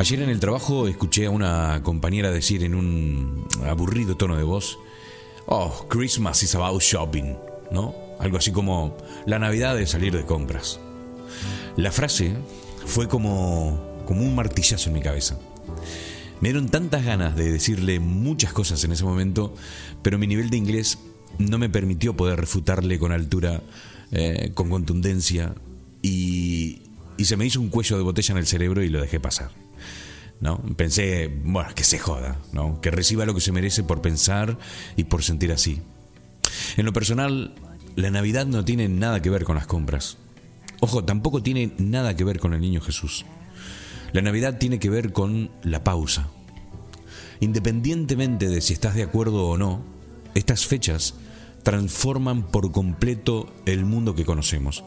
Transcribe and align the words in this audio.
Ayer 0.00 0.22
en 0.22 0.30
el 0.30 0.40
trabajo 0.40 0.88
escuché 0.88 1.26
a 1.26 1.30
una 1.30 1.82
compañera 1.82 2.30
decir 2.30 2.64
en 2.64 2.74
un 2.74 3.46
aburrido 3.66 4.16
tono 4.16 4.34
de 4.34 4.44
voz, 4.44 4.78
Oh, 5.44 5.86
Christmas 5.90 6.42
is 6.42 6.54
about 6.54 6.80
shopping, 6.80 7.36
¿no? 7.70 7.94
Algo 8.18 8.38
así 8.38 8.50
como 8.50 8.96
la 9.26 9.38
Navidad 9.38 9.76
de 9.76 9.86
salir 9.86 10.16
de 10.16 10.24
compras. 10.24 10.80
La 11.76 11.92
frase 11.92 12.32
fue 12.86 13.08
como, 13.08 13.78
como 14.06 14.22
un 14.22 14.34
martillazo 14.34 14.88
en 14.88 14.94
mi 14.94 15.02
cabeza. 15.02 15.38
Me 16.40 16.48
dieron 16.48 16.70
tantas 16.70 17.04
ganas 17.04 17.36
de 17.36 17.52
decirle 17.52 18.00
muchas 18.00 18.54
cosas 18.54 18.82
en 18.84 18.92
ese 18.92 19.04
momento, 19.04 19.54
pero 20.00 20.16
mi 20.16 20.26
nivel 20.26 20.48
de 20.48 20.56
inglés 20.56 20.98
no 21.36 21.58
me 21.58 21.68
permitió 21.68 22.16
poder 22.16 22.40
refutarle 22.40 22.98
con 22.98 23.12
altura, 23.12 23.60
eh, 24.12 24.52
con 24.54 24.70
contundencia, 24.70 25.54
y 26.00 26.80
se 27.18 27.36
me 27.36 27.44
hizo 27.44 27.60
un 27.60 27.68
cuello 27.68 27.98
de 27.98 28.02
botella 28.02 28.32
en 28.32 28.38
el 28.38 28.46
cerebro 28.46 28.82
y 28.82 28.88
lo 28.88 29.02
dejé 29.02 29.20
pasar. 29.20 29.50
¿No? 30.40 30.58
Pensé, 30.76 31.28
bueno, 31.44 31.74
que 31.74 31.84
se 31.84 31.98
joda, 31.98 32.38
¿no? 32.52 32.80
Que 32.80 32.90
reciba 32.90 33.26
lo 33.26 33.34
que 33.34 33.40
se 33.40 33.52
merece 33.52 33.82
por 33.82 34.00
pensar 34.00 34.58
y 34.96 35.04
por 35.04 35.22
sentir 35.22 35.52
así. 35.52 35.80
En 36.76 36.86
lo 36.86 36.92
personal, 36.92 37.54
la 37.96 38.10
Navidad 38.10 38.46
no 38.46 38.64
tiene 38.64 38.88
nada 38.88 39.20
que 39.22 39.30
ver 39.30 39.44
con 39.44 39.56
las 39.56 39.66
compras. 39.66 40.16
Ojo, 40.80 41.04
tampoco 41.04 41.42
tiene 41.42 41.72
nada 41.78 42.16
que 42.16 42.24
ver 42.24 42.40
con 42.40 42.54
el 42.54 42.60
niño 42.60 42.80
Jesús. 42.80 43.26
La 44.12 44.22
Navidad 44.22 44.58
tiene 44.58 44.78
que 44.78 44.90
ver 44.90 45.12
con 45.12 45.50
la 45.62 45.84
pausa. 45.84 46.28
Independientemente 47.40 48.48
de 48.48 48.60
si 48.60 48.72
estás 48.72 48.94
de 48.94 49.02
acuerdo 49.02 49.48
o 49.48 49.58
no, 49.58 49.82
estas 50.34 50.66
fechas 50.66 51.14
transforman 51.62 52.44
por 52.44 52.72
completo 52.72 53.52
el 53.66 53.84
mundo 53.84 54.14
que 54.14 54.24
conocemos 54.24 54.84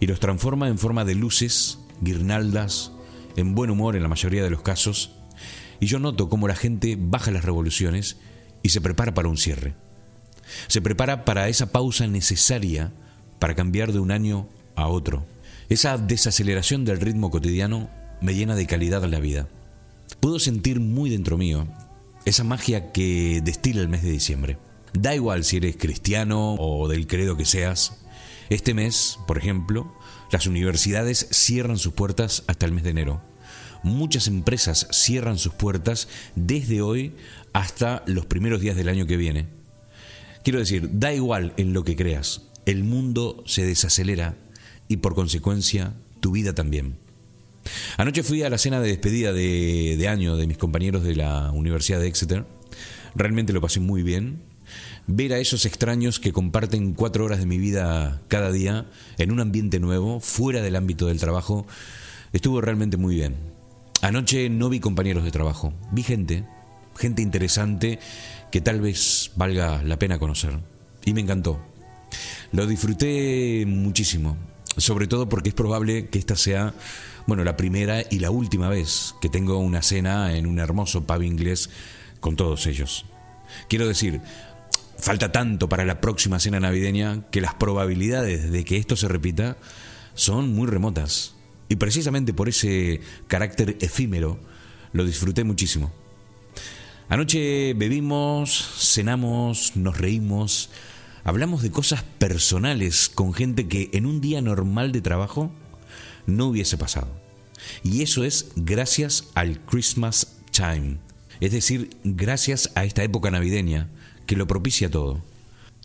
y 0.00 0.06
los 0.06 0.20
transforma 0.20 0.68
en 0.68 0.78
forma 0.78 1.04
de 1.04 1.14
luces, 1.14 1.78
guirnaldas, 2.00 2.92
en 3.38 3.54
buen 3.54 3.70
humor 3.70 3.96
en 3.96 4.02
la 4.02 4.08
mayoría 4.08 4.42
de 4.42 4.50
los 4.50 4.62
casos, 4.62 5.12
y 5.80 5.86
yo 5.86 5.98
noto 5.98 6.28
cómo 6.28 6.48
la 6.48 6.56
gente 6.56 6.96
baja 6.98 7.30
las 7.30 7.44
revoluciones 7.44 8.16
y 8.62 8.70
se 8.70 8.80
prepara 8.80 9.14
para 9.14 9.28
un 9.28 9.36
cierre. 9.36 9.74
Se 10.66 10.82
prepara 10.82 11.24
para 11.24 11.48
esa 11.48 11.70
pausa 11.70 12.06
necesaria 12.06 12.92
para 13.38 13.54
cambiar 13.54 13.92
de 13.92 14.00
un 14.00 14.10
año 14.10 14.48
a 14.74 14.88
otro. 14.88 15.24
Esa 15.68 15.98
desaceleración 15.98 16.84
del 16.84 17.00
ritmo 17.00 17.30
cotidiano 17.30 17.88
me 18.20 18.34
llena 18.34 18.56
de 18.56 18.66
calidad 18.66 19.04
la 19.04 19.20
vida. 19.20 19.46
Puedo 20.20 20.38
sentir 20.38 20.80
muy 20.80 21.10
dentro 21.10 21.38
mío 21.38 21.68
esa 22.24 22.42
magia 22.42 22.90
que 22.90 23.40
destila 23.44 23.80
el 23.80 23.88
mes 23.88 24.02
de 24.02 24.10
diciembre. 24.10 24.58
Da 24.94 25.14
igual 25.14 25.44
si 25.44 25.58
eres 25.58 25.76
cristiano 25.76 26.54
o 26.54 26.88
del 26.88 27.06
credo 27.06 27.36
que 27.36 27.44
seas. 27.44 28.00
Este 28.50 28.74
mes, 28.74 29.18
por 29.26 29.38
ejemplo, 29.38 29.92
las 30.30 30.46
universidades 30.46 31.28
cierran 31.30 31.78
sus 31.78 31.92
puertas 31.92 32.44
hasta 32.46 32.66
el 32.66 32.72
mes 32.72 32.84
de 32.84 32.90
enero. 32.90 33.22
Muchas 33.82 34.26
empresas 34.26 34.88
cierran 34.90 35.38
sus 35.38 35.54
puertas 35.54 36.08
desde 36.34 36.82
hoy 36.82 37.14
hasta 37.52 38.02
los 38.06 38.26
primeros 38.26 38.60
días 38.60 38.76
del 38.76 38.88
año 38.88 39.06
que 39.06 39.16
viene. 39.16 39.46
Quiero 40.42 40.58
decir, 40.58 40.88
da 40.92 41.12
igual 41.12 41.52
en 41.56 41.72
lo 41.72 41.84
que 41.84 41.96
creas, 41.96 42.42
el 42.66 42.84
mundo 42.84 43.42
se 43.46 43.64
desacelera 43.64 44.36
y 44.88 44.98
por 44.98 45.14
consecuencia 45.14 45.94
tu 46.20 46.32
vida 46.32 46.54
también. 46.54 46.96
Anoche 47.96 48.22
fui 48.22 48.42
a 48.42 48.50
la 48.50 48.58
cena 48.58 48.80
de 48.80 48.88
despedida 48.88 49.32
de, 49.32 50.06
año 50.08 50.36
de 50.36 50.46
mis 50.46 50.58
compañeros 50.58 51.02
de 51.02 51.16
la 51.16 51.50
Universidad 51.50 52.00
de 52.00 52.08
Exeter. 52.08 52.46
Realmente 53.14 53.52
lo 53.52 53.60
pasé 53.60 53.80
muy 53.80 54.02
bien 54.02 54.40
ver 55.08 55.32
a 55.32 55.38
esos 55.38 55.64
extraños 55.64 56.20
que 56.20 56.32
comparten 56.32 56.92
cuatro 56.92 57.24
horas 57.24 57.40
de 57.40 57.46
mi 57.46 57.58
vida 57.58 58.20
cada 58.28 58.52
día 58.52 58.86
en 59.16 59.32
un 59.32 59.40
ambiente 59.40 59.80
nuevo, 59.80 60.20
fuera 60.20 60.60
del 60.60 60.76
ámbito 60.76 61.06
del 61.06 61.18
trabajo, 61.18 61.66
estuvo 62.32 62.60
realmente 62.60 62.98
muy 62.98 63.16
bien. 63.16 63.34
Anoche 64.02 64.50
no 64.50 64.68
vi 64.68 64.80
compañeros 64.80 65.24
de 65.24 65.30
trabajo, 65.30 65.72
vi 65.90 66.02
gente, 66.02 66.44
gente 66.96 67.22
interesante 67.22 67.98
que 68.52 68.60
tal 68.60 68.82
vez 68.82 69.32
valga 69.34 69.82
la 69.82 69.98
pena 69.98 70.18
conocer. 70.18 70.58
Y 71.04 71.14
me 71.14 71.22
encantó. 71.22 71.58
Lo 72.52 72.66
disfruté 72.66 73.64
muchísimo, 73.66 74.36
sobre 74.76 75.06
todo 75.06 75.28
porque 75.28 75.48
es 75.48 75.54
probable 75.54 76.08
que 76.08 76.18
esta 76.18 76.36
sea, 76.36 76.74
bueno, 77.26 77.44
la 77.44 77.56
primera 77.56 78.02
y 78.10 78.18
la 78.18 78.30
última 78.30 78.68
vez 78.68 79.14
que 79.22 79.30
tengo 79.30 79.58
una 79.58 79.80
cena 79.80 80.36
en 80.36 80.46
un 80.46 80.58
hermoso 80.58 81.04
pub 81.04 81.22
inglés 81.22 81.70
con 82.20 82.36
todos 82.36 82.66
ellos. 82.66 83.06
Quiero 83.68 83.88
decir, 83.88 84.20
Falta 84.98 85.30
tanto 85.30 85.68
para 85.68 85.84
la 85.84 86.00
próxima 86.00 86.40
cena 86.40 86.58
navideña 86.58 87.22
que 87.30 87.40
las 87.40 87.54
probabilidades 87.54 88.50
de 88.50 88.64
que 88.64 88.76
esto 88.76 88.96
se 88.96 89.08
repita 89.08 89.56
son 90.14 90.52
muy 90.54 90.66
remotas. 90.66 91.34
Y 91.68 91.76
precisamente 91.76 92.34
por 92.34 92.48
ese 92.48 93.00
carácter 93.28 93.76
efímero 93.80 94.40
lo 94.92 95.04
disfruté 95.04 95.44
muchísimo. 95.44 95.92
Anoche 97.08 97.74
bebimos, 97.74 98.68
cenamos, 98.78 99.76
nos 99.76 99.96
reímos, 99.96 100.70
hablamos 101.24 101.62
de 101.62 101.70
cosas 101.70 102.02
personales 102.02 103.08
con 103.08 103.32
gente 103.32 103.68
que 103.68 103.90
en 103.92 104.04
un 104.04 104.20
día 104.20 104.42
normal 104.42 104.92
de 104.92 105.00
trabajo 105.00 105.52
no 106.26 106.46
hubiese 106.46 106.76
pasado. 106.76 107.08
Y 107.84 108.02
eso 108.02 108.24
es 108.24 108.50
gracias 108.56 109.28
al 109.34 109.60
Christmas 109.60 110.38
Time, 110.50 110.98
es 111.40 111.52
decir, 111.52 111.90
gracias 112.02 112.70
a 112.74 112.84
esta 112.84 113.04
época 113.04 113.30
navideña 113.30 113.88
que 114.28 114.36
lo 114.36 114.46
propicia 114.46 114.90
todo. 114.90 115.20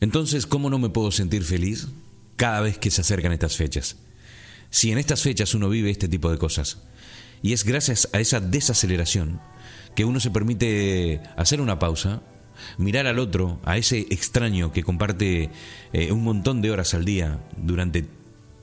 Entonces, 0.01 0.45
¿cómo 0.45 0.69
no 0.69 0.77
me 0.77 0.89
puedo 0.89 1.11
sentir 1.11 1.43
feliz 1.43 1.87
cada 2.35 2.59
vez 2.59 2.77
que 2.77 2.91
se 2.91 3.01
acercan 3.01 3.31
estas 3.31 3.55
fechas? 3.55 3.95
Si 4.69 4.91
en 4.91 4.97
estas 4.97 5.21
fechas 5.21 5.55
uno 5.55 5.69
vive 5.69 5.89
este 5.89 6.09
tipo 6.09 6.29
de 6.29 6.37
cosas, 6.37 6.79
y 7.41 7.53
es 7.53 7.63
gracias 7.63 8.09
a 8.11 8.19
esa 8.19 8.41
desaceleración 8.41 9.39
que 9.95 10.03
uno 10.03 10.19
se 10.19 10.29
permite 10.29 11.21
hacer 11.37 11.61
una 11.61 11.79
pausa, 11.79 12.21
mirar 12.77 13.07
al 13.07 13.17
otro, 13.17 13.61
a 13.63 13.77
ese 13.77 13.99
extraño 14.09 14.73
que 14.73 14.83
comparte 14.83 15.49
eh, 15.93 16.11
un 16.11 16.23
montón 16.23 16.61
de 16.61 16.71
horas 16.71 16.93
al 16.93 17.05
día 17.05 17.39
durante 17.55 18.05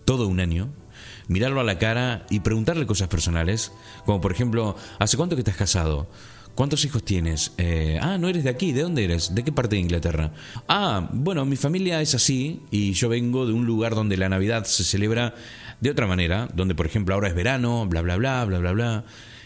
todo 0.05 0.29
un 0.29 0.41
año, 0.41 0.69
mirarlo 1.27 1.61
a 1.61 1.65
la 1.65 1.79
cara 1.79 2.27
y 2.29 2.41
preguntarle 2.41 2.87
cosas 2.87 3.09
personales, 3.09 3.73
como 4.05 4.21
por 4.21 4.33
ejemplo, 4.33 4.77
¿hace 4.99 5.17
cuánto 5.17 5.37
que 5.37 5.41
estás 5.41 5.57
casado? 5.57 6.07
¿Cuántos 6.61 6.85
hijos 6.85 7.03
tienes? 7.03 7.55
Eh, 7.57 7.99
ah, 8.03 8.19
no 8.19 8.29
eres 8.29 8.45
de 8.45 8.51
aquí. 8.51 8.73
¿De 8.73 8.83
dónde 8.83 9.03
eres? 9.03 9.35
¿De 9.35 9.43
qué 9.43 9.51
parte 9.51 9.77
de 9.77 9.81
Inglaterra? 9.81 10.35
Ah, 10.69 11.09
bueno, 11.11 11.47
mi 11.47 11.57
familia 11.57 12.03
es 12.03 12.15
así 12.15 12.61
y 12.71 12.93
yo 12.93 13.09
vengo 13.09 13.47
de 13.47 13.55
un 13.55 13.65
lugar 13.65 13.95
donde 13.95 14.19
la 14.19 14.29
Navidad 14.29 14.65
se 14.65 14.85
celebra 14.85 15.35
de 15.81 15.89
otra 15.89 16.07
manera, 16.07 16.51
donde 16.55 16.75
por 16.75 16.85
ejemplo 16.85 17.15
ahora 17.15 17.29
es 17.29 17.35
verano, 17.35 17.87
bla, 17.87 18.03
bla, 18.03 18.19
bla, 18.19 18.45
bla, 18.45 18.59
bla, 18.59 18.73
bla. 18.73 19.05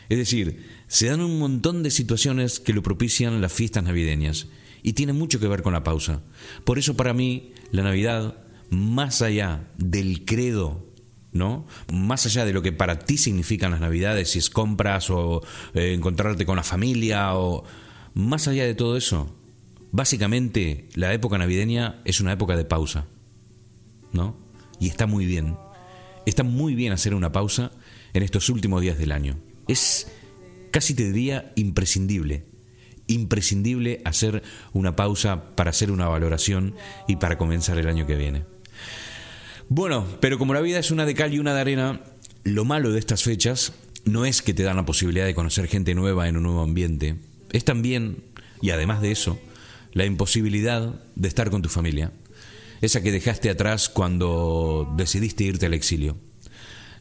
Es 0.08 0.19
decir, 0.19 0.66
se 0.88 1.06
dan 1.06 1.20
un 1.20 1.38
montón 1.38 1.84
de 1.84 1.92
situaciones 1.92 2.58
que 2.58 2.72
lo 2.72 2.82
propician 2.82 3.41
las 3.41 3.53
fiestas 3.53 3.84
navideñas 3.84 4.48
y 4.82 4.94
tiene 4.94 5.12
mucho 5.12 5.38
que 5.38 5.47
ver 5.47 5.62
con 5.62 5.74
la 5.74 5.84
pausa. 5.84 6.20
Por 6.64 6.80
eso 6.80 6.97
para 6.97 7.14
mí 7.14 7.53
la 7.70 7.84
Navidad, 7.84 8.38
más 8.70 9.22
allá 9.22 9.69
del 9.78 10.24
credo 10.24 10.84
¿no? 11.34 11.67
Más 11.93 12.25
allá 12.25 12.47
de 12.47 12.55
lo 12.55 12.62
que 12.62 12.72
para 12.72 13.00
ti 13.00 13.19
significan 13.19 13.72
las 13.72 13.81
Navidades, 13.81 14.31
si 14.31 14.39
es 14.39 14.49
compras 14.49 15.11
o 15.11 15.43
eh, 15.75 15.93
encontrarte 15.93 16.47
con 16.47 16.56
la 16.56 16.62
familia 16.62 17.34
o 17.34 17.65
más 18.15 18.49
allá 18.49 18.65
de 18.65 18.75
todo 18.75 18.97
eso, 18.97 19.37
básicamente 19.91 20.89
la 20.95 21.12
época 21.12 21.37
navideña 21.37 22.00
es 22.05 22.21
una 22.21 22.33
época 22.33 22.56
de 22.56 22.65
pausa, 22.65 23.06
¿no? 24.12 24.37
Y 24.78 24.89
está 24.89 25.06
muy 25.06 25.27
bien. 25.27 25.56
Está 26.25 26.45
muy 26.45 26.75
bien 26.75 26.93
hacer 26.93 27.15
una 27.15 27.33
pausa 27.33 27.72
en 28.15 28.22
estos 28.22 28.49
últimos 28.49 28.81
días 28.81 28.97
del 28.97 29.12
año. 29.12 29.37
Es 29.66 30.06
casi 30.71 30.95
te 30.95 31.11
diría 31.11 31.53
imprescindible. 31.56 32.45
Imprescindible 33.09 34.01
hacer 34.05 34.43
una 34.72 34.97
pausa 34.97 35.55
para 35.56 35.71
hacer 35.71 35.91
una 35.91 36.09
valoración 36.09 36.75
y 37.09 37.16
para 37.16 37.37
comenzar 37.37 37.77
el 37.78 37.89
año 37.89 38.06
que 38.06 38.16
viene. 38.16 38.53
Bueno, 39.69 40.06
pero 40.20 40.38
como 40.38 40.54
la 40.54 40.60
vida 40.60 40.78
es 40.78 40.91
una 40.91 41.06
de 41.06 41.14
cal 41.14 41.32
y 41.32 41.38
una 41.38 41.54
de 41.54 41.60
arena, 41.60 42.00
lo 42.44 42.64
malo 42.64 42.92
de 42.92 42.98
estas 42.98 43.22
fechas 43.22 43.72
no 44.04 44.25
es 44.25 44.42
que 44.42 44.54
te 44.54 44.62
dan 44.62 44.76
la 44.76 44.84
posibilidad 44.84 45.24
de 45.24 45.34
conocer 45.34 45.66
gente 45.66 45.94
nueva 45.94 46.28
en 46.28 46.36
un 46.36 46.42
nuevo 46.42 46.62
ambiente, 46.62 47.16
es 47.53 47.65
también, 47.65 48.22
y 48.60 48.71
además 48.71 49.00
de 49.00 49.12
eso, 49.12 49.39
la 49.92 50.04
imposibilidad 50.04 51.00
de 51.15 51.28
estar 51.28 51.50
con 51.50 51.62
tu 51.62 51.68
familia, 51.68 52.12
esa 52.83 53.03
que 53.03 53.12
dejaste 53.12 53.48
atrás 53.48 53.89
cuando 53.89 54.92
decidiste 54.97 55.44
irte 55.44 55.66
al 55.66 55.74
exilio. 55.74 56.16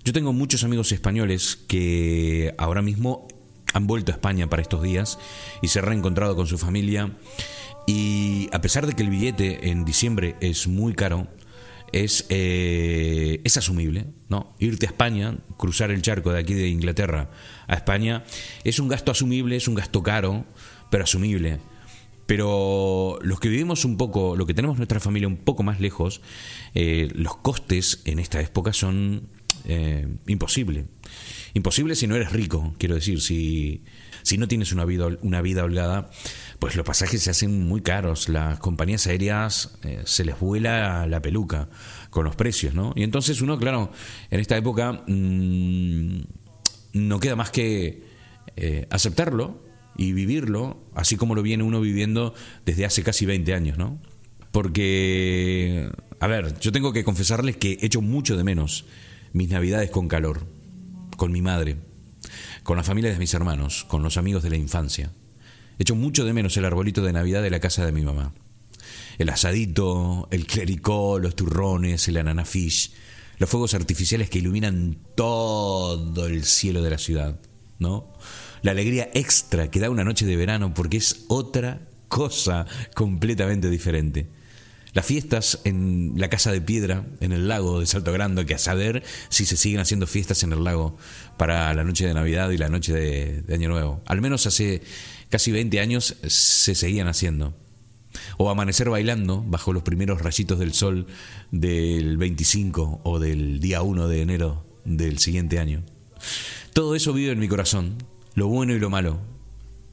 Yo 0.05 0.13
tengo 0.13 0.31
muchos 0.31 0.63
amigos 0.63 0.91
españoles 0.91 1.57
que 1.67 2.53
ahora 2.57 2.81
mismo 2.81 3.27
han 3.73 3.87
vuelto 3.87 4.11
a 4.11 4.15
España 4.15 4.49
para 4.49 4.61
estos 4.61 4.83
días 4.83 5.17
y 5.61 5.69
se 5.69 5.79
han 5.79 5.85
reencontrado 5.85 6.35
con 6.35 6.47
su 6.47 6.57
familia 6.57 7.11
y 7.87 8.49
a 8.53 8.61
pesar 8.61 8.85
de 8.85 8.93
que 8.93 9.03
el 9.03 9.09
billete 9.09 9.69
en 9.69 9.83
diciembre 9.83 10.35
es 10.39 10.67
muy 10.67 10.93
caro, 10.93 11.27
es, 11.93 12.25
eh, 12.29 13.39
es 13.43 13.55
asumible, 13.55 14.07
¿no? 14.27 14.55
Irte 14.59 14.87
a 14.87 14.89
España, 14.89 15.37
cruzar 15.57 15.91
el 15.91 16.01
charco 16.01 16.33
de 16.33 16.39
aquí 16.39 16.53
de 16.53 16.67
Inglaterra 16.67 17.29
a 17.67 17.75
España, 17.75 18.23
es 18.63 18.79
un 18.79 18.89
gasto 18.89 19.11
asumible, 19.11 19.55
es 19.55 19.67
un 19.67 19.75
gasto 19.75 20.03
caro, 20.03 20.45
pero 20.89 21.05
asumible. 21.05 21.59
Pero 22.25 23.19
los 23.21 23.39
que 23.39 23.49
vivimos 23.49 23.85
un 23.85 23.97
poco, 23.97 24.35
lo 24.35 24.45
que 24.45 24.53
tenemos 24.53 24.77
nuestra 24.77 24.99
familia 24.99 25.27
un 25.27 25.37
poco 25.37 25.61
más 25.63 25.79
lejos, 25.79 26.21
eh, 26.73 27.09
los 27.13 27.37
costes 27.37 28.01
en 28.05 28.19
esta 28.19 28.41
época 28.41 28.73
son 28.73 29.29
eh, 29.65 30.07
imposibles. 30.27 30.85
Imposible 31.53 31.95
si 31.95 32.07
no 32.07 32.15
eres 32.15 32.31
rico, 32.31 32.73
quiero 32.79 32.95
decir, 32.95 33.21
si, 33.21 33.83
si 34.23 34.37
no 34.37 34.47
tienes 34.47 34.71
una 34.71 34.85
vida, 34.85 35.07
una 35.21 35.41
vida 35.41 35.63
holgada, 35.63 36.09
pues 36.59 36.75
los 36.75 36.85
pasajes 36.85 37.21
se 37.21 37.29
hacen 37.29 37.67
muy 37.67 37.81
caros, 37.81 38.29
las 38.29 38.59
compañías 38.59 39.05
aéreas 39.07 39.77
eh, 39.83 40.01
se 40.05 40.25
les 40.25 40.39
vuela 40.39 41.05
la 41.07 41.21
peluca 41.21 41.69
con 42.09 42.23
los 42.25 42.35
precios, 42.35 42.73
¿no? 42.73 42.93
Y 42.95 43.03
entonces 43.03 43.41
uno, 43.41 43.59
claro, 43.59 43.91
en 44.31 44.39
esta 44.39 44.57
época 44.57 45.03
mm, 45.07 46.21
no 46.93 47.19
queda 47.19 47.35
más 47.35 47.51
que 47.51 48.03
eh, 48.55 48.87
aceptarlo 48.89 49.61
y 49.97 50.13
vivirlo, 50.13 50.81
así 50.95 51.17
como 51.17 51.35
lo 51.35 51.43
viene 51.43 51.63
uno 51.63 51.81
viviendo 51.81 52.33
desde 52.65 52.85
hace 52.85 53.03
casi 53.03 53.25
20 53.25 53.53
años, 53.53 53.77
¿no? 53.77 53.99
Porque, 54.51 55.89
a 56.19 56.27
ver, 56.27 56.59
yo 56.59 56.71
tengo 56.71 56.93
que 56.93 57.03
confesarles 57.03 57.57
que 57.57 57.73
he 57.73 57.85
hecho 57.85 58.01
mucho 58.01 58.37
de 58.37 58.43
menos 58.43 58.85
mis 59.33 59.49
navidades 59.49 59.89
con 59.89 60.07
calor, 60.07 60.45
con 61.17 61.31
mi 61.31 61.41
madre, 61.41 61.77
con 62.63 62.77
la 62.77 62.83
familia 62.83 63.11
de 63.11 63.19
mis 63.19 63.33
hermanos, 63.33 63.85
con 63.87 64.03
los 64.03 64.17
amigos 64.17 64.43
de 64.43 64.49
la 64.49 64.57
infancia. 64.57 65.11
He 65.77 65.83
hecho 65.83 65.95
mucho 65.95 66.25
de 66.25 66.33
menos 66.33 66.55
el 66.57 66.65
arbolito 66.65 67.01
de 67.01 67.13
Navidad 67.13 67.41
de 67.41 67.49
la 67.49 67.59
casa 67.59 67.85
de 67.85 67.91
mi 67.91 68.01
mamá. 68.01 68.33
El 69.17 69.29
asadito, 69.29 70.27
el 70.31 70.47
clericó, 70.47 71.19
los 71.19 71.35
turrones, 71.35 72.07
el 72.07 72.17
ananafish, 72.17 72.93
los 73.37 73.49
fuegos 73.49 73.73
artificiales 73.73 74.29
que 74.29 74.39
iluminan 74.39 74.97
todo 75.15 76.27
el 76.27 76.43
cielo 76.45 76.81
de 76.81 76.89
la 76.89 76.97
ciudad, 76.97 77.39
¿no? 77.79 78.13
La 78.61 78.71
alegría 78.71 79.09
extra 79.13 79.69
que 79.69 79.79
da 79.79 79.89
una 79.89 80.03
noche 80.03 80.25
de 80.25 80.37
verano 80.37 80.73
porque 80.73 80.97
es 80.97 81.25
otra 81.27 81.81
cosa 82.07 82.65
completamente 82.95 83.69
diferente. 83.69 84.27
Las 84.93 85.07
fiestas 85.07 85.59
en 85.63 86.13
la 86.17 86.29
casa 86.29 86.51
de 86.51 86.61
piedra, 86.61 87.03
en 87.19 87.31
el 87.31 87.47
lago 87.47 87.79
de 87.79 87.87
Salto 87.87 88.11
Grande, 88.11 88.45
que 88.45 88.53
a 88.53 88.59
saber 88.59 89.03
si 89.29 89.45
se 89.45 89.57
siguen 89.57 89.79
haciendo 89.79 90.05
fiestas 90.05 90.43
en 90.43 90.53
el 90.53 90.63
lago 90.63 90.97
para 91.37 91.73
la 91.73 91.83
noche 91.83 92.05
de 92.05 92.13
Navidad 92.13 92.51
y 92.51 92.57
la 92.57 92.69
noche 92.69 92.93
de, 92.93 93.53
Año 93.53 93.69
Nuevo. 93.69 94.01
Al 94.05 94.21
menos 94.21 94.45
hace 94.45 94.83
casi 95.29 95.51
20 95.51 95.79
años 95.79 96.15
se 96.27 96.75
seguían 96.75 97.07
haciendo. 97.07 97.55
O 98.37 98.51
amanecer 98.51 98.89
bailando 98.91 99.43
bajo 99.47 99.73
los 99.73 99.81
primeros 99.81 100.21
rayitos 100.21 100.59
del 100.59 100.73
sol 100.73 101.07
del 101.49 102.17
25 102.17 103.01
o 103.03 103.19
del 103.19 103.59
día 103.59 103.81
1 103.81 104.07
de 104.07 104.21
enero 104.21 104.63
del 104.85 105.17
siguiente 105.17 105.57
año. 105.57 105.83
Todo 106.73 106.95
eso 106.95 107.13
vive 107.13 107.31
en 107.31 107.39
mi 107.39 107.47
corazón, 107.47 107.95
lo 108.35 108.47
bueno 108.47 108.73
y 108.73 108.79
lo 108.79 108.91
malo, 108.91 109.19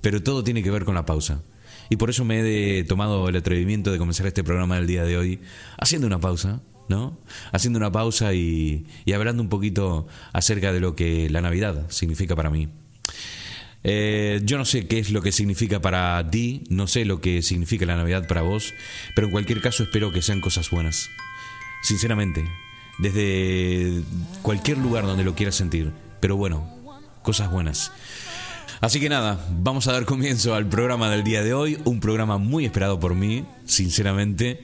pero 0.03 0.23
todo 0.23 0.45
tiene 0.45 0.63
que 0.63 0.71
ver 0.71 0.85
con 0.85 0.95
la 0.95 1.07
pausa. 1.07 1.43
Y 1.91 1.97
por 1.97 2.09
eso 2.09 2.25
me 2.25 2.41
he 2.79 2.85
tomado 2.85 3.29
el 3.29 3.37
atrevimiento 3.37 3.91
de 3.91 3.99
comenzar 3.99 4.27
este 4.27 4.45
programa 4.45 4.77
del 4.77 4.87
día 4.87 5.05
de 5.05 5.19
hoy 5.19 5.41
haciendo 5.77 6.07
una 6.07 6.21
pausa, 6.21 6.61
¿no? 6.89 7.19
Haciendo 7.51 7.79
una 7.79 7.91
pausa 7.91 8.33
y, 8.33 8.87
hablando 9.13 9.43
un 9.43 9.49
poquito 9.49 10.07
acerca 10.33 10.73
de 10.73 10.79
lo 10.79 10.95
que 10.95 11.29
la 11.29 11.41
Navidad 11.41 11.91
significa 11.91 12.37
para 12.37 12.49
mí. 12.49 12.69
Eh, 13.83 14.41
yo 14.45 14.57
no 14.57 14.65
sé 14.65 14.87
qué 14.87 15.01
es 15.01 15.11
lo 15.11 15.21
que 15.21 15.33
significa 15.33 15.81
para 15.81 16.31
ti, 16.31 16.63
no 16.69 16.87
sé 16.87 17.05
lo 17.05 17.21
que 17.21 17.43
significa 17.43 17.87
la 17.87 17.97
Navidad 17.97 18.29
para 18.29 18.43
vos, 18.43 18.73
pero 19.17 19.27
en 19.27 19.33
cualquier 19.33 19.61
caso 19.61 19.83
espero 19.83 20.13
que 20.13 20.23
sean 20.23 20.41
cosas 20.41 20.71
buenas. 20.71 21.11
Sinceramente, 21.83 22.45
desde 22.99 24.03
cualquier 24.43 24.79
lugar 24.79 25.07
donde 25.07 25.25
lo 25.25 25.35
quieras 25.35 25.57
sentir, 25.57 25.91
pero 26.21 26.37
bueno, 26.37 26.69
cosas 27.23 27.51
buenas. 27.51 27.91
Así 28.81 28.99
que 28.99 29.11
nada, 29.11 29.39
vamos 29.51 29.89
a 29.89 29.93
dar 29.93 30.07
comienzo 30.07 30.55
al 30.55 30.67
programa 30.67 31.11
del 31.11 31.23
día 31.23 31.43
de 31.43 31.53
hoy, 31.53 31.79
un 31.85 32.01
programa 32.01 32.39
muy 32.39 32.65
esperado 32.65 32.99
por 32.99 33.15
mí, 33.15 33.45
sinceramente. 33.67 34.63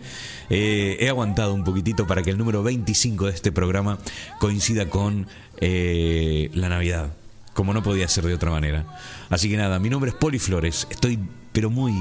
Eh, 0.48 0.96
he 1.00 1.10
aguantado 1.10 1.52
un 1.52 1.64
poquitito 1.64 2.06
para 2.06 2.22
que 2.22 2.30
el 2.30 2.38
número 2.38 2.62
25 2.62 3.26
de 3.26 3.32
este 3.32 3.52
programa 3.52 3.98
coincida 4.38 4.88
con 4.88 5.26
eh, 5.60 6.50
la 6.54 6.70
Navidad, 6.70 7.12
como 7.52 7.74
no 7.74 7.82
podía 7.82 8.08
ser 8.08 8.24
de 8.24 8.32
otra 8.32 8.50
manera. 8.50 8.86
Así 9.28 9.50
que 9.50 9.58
nada, 9.58 9.78
mi 9.80 9.90
nombre 9.90 10.10
es 10.10 10.16
Poli 10.16 10.38
Flores, 10.38 10.86
estoy 10.88 11.18
pero 11.52 11.68
muy, 11.68 11.92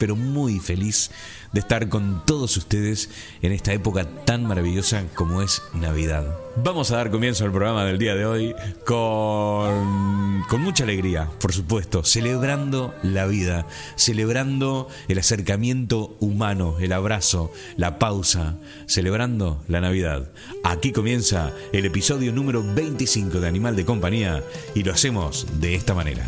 pero 0.00 0.16
muy 0.16 0.58
feliz 0.58 1.10
de 1.52 1.60
estar 1.60 1.88
con 1.90 2.24
todos 2.24 2.56
ustedes 2.56 3.10
en 3.42 3.52
esta 3.52 3.74
época 3.74 4.06
tan 4.24 4.46
maravillosa 4.46 5.04
como 5.14 5.42
es 5.42 5.62
Navidad. 5.74 6.24
Vamos 6.56 6.90
a 6.90 6.96
dar 6.96 7.10
comienzo 7.10 7.44
al 7.44 7.52
programa 7.52 7.84
del 7.84 7.98
día 7.98 8.14
de 8.14 8.24
hoy 8.24 8.54
con, 8.86 10.42
con 10.48 10.62
mucha 10.62 10.84
alegría, 10.84 11.28
por 11.38 11.52
supuesto, 11.52 12.02
celebrando 12.02 12.94
la 13.02 13.26
vida, 13.26 13.66
celebrando 13.94 14.88
el 15.08 15.18
acercamiento 15.18 16.16
humano, 16.18 16.76
el 16.80 16.92
abrazo, 16.92 17.52
la 17.76 17.98
pausa, 17.98 18.56
celebrando 18.86 19.62
la 19.68 19.82
Navidad. 19.82 20.30
Aquí 20.64 20.92
comienza 20.92 21.52
el 21.72 21.84
episodio 21.84 22.32
número 22.32 22.64
25 22.64 23.38
de 23.38 23.48
Animal 23.48 23.76
de 23.76 23.84
Compañía 23.84 24.42
y 24.74 24.82
lo 24.82 24.92
hacemos 24.92 25.46
de 25.60 25.74
esta 25.74 25.92
manera. 25.92 26.26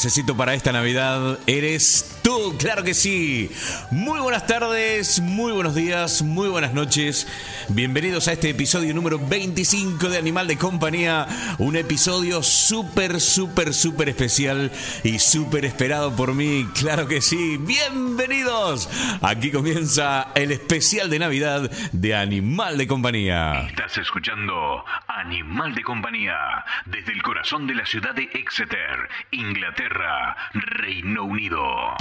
Necesito 0.00 0.34
para 0.34 0.54
esta 0.54 0.72
Navidad 0.72 1.38
eres 1.46 2.06
tú, 2.22 2.56
claro 2.56 2.82
que 2.82 2.94
sí. 2.94 3.50
Muy 3.90 4.18
buenas 4.18 4.46
tardes, 4.46 5.20
muy 5.20 5.52
buenos 5.52 5.74
días, 5.74 6.22
muy 6.22 6.48
buenas 6.48 6.72
noches. 6.72 7.26
Bienvenidos 7.72 8.26
a 8.26 8.32
este 8.32 8.50
episodio 8.50 8.92
número 8.92 9.16
25 9.16 10.08
de 10.08 10.18
Animal 10.18 10.48
de 10.48 10.58
Compañía. 10.58 11.28
Un 11.58 11.76
episodio 11.76 12.42
súper, 12.42 13.20
súper, 13.20 13.72
súper 13.72 14.08
especial 14.08 14.72
y 15.04 15.20
súper 15.20 15.64
esperado 15.64 16.16
por 16.16 16.34
mí, 16.34 16.66
claro 16.74 17.06
que 17.06 17.20
sí. 17.20 17.58
Bienvenidos. 17.60 18.90
Aquí 19.22 19.52
comienza 19.52 20.32
el 20.34 20.50
especial 20.50 21.10
de 21.10 21.20
Navidad 21.20 21.70
de 21.92 22.16
Animal 22.16 22.76
de 22.76 22.88
Compañía. 22.88 23.68
Estás 23.68 23.98
escuchando 23.98 24.84
Animal 25.06 25.72
de 25.72 25.82
Compañía 25.82 26.64
desde 26.86 27.12
el 27.12 27.22
corazón 27.22 27.68
de 27.68 27.76
la 27.76 27.86
ciudad 27.86 28.16
de 28.16 28.24
Exeter, 28.34 29.08
Inglaterra, 29.30 30.36
Reino 30.54 31.22
Unido. 31.22 31.94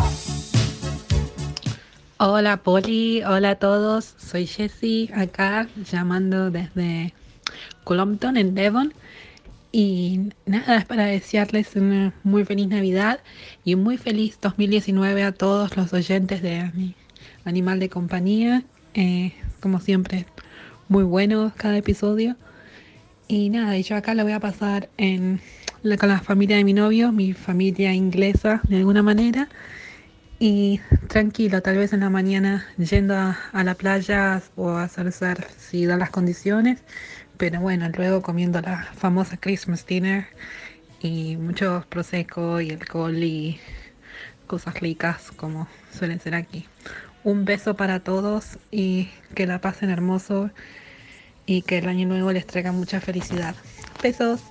Hola 2.22 2.58
Poli, 2.58 3.24
hola 3.24 3.52
a 3.52 3.56
todos, 3.56 4.14
soy 4.18 4.46
Jessie 4.46 5.10
acá 5.16 5.70
llamando 5.90 6.52
desde 6.52 7.14
Colompton 7.86 8.36
en 8.36 8.56
Devon. 8.56 8.94
Y 9.72 10.34
nada, 10.46 10.80
es 10.80 10.86
para 10.86 11.06
desearles 11.06 11.78
una 11.78 12.14
muy 12.24 12.44
feliz 12.44 12.68
Navidad 12.68 13.22
y 13.64 13.76
un 13.76 13.84
muy 13.84 13.98
feliz 13.98 14.38
2019 14.42 15.24
a 15.24 15.32
todos 15.32 15.78
los 15.78 15.94
oyentes 15.94 16.42
de 16.42 16.70
mi 16.74 16.94
Animal 17.46 17.80
de 17.80 17.88
Compañía, 17.88 18.64
eh, 18.96 19.32
como 19.62 19.80
siempre 19.80 20.26
muy 20.90 21.04
bueno 21.04 21.54
cada 21.56 21.78
episodio. 21.78 22.36
Y 23.30 23.50
nada, 23.50 23.78
yo 23.78 23.96
acá 23.96 24.14
lo 24.14 24.24
voy 24.24 24.34
a 24.34 24.42
pasar 24.42 24.90
en 24.98 25.40
con 25.98 26.10
la 26.10 26.20
familia 26.20 26.58
de 26.58 26.66
mi 26.66 26.74
novio, 26.74 27.14
mi 27.14 27.32
familia 27.32 27.94
inglesa 27.94 28.60
de 28.68 28.76
alguna 28.76 29.04
manera. 29.04 29.48
Y 30.42 30.80
tranquilo, 31.10 31.62
tal 31.62 31.76
vez 31.76 31.92
en 31.92 32.00
la 32.00 32.10
mañana 32.10 32.66
yendo 32.78 33.14
a, 33.14 33.38
la 33.52 33.76
playa 33.76 34.42
o 34.56 34.70
a 34.70 34.84
hacer 34.84 35.12
si 35.58 35.86
dan 35.86 36.00
las 36.00 36.12
condiciones. 36.12 36.80
Pero 37.38 37.60
bueno, 37.60 37.90
luego 37.90 38.22
comiendo 38.22 38.62
la 38.62 38.84
famosa 38.96 39.36
Christmas 39.36 39.86
dinner 39.86 40.28
y 41.02 41.36
mucho 41.36 41.86
prosecco 41.90 42.62
y 42.62 42.72
alcohol 42.72 43.22
y 43.22 43.60
cosas 44.48 44.80
ricas 44.80 45.32
como 45.36 45.68
suelen 45.92 46.22
ser 46.22 46.36
aquí. 46.36 46.68
Un 47.26 47.44
beso 47.44 47.76
para 47.76 48.00
todos 48.00 48.60
y 48.72 49.10
que 49.36 49.46
la 49.46 49.60
pasen 49.60 49.90
hermoso 49.90 50.52
y 51.46 51.64
que 51.64 51.80
el 51.80 51.90
año 51.90 52.08
nuevo 52.08 52.32
les 52.32 52.48
traiga 52.48 52.72
mucha 52.72 53.02
felicidad. 53.02 53.56
Besos. 54.02 54.42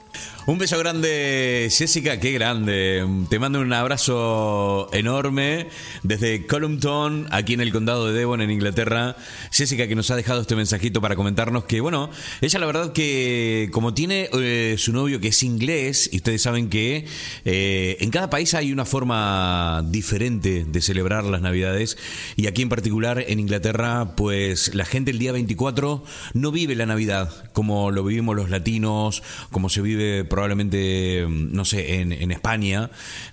Un 0.48 0.56
beso 0.56 0.78
grande, 0.78 1.68
Jessica, 1.70 2.18
qué 2.18 2.32
grande. 2.32 3.06
Te 3.28 3.38
mando 3.38 3.60
un 3.60 3.70
abrazo 3.70 4.88
enorme 4.94 5.68
desde 6.02 6.46
Columton, 6.46 7.26
aquí 7.30 7.52
en 7.52 7.60
el 7.60 7.70
condado 7.70 8.06
de 8.06 8.18
Devon, 8.18 8.40
en 8.40 8.50
Inglaterra. 8.50 9.14
Jessica, 9.52 9.86
que 9.86 9.94
nos 9.94 10.10
ha 10.10 10.16
dejado 10.16 10.40
este 10.40 10.56
mensajito 10.56 11.02
para 11.02 11.16
comentarnos 11.16 11.64
que, 11.64 11.82
bueno, 11.82 12.08
ella 12.40 12.58
la 12.60 12.64
verdad 12.64 12.94
que 12.94 13.68
como 13.72 13.92
tiene 13.92 14.30
eh, 14.40 14.76
su 14.78 14.94
novio 14.94 15.20
que 15.20 15.28
es 15.28 15.42
inglés, 15.42 16.08
y 16.10 16.16
ustedes 16.16 16.40
saben 16.40 16.70
que 16.70 17.04
eh, 17.44 17.98
en 18.00 18.08
cada 18.08 18.30
país 18.30 18.54
hay 18.54 18.72
una 18.72 18.86
forma 18.86 19.84
diferente 19.90 20.64
de 20.66 20.80
celebrar 20.80 21.24
las 21.24 21.42
Navidades, 21.42 21.98
y 22.36 22.46
aquí 22.46 22.62
en 22.62 22.70
particular 22.70 23.22
en 23.28 23.38
Inglaterra, 23.38 24.16
pues 24.16 24.74
la 24.74 24.86
gente 24.86 25.10
el 25.10 25.18
día 25.18 25.32
24 25.32 26.02
no 26.32 26.52
vive 26.52 26.74
la 26.74 26.86
Navidad 26.86 27.50
como 27.52 27.90
lo 27.90 28.02
vivimos 28.02 28.34
los 28.34 28.48
latinos, 28.48 29.22
como 29.50 29.68
se 29.68 29.82
vive 29.82 30.07
probablemente, 30.28 31.26
mm, 31.26 31.54
no 31.54 31.64
sé, 31.64 32.00
en, 32.00 32.28
España, 32.28 32.90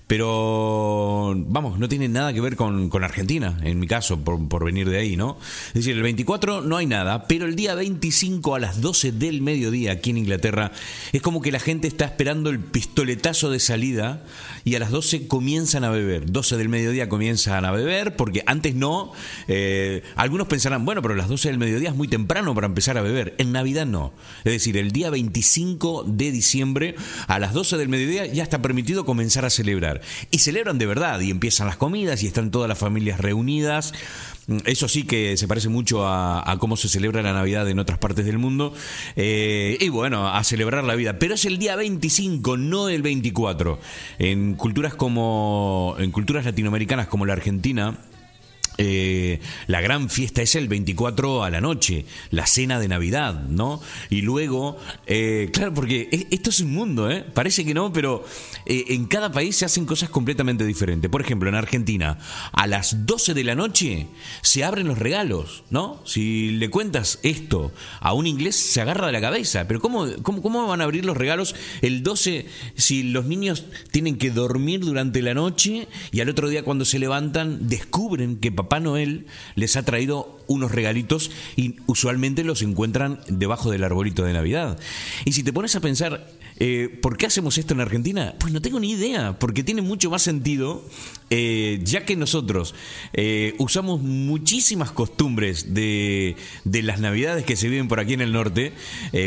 pero 0.07 1.33
vamos, 1.35 1.79
no 1.79 1.89
tiene 1.89 2.07
nada 2.07 2.33
que 2.33 2.41
ver 2.41 2.55
con, 2.55 2.89
Argentina, 3.03 3.57
en 3.63 3.79
mi 3.79 3.87
caso, 3.87 4.23
por, 4.23 4.47
por, 4.47 4.63
venir 4.63 4.89
de 4.89 4.97
ahí, 4.97 5.17
¿no? 5.17 5.37
Es 5.67 5.73
decir, 5.73 5.95
el 5.95 6.03
24 6.03 6.61
no 6.61 6.77
hay 6.77 6.85
nada, 6.85 7.27
pero 7.27 7.45
el 7.45 7.55
día 7.55 7.75
25 7.75 8.55
a 8.55 8.59
las 8.59 8.81
12 8.81 9.11
del 9.11 9.41
mediodía 9.41 9.91
aquí 9.91 10.11
en 10.11 10.17
Inglaterra 10.17 10.71
es 11.11 11.21
como 11.21 11.41
que 11.41 11.51
la 11.51 11.59
gente 11.59 11.87
está 11.87 12.05
esperando 12.05 12.49
el 12.49 12.59
pistoletazo 12.59 13.49
de 13.49 13.59
salida 13.59 14.23
y 14.63 14.75
a 14.75 14.79
las 14.79 14.91
12 14.91 15.27
comienzan 15.27 15.83
a 15.83 15.89
beber. 15.89 16.31
12 16.31 16.57
del 16.57 16.69
mediodía 16.69 17.09
comienzan 17.09 17.65
a 17.65 17.71
beber 17.71 18.15
porque 18.15 18.43
antes 18.45 18.75
no. 18.75 19.11
Eh, 19.47 20.03
algunos 20.15 20.47
pensarán, 20.47 20.85
bueno, 20.85 21.01
pero 21.01 21.15
las 21.15 21.27
12 21.27 21.49
del 21.49 21.57
mediodía 21.57 21.89
es 21.89 21.95
muy 21.95 22.07
temprano 22.07 22.53
para 22.55 22.67
empezar 22.67 22.97
a 22.97 23.01
beber. 23.01 23.35
En 23.37 23.51
Navidad 23.51 23.85
no. 23.85 24.13
Es 24.43 24.53
decir, 24.53 24.77
el 24.77 24.91
día 24.91 25.09
25 25.09 26.03
de 26.07 26.31
diciembre 26.31 26.64
a 27.27 27.39
las 27.39 27.53
12 27.53 27.77
del 27.77 27.89
mediodía 27.89 28.25
ya 28.25 28.43
está 28.43 28.61
permitido 28.61 29.05
comenzar 29.05 29.45
a 29.45 29.49
celebrar. 29.49 30.01
Y 30.31 30.39
celebran 30.39 30.77
de 30.77 30.85
verdad 30.85 31.19
y 31.19 31.31
empiezan 31.31 31.67
las 31.67 31.77
comidas 31.77 32.23
y 32.23 32.27
están 32.27 32.51
todas 32.51 32.67
las 32.69 32.77
familias 32.77 33.19
reunidas. 33.19 33.93
Eso 34.65 34.87
sí 34.87 35.03
que 35.03 35.37
se 35.37 35.47
parece 35.47 35.69
mucho 35.69 36.07
a, 36.07 36.55
cómo 36.59 36.77
se 36.77 36.87
celebra 36.87 37.21
la 37.21 37.33
Navidad 37.33 37.67
en 37.69 37.79
otras 37.79 37.97
partes 37.97 38.25
del 38.25 38.37
mundo. 38.37 38.73
Eh, 39.15 39.77
y 39.79 39.89
bueno, 39.89 40.27
a 40.27 40.43
celebrar 40.43 40.83
la 40.83 40.95
vida. 40.95 41.17
Pero 41.17 41.33
es 41.33 41.45
el 41.45 41.57
día 41.57 41.75
25, 41.75 42.57
no 42.57 42.89
el 42.89 43.01
24. 43.01 43.79
En 44.19 44.55
culturas 44.55 44.93
como. 44.93 45.95
En 45.99 46.11
culturas 46.11 46.45
latinoamericanas 46.45 47.07
como 47.07 47.25
la 47.25 47.33
Argentina 47.33 47.97
eh, 48.77 49.39
la 49.67 49.81
gran 49.81 50.09
fiesta 50.09 50.41
es 50.41 50.55
el 50.55 50.67
24 50.67 51.43
a 51.43 51.49
la 51.49 51.61
noche, 51.61 52.05
la 52.31 52.45
cena 52.45 52.79
de 52.79 52.87
Navidad, 52.87 53.43
¿no? 53.47 53.81
Y 54.09 54.21
luego, 54.21 54.77
eh, 55.05 55.49
claro, 55.53 55.73
porque 55.73 56.09
e, 56.11 56.27
esto 56.31 56.49
es 56.49 56.59
un 56.59 56.73
mundo, 56.73 57.09
¿eh? 57.09 57.25
Parece 57.33 57.63
que 57.65 57.73
no, 57.73 57.93
pero 57.93 58.25
eh, 58.65 58.85
en 58.89 59.05
cada 59.05 59.31
país 59.31 59.55
se 59.55 59.65
hacen 59.65 59.85
cosas 59.85 60.09
completamente 60.09 60.65
diferentes. 60.65 61.09
Por 61.09 61.21
ejemplo, 61.21 61.47
en 61.49 61.55
Argentina, 61.55 62.19
a 62.51 62.67
las 62.67 63.05
12 63.05 63.33
de 63.33 63.43
la 63.43 63.55
noche 63.55 64.07
se 64.41 64.63
abren 64.63 64.87
los 64.87 64.99
regalos, 64.99 65.63
¿no? 65.69 66.01
Si 66.05 66.51
le 66.51 66.69
cuentas 66.69 67.19
esto 67.23 67.71
a 68.01 68.13
un 68.13 68.27
inglés, 68.27 68.55
se 68.55 68.81
agarra 68.81 69.07
de 69.07 69.13
la 69.13 69.21
cabeza. 69.21 69.67
Pero 69.67 69.79
¿cómo, 69.79 70.05
cómo, 70.21 70.41
cómo 70.41 70.67
van 70.67 70.81
a 70.81 70.83
abrir 70.83 71.05
los 71.05 71.17
regalos 71.17 71.55
el 71.81 72.03
12 72.03 72.45
si 72.75 73.03
los 73.03 73.25
niños 73.25 73.65
tienen 73.91 74.17
que 74.17 74.31
dormir 74.31 74.81
durante 74.81 75.21
la 75.21 75.33
noche 75.33 75.87
y 76.11 76.19
al 76.19 76.29
otro 76.29 76.49
día 76.49 76.63
cuando 76.63 76.85
se 76.85 76.99
levantan 76.99 77.67
descubren 77.67 78.37
que 78.37 78.51
papá 78.51 78.64
Papá 78.65 78.79
Noel 78.79 79.27
les 79.53 79.77
ha 79.77 79.83
traído 79.83 80.39
unos 80.47 80.71
regalitos 80.71 81.31
y 81.55 81.75
usualmente 81.87 82.43
los 82.43 82.61
encuentran 82.61 83.19
debajo 83.27 83.71
del 83.71 83.83
arbolito 83.83 84.23
de 84.23 84.33
Navidad. 84.33 84.79
Y 85.25 85.33
si 85.33 85.43
te 85.43 85.53
pones 85.53 85.75
a 85.75 85.79
pensar, 85.79 86.27
eh, 86.57 86.99
¿por 87.01 87.17
qué 87.17 87.25
hacemos 87.25 87.57
esto 87.57 87.73
en 87.73 87.81
Argentina? 87.81 88.35
Pues 88.39 88.53
no 88.53 88.61
tengo 88.61 88.79
ni 88.79 88.91
idea, 88.91 89.37
porque 89.39 89.63
tiene 89.63 89.81
mucho 89.81 90.09
más 90.09 90.21
sentido, 90.21 90.85
eh, 91.29 91.81
ya 91.83 92.05
que 92.05 92.15
nosotros 92.15 92.75
eh, 93.13 93.55
usamos 93.57 94.01
muchísimas 94.01 94.91
costumbres 94.91 95.73
de, 95.73 96.37
de, 96.63 96.81
las 96.81 97.01
Navidades 97.01 97.43
que 97.43 97.57
se 97.57 97.67
viven 97.67 97.89
por 97.89 97.99
aquí 97.99 98.13
en 98.13 98.21
el 98.21 98.31
norte, 98.31 98.73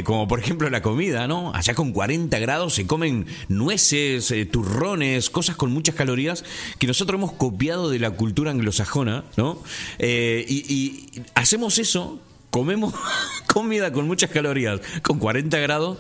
como 0.05 0.29
por 0.29 0.39
ejemplo 0.39 0.71
la 0.71 0.81
comida, 0.81 1.27
¿no? 1.27 1.53
Allá 1.55 1.75
con 1.75 1.93
40 1.93 2.39
grados 2.39 2.75
se 2.75 2.87
comen 2.87 3.27
nueces, 3.49 4.33
turrones, 4.51 5.29
cosas 5.29 5.57
con 5.57 5.73
muchas 5.73 5.95
calorías 5.95 6.45
que 6.79 6.87
nosotros 6.87 7.19
hemos 7.19 7.33
copiado 7.33 7.91
de 7.91 7.99
la 7.99 8.11
cultura 8.13 8.51
anglosajona 8.51 9.25
¿no? 9.37 9.63
Y, 9.99 11.08
hacemos 11.35 11.79
eso, 11.79 12.21
comemos 12.51 12.95
comida 13.47 13.93
con 13.93 14.07
muchas 14.07 14.31
calorías, 14.31 14.81
con 15.03 15.19
40 15.19 15.59
grados, 15.59 15.99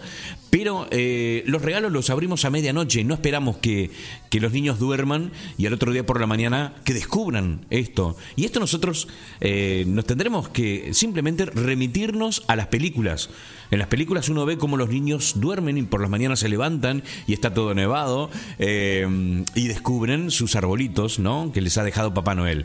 pero 0.51 0.87
eh, 0.91 1.43
los 1.47 1.63
regalos 1.63 1.93
los 1.93 2.11
abrimos 2.11 2.45
a 2.45 2.51
medianoche, 2.51 3.05
no 3.05 3.15
esperamos 3.15 3.59
que, 3.59 3.91
que, 4.31 4.41
los 4.41 4.53
niños 4.53 4.79
duerman 4.79 5.33
y 5.57 5.67
al 5.67 5.75
otro 5.75 5.93
día 5.93 6.07
por 6.07 6.21
la 6.21 6.27
mañana 6.27 6.75
que 6.85 6.95
descubran 6.95 7.67
esto. 7.71 8.17
Y 8.37 8.45
esto 8.45 8.61
nosotros 8.61 9.09
eh, 9.41 9.85
nos 9.87 10.07
tendremos 10.07 10.49
que 10.49 10.95
simplemente 10.95 11.45
remitirnos 11.45 12.45
a 12.47 12.57
las 12.57 12.69
películas. 12.69 13.31
En 13.71 13.79
las 13.79 13.89
películas 13.89 14.29
uno 14.29 14.47
ve 14.47 14.57
cómo 14.57 14.77
los 14.77 14.89
niños 14.89 15.35
duermen 15.37 15.77
y 15.77 15.83
por 15.83 16.01
las 16.01 16.09
mañanas 16.09 16.41
se 16.41 16.49
levantan 16.49 17.03
y 17.27 17.35
está 17.35 17.53
todo 17.53 17.75
nevado 17.75 18.31
eh, 18.59 19.45
y 19.55 19.69
descubren 19.69 20.31
sus 20.31 20.57
arbolitos, 20.57 21.19
¿no? 21.19 21.53
Que 21.53 21.61
les 21.61 21.77
ha 21.77 21.85
dejado 21.85 22.15
Papá 22.15 22.35
Noel. 22.35 22.65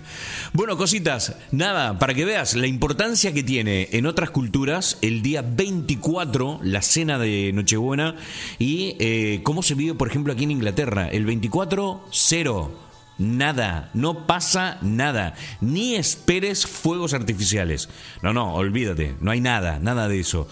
Bueno, 0.54 0.78
cositas, 0.78 1.36
nada, 1.52 2.00
para 2.00 2.14
que 2.14 2.24
veas 2.24 2.56
la 2.56 2.68
importancia 2.68 3.34
que 3.34 3.44
tiene 3.44 3.90
en 3.92 4.06
otras 4.06 4.30
culturas 4.30 4.98
el 5.02 5.22
día 5.22 5.42
24, 5.42 6.62
la 6.64 6.82
cena 6.82 7.20
de 7.20 7.52
Noche 7.54 7.73
buena 7.78 8.16
y 8.60 8.96
eh, 9.00 9.42
cómo 9.44 9.64
se 9.64 9.76
vive, 9.76 9.94
por 9.96 10.08
ejemplo, 10.08 10.34
aquí 10.34 10.44
en 10.44 10.52
Inglaterra. 10.52 11.08
El 11.10 11.26
24, 11.26 12.06
cero. 12.12 12.80
Nada, 13.18 13.92
no 13.94 14.26
pasa 14.26 14.80
nada. 14.82 15.36
Ni 15.62 15.96
esperes 15.96 16.66
fuegos 16.66 17.14
artificiales. 17.14 17.90
No, 18.22 18.34
no, 18.34 18.56
olvídate, 18.56 19.16
no 19.22 19.32
hay 19.32 19.40
nada, 19.40 19.80
nada 19.80 20.08
de 20.08 20.20
eso. 20.20 20.48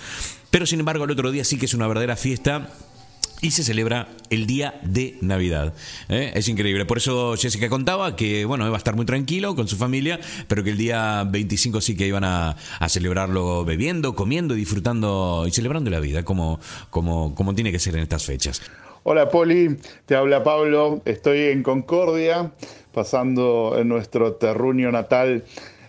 Pero 0.52 0.66
sin 0.66 0.80
embargo, 0.80 1.06
el 1.06 1.12
otro 1.12 1.32
día 1.32 1.44
sí 1.44 1.58
que 1.58 1.66
es 1.66 1.74
una 1.74 1.88
verdadera 1.88 2.16
fiesta 2.16 2.70
y 3.42 3.52
se 3.52 3.64
celebra 3.64 4.08
el 4.30 4.46
día 4.46 4.80
de 4.84 5.18
Navidad. 5.22 5.74
¿eh? 6.10 6.32
Es 6.36 6.48
increíble. 6.48 6.86
Por 6.86 6.98
eso 6.98 7.36
Jessica 7.36 7.70
contaba 7.70 8.16
que, 8.16 8.46
bueno, 8.46 8.66
iba 8.66 8.76
a 8.76 8.78
estar 8.78 8.96
muy 8.96 9.06
tranquilo 9.06 9.56
con 9.56 9.68
su 9.68 9.76
familia, 9.76 10.20
pero 10.48 10.64
que 10.64 10.70
el 10.70 10.78
día 10.78 11.24
25 11.28 11.82
sí 11.82 11.98
que 11.98 12.08
iban 12.08 12.24
a, 12.24 12.56
celebrarlo 12.88 13.66
bebiendo, 13.66 14.16
comiendo, 14.16 14.54
disfrutando 14.54 15.46
y 15.48 15.52
celebrando 15.52 15.90
la 15.90 16.00
vida 16.00 16.24
como, 16.24 16.60
como, 16.90 17.34
como 17.36 17.56
tiene 17.56 17.72
que 17.72 17.80
ser 17.80 17.96
en 17.96 18.04
estas 18.04 18.26
fechas. 18.26 18.62
Hola 19.04 19.30
Poli, 19.30 19.78
te 20.06 20.16
habla 20.16 20.44
Pablo, 20.44 21.02
estoy 21.06 21.46
en 21.46 21.64
Concordia, 21.64 22.52
pasando 22.94 23.76
en 23.80 23.88
nuestro 23.88 24.34
terruño 24.34 24.92
natal 24.92 25.44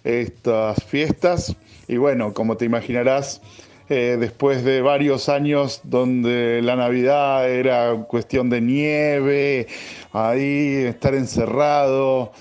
estas 0.05 0.83
fiestas 0.85 1.55
y 1.89 1.97
bueno, 1.97 2.33
como 2.33 2.57
te 2.57 2.65
imaginarás, 2.65 3.43
eh, 3.89 4.17
después 4.19 4.65
de 4.65 4.83
varios 4.83 5.29
años 5.29 5.81
donde 5.85 6.61
la 6.63 6.77
Navidad 6.77 7.51
era 7.51 7.95
cuestión 8.09 8.51
de 8.51 8.61
nieve, 8.61 9.67
ahí 10.13 10.85
estar 10.85 11.15
encerrado, 11.15 12.33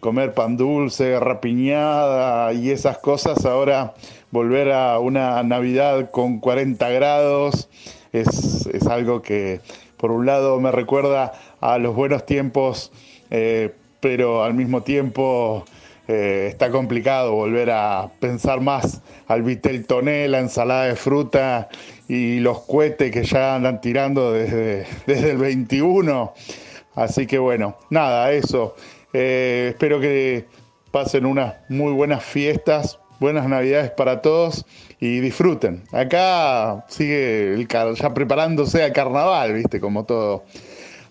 comer 0.00 0.34
pan 0.34 0.56
dulce, 0.56 1.18
rapiñada 1.18 2.52
y 2.52 2.70
esas 2.70 2.98
cosas, 2.98 3.44
ahora 3.44 3.94
volver 4.30 4.72
a 4.72 4.98
una 4.98 5.42
Navidad 5.42 6.10
con 6.10 6.38
40 6.38 6.88
grados 6.90 7.68
es, 8.12 8.66
es 8.66 8.86
algo 8.86 9.22
que 9.22 9.60
por 9.96 10.10
un 10.12 10.26
lado 10.26 10.58
me 10.60 10.72
recuerda 10.72 11.32
a 11.60 11.78
los 11.78 11.94
buenos 11.94 12.24
tiempos, 12.24 12.90
eh, 13.30 13.74
pero 14.00 14.42
al 14.42 14.54
mismo 14.54 14.82
tiempo 14.82 15.64
eh, 16.12 16.48
está 16.48 16.72
complicado 16.72 17.34
volver 17.34 17.70
a 17.70 18.10
pensar 18.18 18.60
más 18.60 19.00
al 19.28 19.44
vitel 19.44 19.86
toné, 19.86 20.26
la 20.26 20.40
ensalada 20.40 20.86
de 20.86 20.96
fruta 20.96 21.68
y 22.08 22.40
los 22.40 22.62
cohetes 22.62 23.12
que 23.12 23.22
ya 23.22 23.54
andan 23.54 23.80
tirando 23.80 24.32
desde, 24.32 24.86
desde 25.06 25.30
el 25.30 25.36
21. 25.38 26.34
Así 26.96 27.28
que 27.28 27.38
bueno, 27.38 27.76
nada, 27.90 28.32
eso. 28.32 28.74
Eh, 29.12 29.68
espero 29.70 30.00
que 30.00 30.46
pasen 30.90 31.26
unas 31.26 31.54
muy 31.68 31.92
buenas 31.92 32.24
fiestas, 32.24 32.98
buenas 33.20 33.48
navidades 33.48 33.92
para 33.92 34.20
todos 34.20 34.66
y 34.98 35.20
disfruten. 35.20 35.84
Acá 35.92 36.86
sigue 36.88 37.54
el 37.54 37.68
ya 37.68 38.12
preparándose 38.12 38.82
a 38.82 38.92
carnaval, 38.92 39.52
viste, 39.52 39.78
como 39.78 40.04
todo. 40.06 40.42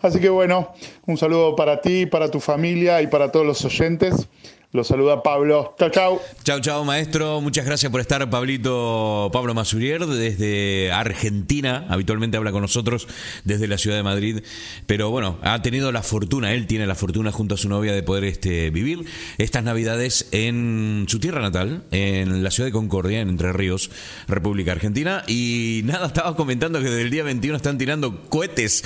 Así 0.01 0.19
que 0.19 0.29
bueno, 0.29 0.73
un 1.05 1.17
saludo 1.17 1.55
para 1.55 1.79
ti, 1.79 2.05
para 2.05 2.29
tu 2.29 2.41
familia 2.41 3.01
y 3.01 3.07
para 3.07 3.31
todos 3.31 3.45
los 3.45 3.63
oyentes. 3.63 4.27
Los 4.71 4.85
saluda 4.85 5.23
Pablo. 5.23 5.73
Chao, 5.79 5.89
chao. 5.89 6.21
Chao, 6.43 6.59
chao, 6.59 6.85
maestro. 6.85 7.41
Muchas 7.41 7.65
gracias 7.65 7.91
por 7.91 8.01
estar, 8.01 8.29
Pablito 8.29 9.31
Pablo 9.33 9.55
Masurier, 9.55 10.05
desde 10.05 10.91
Argentina. 10.91 11.87
Habitualmente 11.89 12.37
habla 12.37 12.51
con 12.51 12.61
nosotros 12.61 13.07
desde 13.43 13.67
la 13.67 13.79
ciudad 13.79 13.97
de 13.97 14.03
Madrid. 14.03 14.43
Pero 14.85 15.09
bueno, 15.09 15.39
ha 15.41 15.63
tenido 15.63 15.91
la 15.91 16.03
fortuna, 16.03 16.53
él 16.53 16.67
tiene 16.67 16.85
la 16.85 16.93
fortuna 16.93 17.31
junto 17.31 17.55
a 17.55 17.57
su 17.57 17.67
novia 17.67 17.93
de 17.93 18.03
poder 18.03 18.25
este, 18.25 18.69
vivir 18.69 19.05
estas 19.39 19.63
Navidades 19.63 20.27
en 20.33 21.05
su 21.07 21.19
tierra 21.19 21.41
natal, 21.41 21.85
en 21.89 22.43
la 22.43 22.51
ciudad 22.51 22.67
de 22.67 22.73
Concordia, 22.73 23.21
en 23.21 23.29
Entre 23.29 23.51
Ríos, 23.51 23.89
República 24.27 24.73
Argentina. 24.73 25.23
Y 25.25 25.81
nada, 25.85 26.05
estaba 26.05 26.35
comentando 26.35 26.77
que 26.77 26.91
desde 26.91 27.01
el 27.01 27.09
día 27.09 27.23
21 27.23 27.57
están 27.57 27.79
tirando 27.79 28.21
cohetes, 28.29 28.83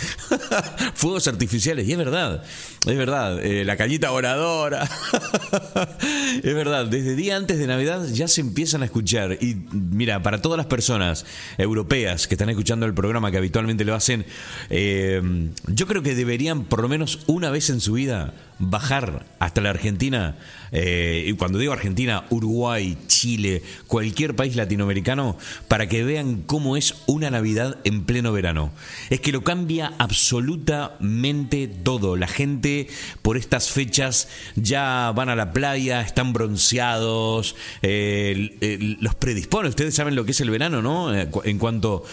fuegos 0.93 1.27
artificiales. 1.27 1.89
Y 1.89 1.91
es 1.91 1.97
verdad, 1.97 2.41
es 2.87 2.97
verdad. 2.97 3.43
Eh, 3.43 3.65
la 3.65 3.75
cañita 3.75 4.13
oradora. 4.13 4.89
es 6.43 6.53
verdad, 6.53 6.85
desde 6.85 7.15
día 7.15 7.35
antes 7.35 7.57
de 7.57 7.67
Navidad 7.67 8.05
ya 8.11 8.27
se 8.27 8.41
empiezan 8.41 8.81
a 8.81 8.85
escuchar. 8.85 9.37
Y 9.41 9.55
mira, 9.71 10.21
para 10.21 10.41
todas 10.41 10.57
las 10.57 10.67
personas 10.67 11.25
europeas 11.57 12.27
que 12.27 12.35
están 12.35 12.49
escuchando 12.49 12.85
el 12.85 12.93
programa, 12.93 13.31
que 13.31 13.37
habitualmente 13.37 13.85
lo 13.85 13.95
hacen, 13.95 14.25
eh, 14.69 15.21
yo 15.67 15.87
creo 15.87 16.03
que 16.03 16.15
deberían 16.15 16.63
por 16.65 16.81
lo 16.81 16.89
menos 16.89 17.19
una 17.27 17.49
vez 17.51 17.69
en 17.69 17.79
su 17.79 17.93
vida 17.93 18.33
bajar 18.59 19.25
hasta 19.39 19.61
la 19.61 19.71
Argentina, 19.71 20.35
eh, 20.71 21.25
y 21.27 21.33
cuando 21.33 21.59
digo 21.59 21.71
Argentina, 21.71 22.25
Uruguay, 22.31 22.97
Chile, 23.07 23.61
cualquier 23.85 24.35
país 24.35 24.55
latinoamericano, 24.55 25.37
para 25.67 25.87
que 25.87 26.03
vean 26.03 26.41
cómo 26.41 26.77
es 26.77 26.95
una 27.05 27.29
Navidad 27.29 27.77
en 27.83 28.05
pleno 28.05 28.31
verano. 28.31 28.71
Es 29.11 29.19
que 29.19 29.31
lo 29.31 29.43
cambia 29.43 29.93
absolutamente 29.99 31.67
todo. 31.67 32.15
La 32.15 32.27
gente 32.27 32.87
por 33.21 33.37
estas 33.37 33.69
fechas 33.69 34.29
ya 34.55 35.11
van 35.15 35.29
a 35.29 35.35
la 35.35 35.53
playa, 35.53 36.01
están 36.01 36.33
bronceados, 36.33 37.55
eh, 37.83 38.97
los 38.99 39.13
predispone. 39.13 39.69
Ustedes 39.69 39.93
saben 39.93 40.15
lo 40.15 40.25
que 40.25 40.31
es 40.31 40.41
el 40.41 40.49
verano, 40.49 40.81
¿no? 40.81 41.13
Eh, 41.13 41.29
en 41.43 41.59
cuanto 41.59 42.03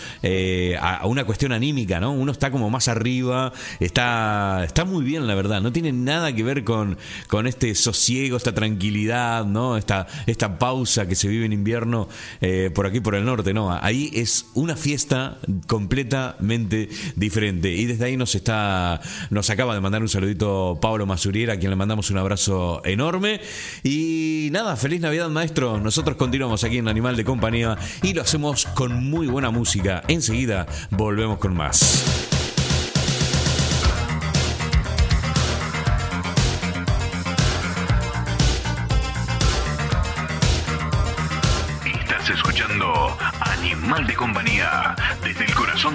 a 0.80 1.06
una 1.06 1.25
cuestión 1.25 1.53
anímica, 1.53 1.98
¿no? 1.98 2.12
Uno 2.12 2.31
está 2.31 2.50
como 2.50 2.68
más 2.68 2.88
arriba, 2.88 3.53
está, 3.79 4.64
está 4.64 4.85
muy 4.85 5.03
bien, 5.03 5.26
la 5.26 5.35
verdad. 5.35 5.62
No 5.62 5.72
tiene 5.72 5.92
nada 5.92 6.30
que 6.35 6.43
ver 6.43 6.64
con, 6.64 6.99
con 7.29 7.47
este 7.47 7.75
sosiego, 7.75 8.37
esta 8.37 8.55
tranquilidad, 8.55 9.45
¿no? 9.45 9.77
Esta, 9.77 10.07
esta 10.27 10.59
pausa 10.59 11.07
que 11.07 11.14
se 11.14 11.29
vive 11.29 11.47
en 11.47 11.53
invierno 11.53 12.09
eh, 12.40 12.71
por 12.75 12.87
aquí 12.87 13.01
por 13.01 13.14
el 13.14 13.25
norte, 13.25 13.53
¿no? 13.55 13.73
Ahí 13.73 14.11
es 14.14 14.47
una 14.55 14.77
fiesta 14.77 15.38
completamente 15.66 16.88
diferente. 17.16 17.73
Y 17.73 17.87
desde 17.87 18.05
ahí 18.05 18.16
nos 18.16 18.35
está, 18.35 19.01
nos 19.31 19.51
acaba 19.51 19.75
de 19.75 19.81
mandar 19.81 20.03
un 20.03 20.09
saludito 20.09 20.79
Pablo 20.81 21.07
Masuriera, 21.07 21.55
a 21.55 21.57
quien 21.59 21.71
le 21.71 21.77
mandamos 21.77 22.11
un 22.11 22.19
abrazo 22.19 22.83
enorme. 22.85 23.40
Y 23.83 24.49
nada, 24.53 24.77
feliz 24.77 25.01
Navidad, 25.01 25.29
maestro. 25.29 25.81
Nosotros 25.81 26.16
continuamos 26.16 26.64
aquí 26.64 26.79
en 26.79 26.88
Animal 26.88 27.16
de 27.16 27.25
Compañía 27.25 27.77
y 28.03 28.14
lo 28.14 28.23
hacemos 28.23 28.66
con 28.66 29.09
muy 29.09 29.27
buena 29.27 29.51
música. 29.51 30.03
Enseguida 30.09 30.66
volvemos 30.90 31.38
con 31.38 31.55
más. 31.55 32.30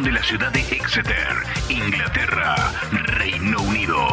De 0.03 0.11
la 0.11 0.21
ciudad 0.23 0.51
de 0.51 0.59
Exeter, 0.59 1.27
Inglaterra, 1.69 2.55
Reino 2.91 3.61
Unido. 3.61 4.07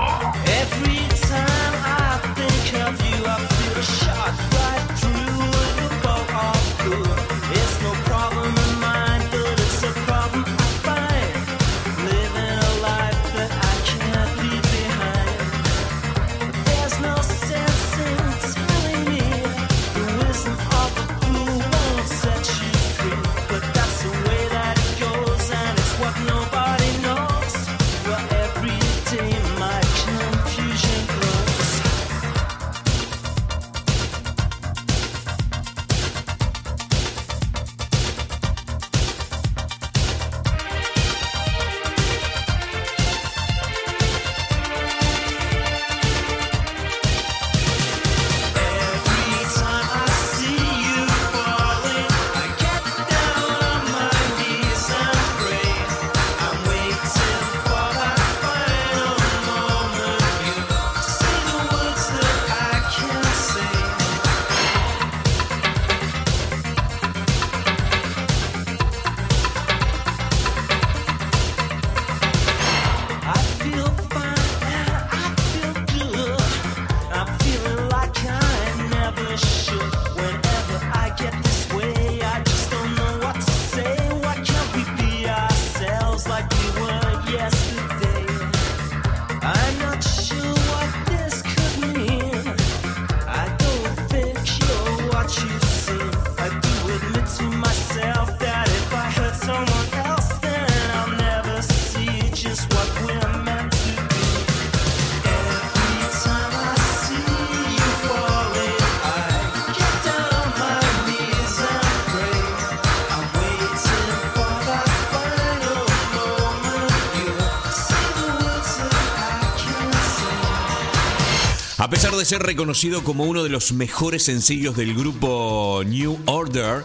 De 122.22 122.26
ser 122.26 122.42
reconocido 122.44 123.02
como 123.02 123.24
uno 123.24 123.42
de 123.42 123.48
los 123.48 123.72
mejores 123.72 124.22
sencillos 124.22 124.76
del 124.76 124.94
grupo 124.94 125.82
New 125.84 126.20
Order, 126.26 126.84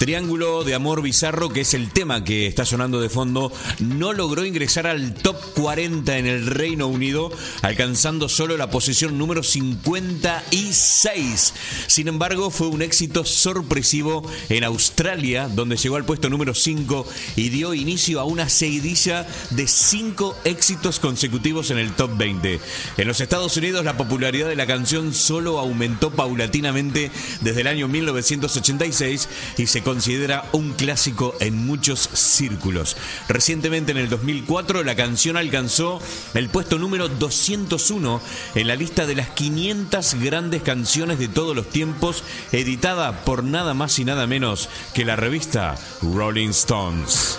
Triángulo 0.00 0.64
de 0.64 0.74
Amor 0.74 1.02
Bizarro, 1.02 1.50
que 1.50 1.60
es 1.60 1.74
el 1.74 1.90
tema 1.90 2.24
que 2.24 2.46
está 2.46 2.64
sonando 2.64 3.02
de 3.02 3.10
fondo, 3.10 3.52
no 3.80 4.14
logró 4.14 4.46
ingresar 4.46 4.86
al 4.86 5.12
top 5.12 5.36
40 5.52 6.16
en 6.16 6.26
el 6.26 6.46
Reino 6.46 6.86
Unido, 6.86 7.30
alcanzando 7.60 8.30
solo 8.30 8.56
la 8.56 8.70
posición 8.70 9.18
número 9.18 9.42
56. 9.42 11.52
Sin 11.86 12.08
embargo, 12.08 12.50
fue 12.50 12.68
un 12.68 12.80
éxito 12.80 13.26
sorpresivo 13.26 14.26
en 14.48 14.64
Australia, 14.64 15.48
donde 15.48 15.76
llegó 15.76 15.96
al 15.96 16.06
puesto 16.06 16.30
número 16.30 16.54
5 16.54 17.06
y 17.36 17.50
dio 17.50 17.74
inicio 17.74 18.20
a 18.20 18.24
una 18.24 18.48
seguidilla 18.48 19.26
de 19.50 19.68
5 19.68 20.34
éxitos 20.44 20.98
consecutivos 20.98 21.70
en 21.70 21.78
el 21.78 21.92
top 21.92 22.16
20. 22.16 22.58
En 22.96 23.06
los 23.06 23.20
Estados 23.20 23.54
Unidos, 23.58 23.84
la 23.84 23.98
popularidad 23.98 24.48
de 24.48 24.56
la 24.56 24.66
canción 24.66 25.12
solo 25.12 25.58
aumentó 25.58 26.10
paulatinamente 26.10 27.10
desde 27.42 27.60
el 27.60 27.66
año 27.66 27.86
1986 27.86 29.28
y 29.58 29.66
se 29.66 29.89
considera 29.90 30.44
un 30.52 30.72
clásico 30.74 31.34
en 31.40 31.66
muchos 31.66 31.98
círculos. 32.12 32.96
Recientemente, 33.26 33.90
en 33.90 33.98
el 33.98 34.08
2004, 34.08 34.84
la 34.84 34.94
canción 34.94 35.36
alcanzó 35.36 36.00
el 36.34 36.48
puesto 36.48 36.78
número 36.78 37.08
201 37.08 38.20
en 38.54 38.68
la 38.68 38.76
lista 38.76 39.04
de 39.04 39.16
las 39.16 39.30
500 39.30 40.14
grandes 40.22 40.62
canciones 40.62 41.18
de 41.18 41.26
todos 41.26 41.56
los 41.56 41.68
tiempos, 41.68 42.22
editada 42.52 43.24
por 43.24 43.42
nada 43.42 43.74
más 43.74 43.98
y 43.98 44.04
nada 44.04 44.28
menos 44.28 44.68
que 44.94 45.04
la 45.04 45.16
revista 45.16 45.74
Rolling 46.02 46.50
Stones. 46.50 47.36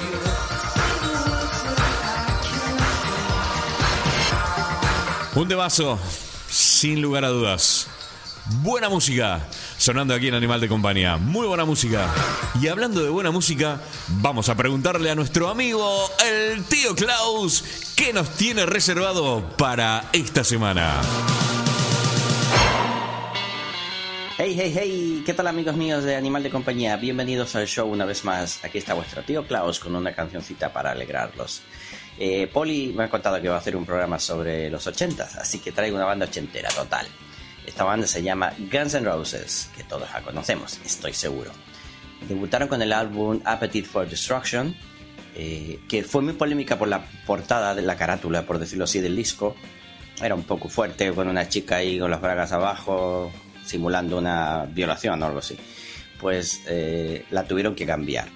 Un 5.36 5.48
debazo, 5.48 5.98
sin 6.50 7.02
lugar 7.02 7.24
a 7.24 7.30
dudas. 7.30 7.88
Buena 8.62 8.90
música 8.90 9.48
sonando 9.82 10.14
aquí 10.14 10.28
en 10.28 10.36
Animal 10.36 10.62
de 10.62 10.68
Compañía. 10.68 11.18
Muy 11.18 11.48
buena 11.48 11.66
música. 11.66 12.08
Y 12.62 12.68
hablando 12.68 13.02
de 13.04 13.10
buena 13.10 13.32
música, 13.32 13.82
vamos 14.22 14.48
a 14.48 14.56
preguntarle 14.56 15.10
a 15.10 15.16
nuestro 15.16 15.50
amigo, 15.50 16.08
el 16.24 16.64
tío 16.66 16.94
Klaus, 16.96 17.94
qué 17.96 18.14
nos 18.14 18.30
tiene 18.38 18.68
reservado 18.68 19.58
para 19.58 20.04
esta 20.14 20.44
semana. 20.44 21.02
Hey, 24.38 24.56
hey, 24.56 24.72
hey, 24.76 25.24
¿qué 25.26 25.34
tal 25.34 25.48
amigos 25.48 25.76
míos 25.76 26.04
de 26.04 26.16
Animal 26.16 26.44
de 26.44 26.52
Compañía? 26.52 26.96
Bienvenidos 26.98 27.56
al 27.56 27.66
show 27.66 27.92
una 27.92 28.06
vez 28.06 28.24
más. 28.24 28.64
Aquí 28.64 28.78
está 28.78 28.94
vuestro 28.94 29.24
tío 29.24 29.48
Klaus 29.48 29.80
con 29.80 29.96
una 29.96 30.14
cancioncita 30.14 30.72
para 30.72 30.92
alegrarlos. 30.92 31.64
Eh, 32.20 32.48
Poli 32.54 32.94
me 32.96 33.06
ha 33.06 33.10
contado 33.10 33.42
que 33.42 33.50
va 33.50 33.56
a 33.56 33.60
hacer 33.60 33.76
un 33.76 33.86
programa 33.86 34.20
sobre 34.20 34.70
los 34.70 34.86
80 34.86 35.24
así 35.40 35.58
que 35.58 35.72
traigo 35.72 35.96
una 35.96 36.06
banda 36.06 36.28
ochentera 36.28 36.70
total. 36.70 37.08
Esta 37.72 37.86
banda 37.86 38.06
se 38.06 38.22
llama 38.22 38.52
Guns 38.70 38.96
N' 38.96 39.06
Roses, 39.06 39.70
que 39.78 39.86
todos 39.86 40.12
la 40.12 40.22
conocemos, 40.22 40.78
estoy 40.86 41.14
seguro. 41.14 41.52
Debutaron 42.28 42.68
con 42.68 42.82
el 42.82 42.92
álbum 42.92 43.40
Appetite 43.46 43.88
for 43.88 44.10
Destruction, 44.10 44.76
eh, 45.36 45.80
que 45.88 46.04
fue 46.04 46.22
muy 46.22 46.34
polémica 46.34 46.78
por 46.78 46.90
la 46.90 47.06
portada 47.26 47.74
de 47.74 47.82
la 47.82 47.96
carátula, 47.96 48.46
por 48.46 48.60
decirlo 48.60 48.84
así, 48.84 49.00
del 49.00 49.16
disco. 49.16 49.56
Era 50.22 50.36
un 50.36 50.44
poco 50.44 50.68
fuerte, 50.68 51.14
con 51.14 51.30
una 51.30 51.48
chica 51.48 51.78
ahí 51.78 51.98
con 51.98 52.12
las 52.12 52.20
bragas 52.20 52.52
abajo, 52.52 53.32
simulando 53.66 54.18
una 54.18 54.66
violación 54.66 55.24
o 55.24 55.26
algo 55.26 55.40
así. 55.40 55.58
Pues 56.20 56.64
eh, 56.68 57.26
la 57.32 57.46
tuvieron 57.46 57.74
que 57.74 57.86
cambiar. 57.86 58.28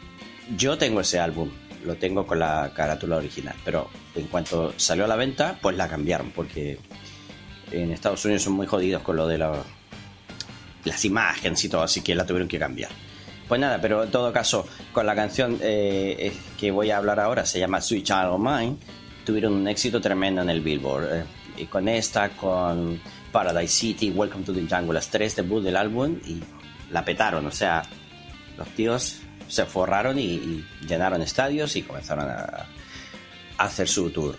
Yo 0.55 0.77
tengo 0.77 1.01
ese 1.01 1.19
álbum, 1.19 1.51
lo 1.83 1.95
tengo 1.95 2.25
con 2.25 2.39
la 2.39 2.71
carátula 2.73 3.17
original, 3.17 3.55
pero 3.65 3.89
en 4.15 4.27
cuanto 4.27 4.73
salió 4.77 5.03
a 5.03 5.09
la 5.09 5.17
venta, 5.17 5.59
pues 5.61 5.75
la 5.75 5.89
cambiaron, 5.89 6.31
porque 6.31 6.79
en 7.71 7.91
Estados 7.91 8.23
Unidos 8.25 8.43
son 8.43 8.53
muy 8.53 8.67
jodidos 8.67 9.01
con 9.01 9.15
lo 9.15 9.27
de 9.27 9.37
las 9.37 11.05
imágenes 11.05 11.63
y 11.63 11.69
todo, 11.69 11.83
así 11.83 12.01
que 12.01 12.15
la 12.15 12.25
tuvieron 12.25 12.47
que 12.47 12.59
cambiar. 12.59 12.91
Pues 13.47 13.61
nada, 13.61 13.79
pero 13.79 14.03
en 14.03 14.11
todo 14.11 14.33
caso, 14.33 14.67
con 14.91 15.05
la 15.05 15.13
canción 15.13 15.59
eh, 15.61 16.33
que 16.57 16.71
voy 16.71 16.89
a 16.89 16.97
hablar 16.97 17.19
ahora, 17.19 17.45
se 17.45 17.59
llama 17.59 17.79
Sweet 17.79 18.05
Child 18.05 18.25
of 18.31 18.39
Mine, 18.39 18.77
tuvieron 19.23 19.53
un 19.53 19.67
éxito 19.67 20.01
tremendo 20.01 20.41
en 20.41 20.49
el 20.49 20.61
Billboard. 20.61 21.13
Eh, 21.13 21.23
y 21.57 21.65
con 21.65 21.87
esta, 21.87 22.29
con 22.29 22.99
Paradise 23.31 23.73
City, 23.73 24.09
Welcome 24.09 24.45
to 24.45 24.53
the 24.53 24.61
Jungle, 24.61 24.93
las 24.93 25.09
tres 25.09 25.35
debut 25.35 25.63
del 25.63 25.75
álbum, 25.75 26.19
y 26.25 26.41
la 26.91 27.05
petaron. 27.05 27.45
O 27.45 27.51
sea, 27.51 27.83
los 28.57 28.67
tíos 28.69 29.17
se 29.47 29.65
forraron 29.65 30.17
y, 30.17 30.65
llenaron 30.87 31.21
estadios 31.21 31.75
y 31.75 31.83
comenzaron 31.83 32.27
a 32.27 32.65
hacer 33.57 33.87
su 33.87 34.09
tour. 34.09 34.35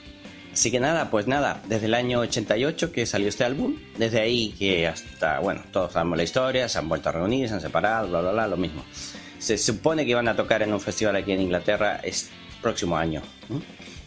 Así 0.56 0.70
que 0.70 0.80
nada, 0.80 1.10
pues 1.10 1.26
nada, 1.26 1.60
desde 1.68 1.84
el 1.84 1.92
año 1.92 2.20
88 2.20 2.90
que 2.90 3.04
salió 3.04 3.28
este 3.28 3.44
álbum, 3.44 3.76
desde 3.98 4.22
ahí 4.22 4.54
que 4.58 4.88
hasta, 4.88 5.38
bueno, 5.40 5.60
todos 5.70 5.92
sabemos 5.92 6.16
la 6.16 6.24
historia, 6.24 6.66
se 6.66 6.78
han 6.78 6.88
vuelto 6.88 7.10
a 7.10 7.12
reunir, 7.12 7.46
se 7.46 7.56
han 7.56 7.60
separado, 7.60 8.08
bla, 8.08 8.22
bla, 8.22 8.32
bla, 8.32 8.48
lo 8.48 8.56
mismo. 8.56 8.82
Se 9.38 9.58
supone 9.58 10.06
que 10.06 10.14
van 10.14 10.28
a 10.28 10.34
tocar 10.34 10.62
en 10.62 10.72
un 10.72 10.80
festival 10.80 11.14
aquí 11.16 11.32
en 11.32 11.42
Inglaterra 11.42 12.00
este 12.02 12.30
próximo 12.62 12.96
año. 12.96 13.20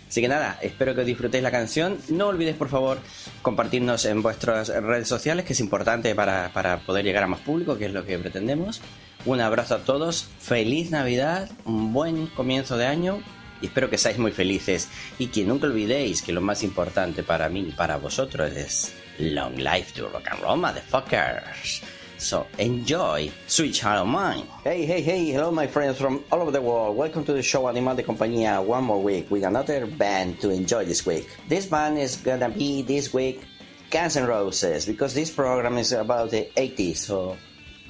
Así 0.09 0.21
que 0.21 0.27
nada, 0.27 0.57
espero 0.63 0.95
que 0.95 1.03
disfrutéis 1.03 1.43
la 1.43 1.51
canción. 1.51 1.99
No 2.09 2.29
olvidéis, 2.29 2.57
por 2.57 2.69
favor, 2.69 2.97
compartirnos 3.43 4.05
en 4.05 4.23
vuestras 4.23 4.69
redes 4.69 5.07
sociales, 5.07 5.45
que 5.45 5.53
es 5.53 5.59
importante 5.59 6.15
para, 6.15 6.51
para 6.51 6.79
poder 6.79 7.05
llegar 7.05 7.21
a 7.21 7.27
más 7.27 7.41
público, 7.41 7.77
que 7.77 7.85
es 7.85 7.93
lo 7.93 8.07
que 8.07 8.17
pretendemos. 8.17 8.81
Un 9.23 9.39
abrazo 9.39 9.75
a 9.75 9.79
todos, 9.83 10.27
feliz 10.39 10.89
Navidad, 10.89 11.47
un 11.65 11.93
buen 11.93 12.25
comienzo 12.25 12.75
de 12.75 12.88
año 12.88 13.21
y 13.62 13.67
espero 13.67 13.89
que 13.89 13.98
seáis 13.98 14.17
muy 14.17 14.32
felices 14.32 14.89
y 15.17 15.28
que 15.28 15.43
nunca 15.43 15.67
olvidéis 15.67 16.22
que 16.22 16.34
lo 16.34 16.41
más 16.41 16.63
importante 16.63 17.24
para 17.24 17.50
mí 17.50 17.65
y 17.69 17.72
para 17.72 17.98
vosotros 17.98 18.52
es 18.56 18.93
long 19.19 19.58
life 19.58 19.93
to 19.93 20.08
rock 20.10 20.28
and 20.32 20.41
roll, 20.41 20.58
motherfuckers. 20.58 21.82
So 22.17 22.48
enjoy 22.58 23.32
Sweet 23.48 23.74
Child 23.74 24.02
of 24.02 24.08
Mine. 24.08 24.45
Hey, 24.65 24.86
hey, 24.86 25.02
hey, 25.02 25.32
hello 25.32 25.52
my 25.52 25.67
friends 25.67 25.98
from 25.98 26.22
all 26.32 26.41
over 26.41 26.52
the 26.52 26.62
world. 26.62 26.98
Welcome 26.98 27.24
to 27.26 27.34
the 27.34 27.41
show 27.41 27.69
Animal 27.69 27.95
de 27.95 28.04
Compañía 28.04 28.62
one 28.62 28.84
more 28.84 29.02
week 29.02 29.32
with 29.32 29.43
another 29.43 29.86
band 29.86 30.41
to 30.41 30.50
enjoy 30.50 30.84
this 30.84 31.06
week. 31.06 31.30
This 31.48 31.65
band 31.65 31.98
is 31.98 32.17
gonna 32.17 32.50
be 32.50 32.82
this 32.82 33.13
week 33.13 33.41
Guns 33.89 34.17
N' 34.17 34.28
Roses 34.28 34.86
because 34.86 35.13
this 35.13 35.32
program 35.32 35.78
is 35.78 35.93
about 35.93 36.32
the 36.32 36.50
80s, 36.58 36.98
so 36.98 37.38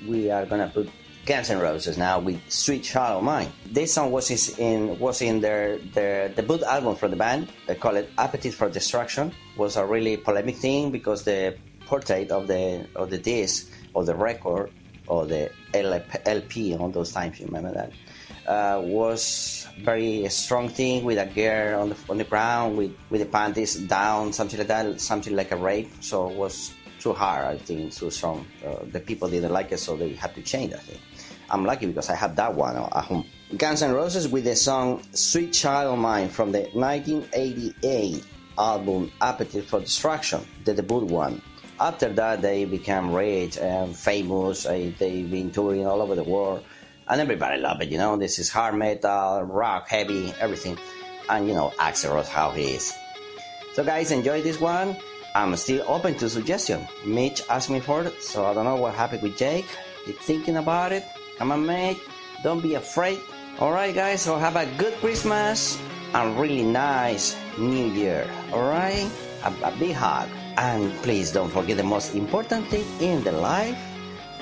we 0.08 0.30
are 0.30 0.46
gonna 0.46 0.72
put 0.72 0.90
Guns 1.26 1.50
N' 1.50 1.60
Roses 1.60 1.98
now 1.98 2.20
with 2.20 2.42
Sweet 2.50 2.84
Child 2.84 3.20
of 3.20 3.24
Mine. 3.24 3.52
This 3.66 3.94
song 3.94 4.12
was 4.12 4.32
in 4.58 4.98
was 5.00 5.22
in 5.22 5.42
their 5.42 5.78
their 5.78 6.30
debut 6.30 6.64
album 6.64 6.96
for 6.96 7.08
the 7.08 7.16
band. 7.16 7.50
They 7.68 7.76
call 7.76 7.96
it 7.98 8.10
Appetite 8.18 8.54
for 8.54 8.70
Destruction. 8.70 9.32
Was 9.58 9.78
a 9.78 9.86
really 9.86 10.18
polemic 10.18 10.56
thing 10.56 10.92
because 10.92 11.24
the 11.24 11.56
portrait 11.86 12.32
of 12.32 12.48
the 12.48 12.88
of 12.96 13.10
the 13.10 13.18
disc 13.18 13.70
or 13.94 14.06
the 14.06 14.16
record 14.16 14.72
or 15.08 15.26
the 15.26 15.52
LP 15.74 16.76
on 16.76 16.92
those 16.92 17.12
times, 17.12 17.40
you 17.40 17.48
remember 17.48 17.74
that, 17.74 17.92
uh, 18.48 18.80
was 18.82 19.68
very 19.82 20.28
strong 20.30 20.70
thing 20.70 21.04
with 21.04 21.18
a 21.18 21.26
girl 21.26 21.82
on 21.82 21.90
the 21.90 21.98
on 22.10 22.18
the 22.18 22.24
ground 22.24 22.78
with 22.78 22.96
with 23.10 23.22
the 23.22 23.28
panties 23.28 23.76
down, 23.76 24.34
something 24.34 24.58
like 24.58 24.68
that, 24.68 25.02
something 25.02 25.36
like 25.36 25.52
a 25.52 25.58
rape. 25.58 25.92
So 26.02 26.30
it 26.30 26.38
was 26.38 26.74
too 27.00 27.14
hard, 27.14 27.46
I 27.46 27.58
think, 27.58 27.94
too 27.94 28.12
strong. 28.12 28.46
Uh, 28.66 28.84
the 28.92 29.00
people 29.00 29.30
didn't 29.30 29.52
like 29.54 29.72
it, 29.72 29.80
so 29.80 29.96
they 29.96 30.14
had 30.14 30.36
to 30.36 30.42
change. 30.42 30.74
I 30.74 30.78
think. 30.78 31.00
I'm 31.52 31.66
lucky 31.66 31.88
because 31.88 32.10
I 32.10 32.16
have 32.16 32.36
that 32.36 32.54
one 32.54 32.76
at 32.76 32.92
home. 32.92 33.26
Guns 33.58 33.82
N' 33.82 33.94
Roses 33.94 34.28
with 34.28 34.44
the 34.44 34.56
song 34.56 35.02
Sweet 35.14 35.54
Child 35.54 35.94
of 35.94 36.00
Mine 36.00 36.30
from 36.30 36.52
the 36.52 36.70
1988 36.74 38.24
album 38.58 39.12
Appetite 39.22 39.64
for 39.64 39.80
Destruction, 39.80 40.46
the 40.66 40.74
debut 40.74 41.06
one. 41.06 41.42
After 41.80 42.10
that, 42.14 42.42
they 42.42 42.66
became 42.66 43.14
rich 43.14 43.58
and 43.58 43.96
famous. 43.96 44.66
Uh, 44.66 44.92
they've 45.00 45.32
been 45.32 45.50
touring 45.50 45.88
all 45.88 46.02
over 46.02 46.14
the 46.14 46.24
world, 46.24 46.64
and 47.08 47.22
everybody 47.22 47.60
loved 47.60 47.82
it. 47.82 47.90
You 47.90 47.98
know, 47.98 48.18
this 48.18 48.38
is 48.38 48.50
hard 48.50 48.76
metal, 48.76 49.44
rock, 49.44 49.88
heavy, 49.88 50.34
everything. 50.40 50.78
And 51.30 51.48
you 51.48 51.54
know, 51.54 51.74
Axel 51.80 52.14
Rose, 52.14 52.28
how 52.28 52.52
he 52.52 52.76
is. 52.76 52.94
So, 53.74 53.84
guys, 53.84 54.12
enjoy 54.12 54.42
this 54.42 54.60
one. 54.60 54.98
I'm 55.34 55.56
still 55.56 55.86
open 55.88 56.16
to 56.16 56.30
suggestion. 56.30 56.86
Mitch 57.06 57.42
asked 57.50 57.70
me 57.70 57.80
for 57.80 58.04
it, 58.04 58.22
so 58.22 58.46
I 58.46 58.54
don't 58.54 58.66
know 58.66 58.76
what 58.76 58.94
happened 58.94 59.22
with 59.22 59.38
Jake. 59.38 59.66
Keep 60.06 60.20
thinking 60.20 60.58
about 60.58 60.92
it. 60.92 61.06
Come 61.40 61.54
on, 61.54 61.66
mate. 61.66 62.04
Don't 62.44 62.60
be 62.60 62.76
afraid. 62.76 63.24
Alright, 63.64 63.96
guys, 63.96 64.22
so 64.22 64.36
have 64.36 64.58
a 64.60 64.68
good 64.76 64.94
Christmas 65.00 65.80
and 66.14 66.38
really 66.38 66.64
nice 66.64 67.40
New 67.58 67.88
Year. 67.88 68.30
Alright? 68.52 69.08
A, 69.48 69.52
a 69.64 69.72
big 69.80 69.96
hug. 69.96 70.28
And 70.58 70.92
please 71.02 71.32
don't 71.32 71.50
forget 71.50 71.78
the 71.78 71.88
most 71.88 72.14
important 72.14 72.68
thing 72.68 72.84
in 73.00 73.24
the 73.24 73.32
life 73.32 73.80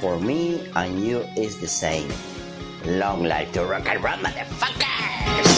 for 0.01 0.19
me 0.19 0.65
and 0.75 0.97
you 1.05 1.19
is 1.37 1.61
the 1.61 1.67
same. 1.69 2.09
Long 2.85 3.23
life 3.23 3.51
to 3.53 3.65
rock 3.65 3.87
and 3.87 4.03
roll, 4.03 4.17
motherfuckers! 4.17 5.56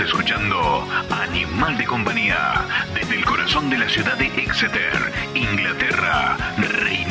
Escuchando 0.00 0.88
Animal 1.10 1.76
de 1.76 1.84
Compañía 1.84 2.64
desde 2.94 3.16
el 3.16 3.24
corazón 3.24 3.68
de 3.68 3.78
la 3.78 3.88
ciudad 3.88 4.16
de 4.16 4.26
Exeter, 4.26 5.12
Inglaterra, 5.34 6.36
Reino 6.56 7.09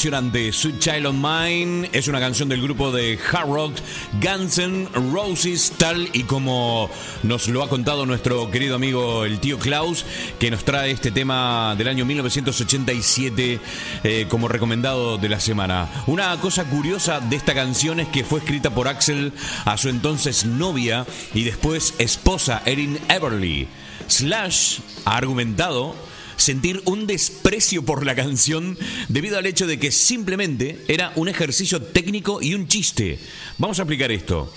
impresionante. 0.00 0.50
Sweet 0.50 0.78
Child 0.78 1.06
of 1.06 1.14
Mine 1.14 1.90
es 1.92 2.08
una 2.08 2.20
canción 2.20 2.48
del 2.48 2.62
grupo 2.62 2.90
de 2.90 3.18
hard 3.30 3.50
rock 3.50 3.74
Guns 4.22 4.56
N' 4.56 4.88
Roses, 5.12 5.74
tal 5.76 6.08
y 6.14 6.22
como 6.22 6.88
nos 7.22 7.48
lo 7.48 7.62
ha 7.62 7.68
contado 7.68 8.06
nuestro 8.06 8.50
querido 8.50 8.76
amigo 8.76 9.26
el 9.26 9.40
tío 9.40 9.58
Klaus, 9.58 10.06
que 10.38 10.50
nos 10.50 10.64
trae 10.64 10.90
este 10.90 11.10
tema 11.10 11.74
del 11.76 11.88
año 11.88 12.06
1987 12.06 13.60
eh, 14.02 14.26
como 14.30 14.48
recomendado 14.48 15.18
de 15.18 15.28
la 15.28 15.38
semana. 15.38 15.90
Una 16.06 16.34
cosa 16.40 16.64
curiosa 16.64 17.20
de 17.20 17.36
esta 17.36 17.52
canción 17.52 18.00
es 18.00 18.08
que 18.08 18.24
fue 18.24 18.38
escrita 18.38 18.70
por 18.70 18.88
Axel 18.88 19.34
a 19.66 19.76
su 19.76 19.90
entonces 19.90 20.46
novia 20.46 21.04
y 21.34 21.44
después 21.44 21.94
esposa 21.98 22.62
Erin 22.64 22.98
Everly. 23.10 23.68
Slash 24.08 24.78
ha 25.04 25.18
argumentado 25.18 25.94
sentir 26.40 26.82
un 26.86 27.06
desprecio 27.06 27.84
por 27.84 28.04
la 28.04 28.14
canción 28.14 28.78
debido 29.08 29.38
al 29.38 29.46
hecho 29.46 29.66
de 29.66 29.78
que 29.78 29.90
simplemente 29.90 30.84
era 30.88 31.12
un 31.16 31.28
ejercicio 31.28 31.82
técnico 31.82 32.40
y 32.42 32.54
un 32.54 32.66
chiste. 32.66 33.18
Vamos 33.58 33.78
a 33.78 33.82
explicar 33.82 34.10
esto. 34.10 34.52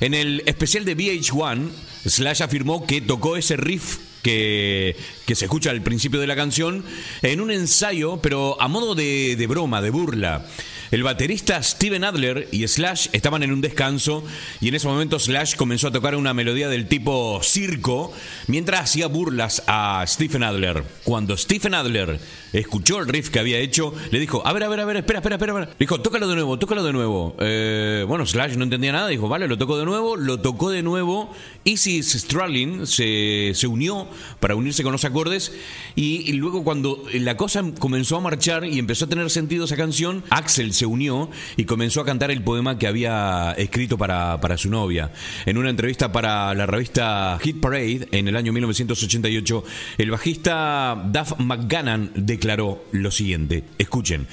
En 0.00 0.14
el 0.14 0.42
especial 0.46 0.84
de 0.84 0.96
VH1, 0.96 1.70
Slash 2.06 2.42
afirmó 2.42 2.86
que 2.86 3.00
tocó 3.00 3.36
ese 3.36 3.56
riff 3.56 3.98
que, 4.22 4.96
que, 5.26 5.34
se 5.34 5.44
escucha 5.44 5.70
al 5.70 5.82
principio 5.82 6.20
de 6.20 6.26
la 6.26 6.34
canción 6.34 6.84
en 7.22 7.40
un 7.40 7.50
ensayo, 7.50 8.20
pero 8.20 8.60
a 8.60 8.66
modo 8.66 8.94
de, 8.94 9.36
de 9.36 9.46
broma, 9.46 9.80
de 9.80 9.90
burla. 9.90 10.46
El 10.90 11.02
baterista 11.02 11.62
Steven 11.62 12.02
Adler 12.02 12.48
y 12.50 12.66
Slash 12.66 13.08
estaban 13.12 13.42
en 13.42 13.52
un 13.52 13.60
descanso 13.60 14.24
y 14.58 14.68
en 14.68 14.74
ese 14.74 14.88
momento 14.88 15.18
Slash 15.18 15.54
comenzó 15.54 15.88
a 15.88 15.92
tocar 15.92 16.14
una 16.14 16.32
melodía 16.32 16.70
del 16.70 16.88
tipo 16.88 17.40
circo 17.42 18.10
mientras 18.46 18.80
hacía 18.80 19.06
burlas 19.06 19.62
a 19.66 20.02
Stephen 20.06 20.42
Adler. 20.42 20.82
Cuando 21.04 21.36
Stephen 21.36 21.74
Adler 21.74 22.18
escuchó 22.54 23.00
el 23.00 23.08
riff 23.08 23.28
que 23.28 23.38
había 23.38 23.58
hecho, 23.58 23.92
le 24.10 24.18
dijo, 24.18 24.46
a 24.46 24.52
ver, 24.54 24.64
a 24.64 24.68
ver, 24.68 24.80
a 24.80 24.86
ver, 24.86 24.96
espera, 24.96 25.18
espera, 25.18 25.36
espera. 25.36 25.60
Le 25.60 25.76
dijo, 25.78 26.00
tócalo 26.00 26.26
de 26.26 26.36
nuevo, 26.36 26.58
tócalo 26.58 26.82
de 26.82 26.92
nuevo. 26.94 27.36
Eh, 27.38 28.06
bueno, 28.08 28.24
Slash 28.24 28.56
no 28.56 28.64
entendía 28.64 28.92
nada, 28.92 29.08
dijo, 29.08 29.28
vale, 29.28 29.46
lo 29.46 29.58
tocó 29.58 29.76
de 29.76 29.84
nuevo, 29.84 30.16
lo 30.16 30.40
tocó 30.40 30.70
de 30.70 30.82
nuevo. 30.82 31.34
Easy 31.66 32.02
Stralin 32.02 32.86
se, 32.86 33.52
se 33.54 33.66
unió 33.66 34.08
para 34.40 34.54
unirse 34.54 34.82
con 34.82 34.92
los 34.92 35.04
acordes 35.04 35.52
y, 35.96 36.30
y 36.30 36.32
luego 36.32 36.64
cuando 36.64 37.04
la 37.12 37.36
cosa 37.36 37.62
comenzó 37.78 38.16
a 38.16 38.20
marchar 38.20 38.64
y 38.64 38.78
empezó 38.78 39.04
a 39.04 39.08
tener 39.08 39.28
sentido 39.28 39.66
esa 39.66 39.76
canción, 39.76 40.24
Axel 40.30 40.72
se 40.78 40.86
unió 40.86 41.28
y 41.56 41.64
comenzó 41.64 42.00
a 42.00 42.04
cantar 42.04 42.30
el 42.30 42.42
poema 42.42 42.78
que 42.78 42.86
había 42.86 43.52
escrito 43.58 43.98
para, 43.98 44.40
para 44.40 44.56
su 44.56 44.70
novia. 44.70 45.10
En 45.44 45.58
una 45.58 45.70
entrevista 45.70 46.12
para 46.12 46.54
la 46.54 46.66
revista 46.66 47.38
Hit 47.42 47.60
Parade 47.60 48.08
en 48.12 48.28
el 48.28 48.36
año 48.36 48.52
1988, 48.52 49.64
el 49.98 50.10
bajista 50.10 51.02
Duff 51.06 51.32
McGannon 51.38 52.12
declaró 52.14 52.84
lo 52.92 53.10
siguiente. 53.10 53.64
Escuchen. 53.78 54.26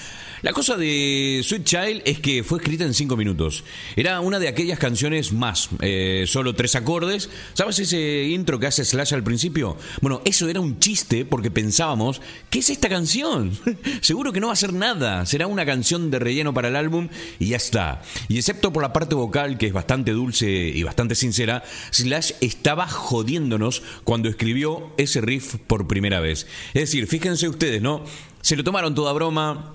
La 0.45 0.53
cosa 0.53 0.77
de 0.77 1.41
Sweet 1.43 1.63
Child 1.63 2.01
es 2.05 2.19
que 2.19 2.43
fue 2.43 2.59
escrita 2.59 2.83
en 2.83 2.93
cinco 2.93 3.17
minutos. 3.17 3.63
Era 3.95 4.19
una 4.19 4.37
de 4.37 4.47
aquellas 4.47 4.77
canciones 4.77 5.33
más, 5.33 5.69
eh, 5.81 6.25
solo 6.27 6.53
tres 6.53 6.75
acordes. 6.75 7.31
¿Sabes 7.55 7.79
ese 7.79 8.25
intro 8.25 8.59
que 8.59 8.67
hace 8.67 8.85
Slash 8.85 9.15
al 9.15 9.23
principio? 9.23 9.75
Bueno, 10.01 10.21
eso 10.23 10.47
era 10.47 10.59
un 10.59 10.77
chiste 10.77 11.25
porque 11.25 11.49
pensábamos, 11.49 12.21
¿qué 12.51 12.59
es 12.59 12.69
esta 12.69 12.89
canción? 12.89 13.57
Seguro 14.01 14.31
que 14.31 14.39
no 14.39 14.45
va 14.45 14.53
a 14.53 14.55
ser 14.55 14.71
nada. 14.71 15.25
Será 15.25 15.47
una 15.47 15.65
canción 15.65 16.11
de 16.11 16.19
relleno 16.19 16.53
para 16.53 16.67
el 16.67 16.75
álbum 16.75 17.09
y 17.39 17.47
ya 17.47 17.57
está. 17.57 18.03
Y 18.27 18.37
excepto 18.37 18.71
por 18.71 18.83
la 18.83 18.93
parte 18.93 19.15
vocal, 19.15 19.57
que 19.57 19.65
es 19.65 19.73
bastante 19.73 20.11
dulce 20.11 20.47
y 20.47 20.83
bastante 20.83 21.15
sincera, 21.15 21.63
Slash 21.89 22.33
estaba 22.41 22.87
jodiéndonos 22.87 23.81
cuando 24.03 24.29
escribió 24.29 24.93
ese 24.97 25.21
riff 25.21 25.55
por 25.65 25.87
primera 25.87 26.19
vez. 26.19 26.45
Es 26.75 26.81
decir, 26.83 27.07
fíjense 27.07 27.49
ustedes, 27.49 27.81
¿no? 27.81 28.03
Se 28.43 28.55
lo 28.55 28.63
tomaron 28.63 28.93
toda 28.93 29.11
broma, 29.11 29.74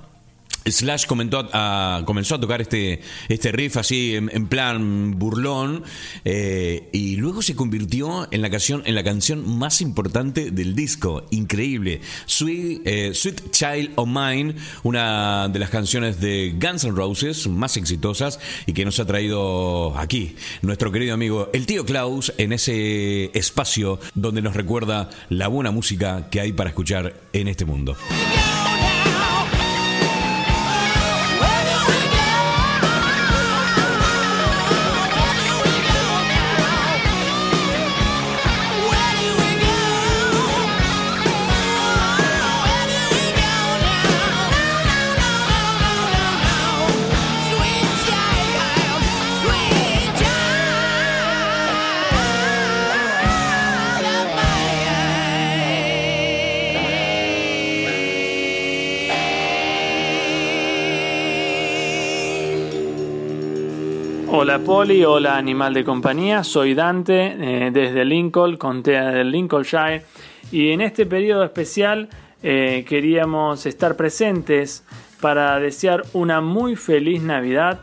Slash 0.65 1.07
comentó 1.07 1.49
comenzó 2.05 2.35
a 2.35 2.41
tocar 2.41 2.61
este, 2.61 3.01
este 3.29 3.53
riff 3.53 3.77
así 3.77 4.17
en, 4.17 4.31
en 4.33 4.47
plan 4.47 5.19
burlón 5.19 5.85
eh, 6.25 6.89
y 6.93 7.17
luego 7.17 7.43
se 7.43 7.55
convirtió 7.55 8.29
en 8.31 8.43
la 8.43 8.51
canción 8.51 8.83
en 8.85 8.95
la 8.95 9.03
canción 9.03 9.59
más 9.59 9.81
importante 9.81 10.51
del 10.51 10.75
disco 10.75 11.25
increíble 11.31 12.01
Sweet, 12.27 12.83
eh, 12.85 13.15
Sweet 13.15 13.51
Child 13.51 13.93
of 13.97 14.09
Mine 14.09 14.55
una 14.83 15.49
de 15.49 15.59
las 15.59 15.71
canciones 15.71 16.21
de 16.21 16.55
Guns 16.61 16.85
N' 16.85 16.95
Roses 16.95 17.47
más 17.49 17.77
exitosas 17.77 18.39
y 18.67 18.73
que 18.73 18.85
nos 18.85 19.01
ha 19.01 19.07
traído 19.07 19.97
aquí 19.99 20.37
nuestro 20.63 20.93
querido 20.93 21.15
amigo 21.15 21.49
el 21.53 21.67
tío 21.67 21.85
Klaus 21.85 22.33
en 22.39 22.53
ese 22.53 23.31
espacio 23.37 23.99
donde 24.15 24.43
nos 24.43 24.55
recuerda 24.55 25.11
la 25.29 25.49
buena 25.49 25.71
música 25.71 26.29
que 26.31 26.41
hay 26.41 26.53
para 26.53 26.71
escuchar 26.71 27.15
en 27.33 27.49
este 27.49 27.65
mundo. 27.65 27.97
Hola 64.43 64.59
Poli, 64.59 65.05
hola 65.05 65.37
animal 65.37 65.75
de 65.75 65.85
compañía, 65.85 66.45
soy 66.45 66.73
Dante 66.73 67.37
eh, 67.39 67.71
desde 67.71 68.07
Lincoln, 68.07 68.57
contea 68.57 69.11
del 69.11 69.31
Lincolnshire 69.31 70.07
y 70.51 70.71
en 70.71 70.81
este 70.81 71.05
periodo 71.05 71.45
especial 71.45 72.09
eh, 72.43 72.87
queríamos 72.89 73.67
estar 73.67 73.97
presentes 73.97 74.83
para 75.21 75.61
desear 75.61 76.05
una 76.15 76.41
muy 76.41 76.75
feliz 76.75 77.21
Navidad 77.21 77.81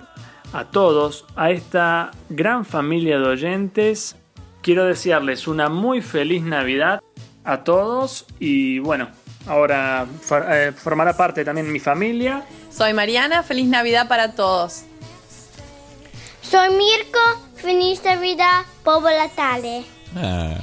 a 0.51 0.65
todos, 0.65 1.25
a 1.35 1.51
esta 1.51 2.09
gran 2.27 2.65
familia 2.65 3.19
de 3.19 3.27
oyentes. 3.27 4.15
Quiero 4.63 4.85
desearles 4.85 5.47
una 5.47 5.69
muy 5.69 6.01
feliz 6.01 6.41
Navidad 6.41 7.01
a 7.43 7.63
todos 7.63 8.25
y 8.39 8.79
bueno, 8.79 9.09
ahora 9.45 10.07
eh, 10.49 10.71
formará 10.75 11.15
parte 11.15 11.45
también 11.45 11.71
mi 11.71 11.79
familia. 11.79 12.43
Soy 12.71 12.93
Mariana, 12.93 13.43
feliz 13.43 13.67
Navidad 13.67 14.07
para 14.07 14.33
todos. 14.33 14.85
Soy 16.49 16.69
Mirko, 16.69 17.19
feliz 17.55 18.01
Navidad, 18.05 18.63
Bobo 18.85 19.09
Natale. 19.09 19.83
Ah. 20.15 20.55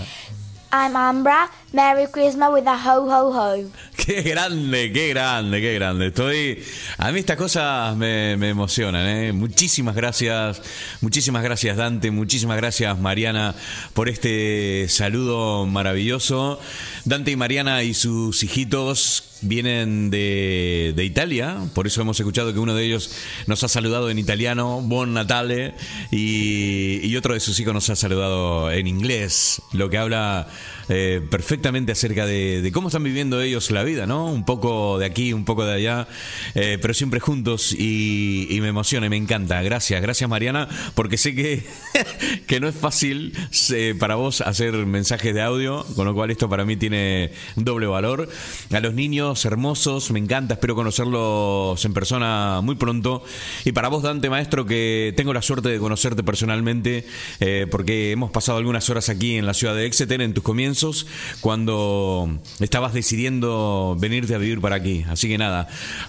I'm 0.73 0.97
Ambra, 0.97 1.51
Merry 1.74 2.06
Christmas 2.06 2.50
with 2.52 2.68
a 2.68 2.76
ho 2.76 3.10
ho 3.10 3.32
ho. 3.32 3.56
Qué 3.96 4.22
grande, 4.22 4.92
qué 4.92 5.08
grande, 5.08 5.60
qué 5.60 5.74
grande. 5.74 6.06
Estoy. 6.08 6.62
A 6.98 7.10
mí 7.10 7.18
estas 7.18 7.37
cosas 7.37 7.96
me, 7.96 8.37
me 8.37 8.50
emocionan, 8.50 9.06
¿eh? 9.06 9.32
Muchísimas 9.32 9.96
gracias, 9.96 10.60
muchísimas 11.00 11.42
gracias, 11.42 11.76
Dante, 11.76 12.10
muchísimas 12.10 12.58
gracias, 12.58 12.98
Mariana, 12.98 13.54
por 13.92 14.08
este 14.08 14.87
saludo 14.88 15.66
maravilloso. 15.66 16.60
Dante 17.06 17.30
y 17.30 17.37
Mariana 17.37 17.82
y 17.82 17.94
sus 17.94 18.42
hijitos 18.42 19.38
vienen 19.40 20.10
de, 20.10 20.92
de, 20.94 21.04
Italia, 21.04 21.56
por 21.74 21.87
eso 21.87 22.00
hemos 22.00 22.18
escuchado 22.18 22.52
que 22.52 22.58
uno 22.58 22.74
de 22.74 22.84
ellos 22.84 23.10
nos 23.46 23.64
ha 23.64 23.68
saludado 23.68 24.10
en 24.10 24.18
italiano, 24.18 24.80
Buon 24.80 25.14
Natale, 25.14 25.74
y, 26.10 27.00
y 27.02 27.16
otro 27.16 27.34
de 27.34 27.40
sus 27.40 27.58
hijos 27.60 27.74
nos 27.74 27.90
ha 27.90 27.96
saludado 27.96 28.70
en 28.70 28.87
inglés, 28.87 29.60
lo 29.72 29.90
que 29.90 29.98
habla 29.98 30.48
eh, 30.88 31.23
perfectamente 31.31 31.92
acerca 31.92 32.27
de, 32.27 32.70
cómo 32.73 32.88
están 32.88 33.05
viviendo 33.05 33.40
ellos 33.40 33.70
la 33.70 33.83
vida, 33.85 34.07
¿no? 34.07 34.27
Un 34.27 34.44
poco 34.44 34.99
de 34.99 35.07
aquí, 35.07 35.33
un 35.33 35.44
poco 35.44 35.64
de 35.64 35.75
allá, 35.75 36.09
eh, 36.55 36.79
pero 36.81 36.92
siempre 36.92 37.20
juntos 37.20 37.73
y, 37.73 38.47
y, 38.51 38.61
me 38.61 38.68
emociona 38.68 39.07
y 39.07 39.09
me 39.09 39.16
encanta. 39.16 39.62
Gracias, 39.62 40.03
gracias 40.03 40.29
Mariana, 40.29 40.68
porque 40.94 41.16
sé 41.16 41.35
que, 41.35 41.64
que 42.47 42.61
no 42.61 42.68
es 42.68 42.75
fácil 42.75 43.33
eh, 43.70 43.94
para 43.99 44.16
vos 44.16 44.40
hacer 44.42 44.75
mensajes 44.75 45.35
de 45.35 45.42
audio, 45.42 45.85
con 45.97 46.07
lo 46.07 46.14
cual 46.14 46.31
esto 46.31 46.49
para 46.49 46.64
mí 46.64 46.77
tiene 46.77 47.33
doble 47.57 47.87
valor. 47.87 48.29
A 48.70 48.81
los 48.81 48.94
niños 48.94 49.44
hermosos, 49.44 50.11
me 50.11 50.18
encanta, 50.18 50.55
espero 50.55 50.75
conocerlos 50.75 51.83
en 51.85 51.94
persona 51.94 52.61
muy 52.62 52.75
pronto. 52.75 53.25
Y 53.64 53.73
para 53.73 53.88
vos, 53.88 54.03
Dante 54.03 54.29
Maestro, 54.29 54.66
que 54.66 55.14
tengo 55.16 55.33
la 55.33 55.42
suerte 55.42 55.70
de 55.70 55.79
conocerte 55.79 56.23
personalmente, 56.23 57.07
porque 57.70 58.12
hemos 58.12 58.31
pasado 58.31 58.59
algunas 58.59 58.88
horas 58.90 59.09
aquí 59.09 59.37
en 59.37 59.47
la 59.47 59.55
ciudad 59.55 59.75
de 59.75 59.87
Exeter 59.87 60.20
en 60.20 60.35
tus 60.35 60.44
comienzos 60.44 60.73
cuando 61.40 62.28
estabas 62.60 62.92
decidiendo 62.92 63.96
venirte 63.98 64.34
a 64.34 64.38
vivir 64.38 64.60
para 64.60 64.76
aquí. 64.76 65.04
Así 65.08 65.28
que 65.28 65.38
nada, 65.38 65.68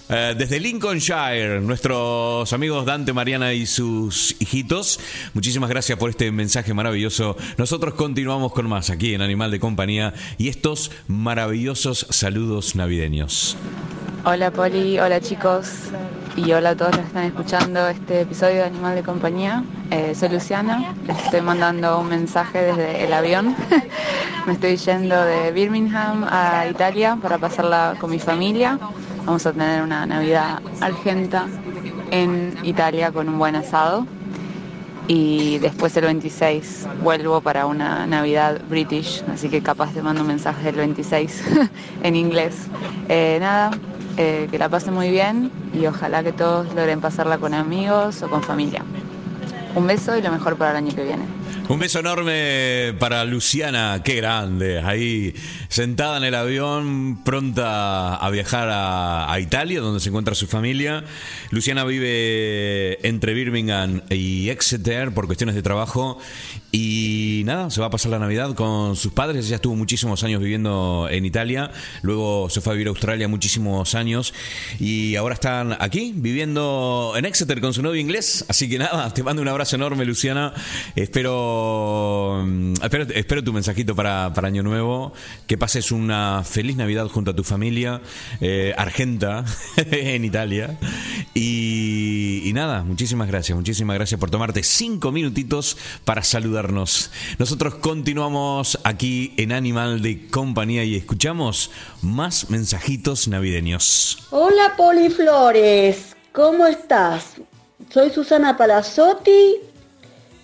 eh, 0.10 0.36
desde 0.38 0.60
Lincolnshire, 0.60 1.62
nuestros 1.62 2.52
amigos 2.54 2.86
Dante, 2.86 3.14
Mariana 3.14 3.54
y 3.54 3.66
sus 3.66 4.36
hijitos, 4.40 5.00
muchísimas 5.34 5.70
gracias 5.70 5.98
por 5.98 6.10
este 6.10 6.32
mensaje 6.32 6.74
maravilloso. 6.74 7.38
Nosotros 7.58 7.94
continuamos 7.94 8.54
con 8.54 8.68
más 8.68 8.90
aquí 8.90 9.14
en 9.14 9.22
Animal 9.22 9.52
de 9.52 9.60
Compañía 9.60 10.14
y 10.38 10.50
estos 10.50 10.92
maravillosos 11.08 12.08
saludos 12.10 12.76
navideños. 12.76 13.58
Hola 14.28 14.50
Poli, 14.50 14.98
hola 14.98 15.22
chicos 15.22 15.70
y 16.36 16.52
hola 16.52 16.72
a 16.72 16.76
todos 16.76 16.92
los 16.96 17.02
que 17.02 17.08
están 17.08 17.24
escuchando 17.26 17.88
este 17.88 18.22
episodio 18.22 18.56
de 18.56 18.64
Animal 18.64 18.96
de 18.96 19.04
Compañía. 19.04 19.64
Eh, 19.92 20.16
soy 20.16 20.30
Luciana, 20.30 20.96
les 21.06 21.18
estoy 21.26 21.42
mandando 21.42 22.00
un 22.00 22.10
mensaje 22.10 22.60
desde 22.60 23.06
el 23.06 23.14
avión. 23.14 23.56
estoy 24.56 24.78
yendo 24.78 25.22
de 25.26 25.52
Birmingham 25.52 26.24
a 26.30 26.66
Italia 26.68 27.18
para 27.22 27.38
pasarla 27.38 27.96
con 28.00 28.10
mi 28.10 28.20
familia. 28.20 28.80
Vamos 29.26 29.46
a 29.46 29.52
tener 29.52 29.84
una 29.84 30.06
Navidad 30.06 30.62
argenta 30.80 31.48
en 32.10 32.58
Italia 32.64 33.12
con 33.12 33.28
un 33.28 33.38
buen 33.38 33.58
asado. 33.58 34.08
Y 35.08 35.60
después 35.60 35.96
el 35.98 36.06
26 36.06 36.88
vuelvo 37.04 37.42
para 37.42 37.66
una 37.66 38.08
Navidad 38.08 38.62
British, 38.70 39.24
así 39.32 39.50
que 39.50 39.62
capaz 39.62 39.92
te 39.92 40.02
mando 40.02 40.22
un 40.22 40.28
mensaje 40.28 40.64
del 40.64 40.76
26 40.76 41.44
en 42.04 42.16
inglés. 42.16 42.56
Eh, 43.10 43.38
nada, 43.42 43.72
eh, 44.16 44.48
que 44.50 44.58
la 44.58 44.70
pasen 44.70 44.94
muy 44.94 45.12
bien 45.12 45.52
y 45.74 45.86
ojalá 45.86 46.24
que 46.24 46.32
todos 46.32 46.74
logren 46.74 47.02
pasarla 47.02 47.38
con 47.38 47.54
amigos 47.54 48.24
o 48.24 48.30
con 48.30 48.42
familia. 48.42 48.84
Un 49.76 49.86
beso 49.86 50.18
y 50.18 50.22
lo 50.22 50.32
mejor 50.32 50.56
para 50.56 50.72
el 50.72 50.78
año 50.78 50.96
que 50.96 51.04
viene. 51.04 51.26
Un 51.68 51.80
beso 51.80 52.00
enorme 52.00 52.94
para 53.00 53.26
Luciana, 53.26 54.02
qué 54.04 54.16
grande, 54.16 54.80
ahí 54.80 55.34
sentada 55.68 56.18
en 56.18 56.24
el 56.24 56.36
avión, 56.36 57.24
pronta 57.24 58.16
a 58.16 58.30
viajar 58.30 58.70
a, 58.72 59.40
Italia, 59.40 59.82
donde 59.82 60.00
se 60.00 60.10
encuentra 60.10 60.36
su 60.36 60.48
familia. 60.48 61.04
Luciana 61.50 61.84
vive 61.84 63.06
entre 63.06 63.34
Birmingham 63.34 64.02
y 64.10 64.50
Exeter 64.50 65.12
por 65.12 65.26
cuestiones 65.26 65.56
de 65.56 65.62
trabajo 65.62 66.20
y 66.72 67.42
nada, 67.46 67.70
se 67.70 67.82
va 67.82 67.88
a 67.88 67.90
pasar 67.90 68.12
la 68.12 68.20
Navidad 68.20 68.54
con 68.54 68.96
sus 68.96 69.12
padres. 69.12 69.48
Ella 69.48 69.56
estuvo 69.56 69.76
muchísimos 69.76 70.24
años 70.24 70.42
viviendo 70.42 71.08
en 71.10 71.26
Italia, 71.26 71.72
luego 72.02 72.50
se 72.50 72.62
fue 72.62 72.72
a 72.72 72.76
vivir 72.76 72.88
a 72.88 72.92
Australia 72.92 73.28
muchísimos 73.28 73.96
años 73.96 74.34
y 74.80 75.16
ahora 75.16 75.34
están 75.34 75.76
aquí 75.80 76.14
viviendo 76.16 77.14
en 77.18 77.26
Exeter 77.26 77.60
con 77.60 77.74
su 77.74 77.82
novio 77.82 78.00
inglés. 78.00 78.46
Así 78.50 78.70
que 78.70 78.78
nada, 78.78 79.14
te 79.14 79.24
mando 79.24 79.42
un 79.42 79.48
abrazo 79.48 79.76
enorme, 79.76 80.06
Luciana. 80.06 80.54
Espero, 80.96 81.35
mm, 82.46 82.74
espero, 83.14 83.44
tu 83.44 83.54
mensajito 83.54 83.96
para, 83.96 84.34
para 84.34 84.48
Año 84.48 84.64
Nuevo. 84.64 85.14
Que 85.48 85.58
pases 85.58 85.92
una 85.92 86.44
feliz 86.44 86.76
Navidad 86.76 87.08
junto 87.08 87.32
a 87.32 87.36
tu 87.36 87.44
familia 87.44 88.02
eh, 88.42 88.74
argenta 88.78 89.46
en 89.78 90.26
Italia. 90.26 90.78
Y, 91.34 92.42
y 92.46 92.54
nada, 92.54 92.84
muchísimas 92.84 93.28
gracias, 93.28 93.56
muchísimas 93.56 93.96
gracias 93.96 94.20
por 94.20 94.30
tomarte 94.30 94.64
cinco 94.64 95.12
minutitos 95.12 95.78
para 96.04 96.24
saludarnos. 96.24 97.12
Nosotros 97.40 97.76
continuamos 97.76 98.80
aquí 98.84 99.34
en 99.38 99.52
Animal 99.52 100.02
de 100.02 100.28
Compañía 100.28 100.84
y 100.84 100.96
escuchamos 100.96 101.72
más 102.02 102.50
mensajitos 102.50 103.28
navideños. 103.28 104.28
Hola 104.32 104.74
Poliflores, 104.78 106.16
¿cómo 106.32 106.68
estás? 106.68 107.36
Soy 107.92 108.10
Susana 108.10 108.58
Palazzotti 108.58 109.75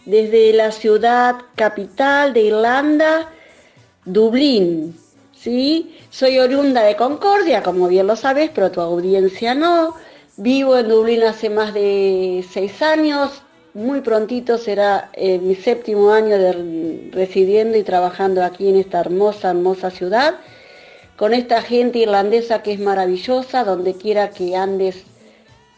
desde 0.06 0.54
la 0.54 0.72
ciudad 0.72 1.36
capital 1.56 2.34
de 2.34 2.42
Irlanda, 2.42 3.30
Dublín. 4.06 4.96
¿sí? 5.34 5.98
Soy 6.10 6.40
oriunda 6.40 6.84
de 6.84 6.96
Concordia, 6.96 7.62
como 7.64 7.88
bien 7.88 8.08
lo 8.08 8.16
sabes, 8.16 8.52
pero 8.54 8.72
tu 8.72 8.82
audiencia 8.82 9.54
no. 9.54 9.96
Vivo 10.38 10.78
en 10.78 10.90
Dublín 10.90 11.24
hace 11.24 11.50
más 11.50 11.74
de 11.74 12.44
seis 12.52 12.82
años. 12.82 13.44
Muy 13.74 14.02
prontito 14.02 14.58
será 14.58 15.10
eh, 15.14 15.40
mi 15.40 15.56
séptimo 15.56 16.12
año 16.12 16.38
de 16.38 17.10
residiendo 17.12 17.78
y 17.78 17.84
trabajando 17.84 18.44
aquí 18.44 18.68
en 18.68 18.76
esta 18.76 19.00
hermosa, 19.00 19.52
hermosa 19.52 19.92
ciudad, 19.92 20.36
con 21.16 21.34
esta 21.34 21.62
gente 21.62 22.00
irlandesa 22.00 22.64
que 22.64 22.74
es 22.74 22.80
maravillosa, 22.80 23.64
donde 23.64 23.94
quiera 23.94 24.32
que 24.32 24.58
andes, 24.58 25.04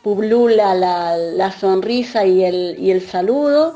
publula 0.01 0.73
la, 0.73 1.51
sonrisa 1.51 2.25
y 2.25 2.43
el, 2.43 2.75
y 2.79 2.91
el 2.91 3.01
saludo 3.01 3.75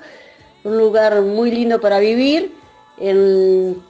un 0.68 0.78
lugar 0.78 1.22
muy 1.22 1.52
lindo 1.52 1.80
para 1.80 2.00
vivir. 2.00 2.54
En, 3.00 3.86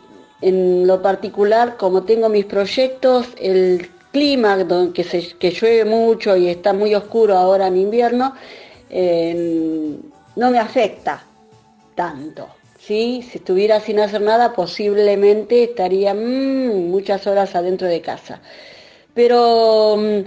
lo 0.85 1.01
particular, 1.01 1.77
como 1.77 2.03
tengo 2.03 2.29
mis 2.29 2.45
proyectos, 2.45 3.27
el 3.39 3.89
clima, 4.11 4.57
que, 4.93 5.03
se, 5.03 5.35
que 5.37 5.49
llueve 5.49 5.83
mucho 5.83 6.37
y 6.37 6.47
está 6.47 6.73
muy 6.73 6.93
oscuro 6.93 7.35
ahora 7.35 7.67
en 7.67 7.77
invierno, 7.77 8.35
no 10.35 10.51
me 10.51 10.59
afecta 10.59 11.23
tanto. 11.95 12.47
¿sí? 12.79 13.25
Si 13.29 13.39
estuviera 13.39 13.79
sin 13.79 13.99
hacer 13.99 14.21
nada, 14.21 14.53
posiblemente 14.53 15.63
estaría 15.63 16.13
mm, 16.13 16.89
muchas 16.89 17.25
horas 17.25 17.55
adentro 17.55 17.87
de 17.87 18.01
casa. 18.01 18.39
Pero 19.15 19.97
mm, 19.97 20.19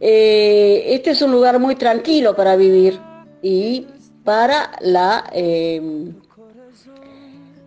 eh, 0.00 0.84
este 0.88 1.10
es 1.10 1.20
un 1.20 1.32
lugar 1.32 1.58
muy 1.58 1.76
tranquilo 1.76 2.34
para 2.34 2.56
vivir 2.56 2.98
y 3.42 3.86
para 4.24 4.72
la, 4.80 5.24
em, 5.32 6.14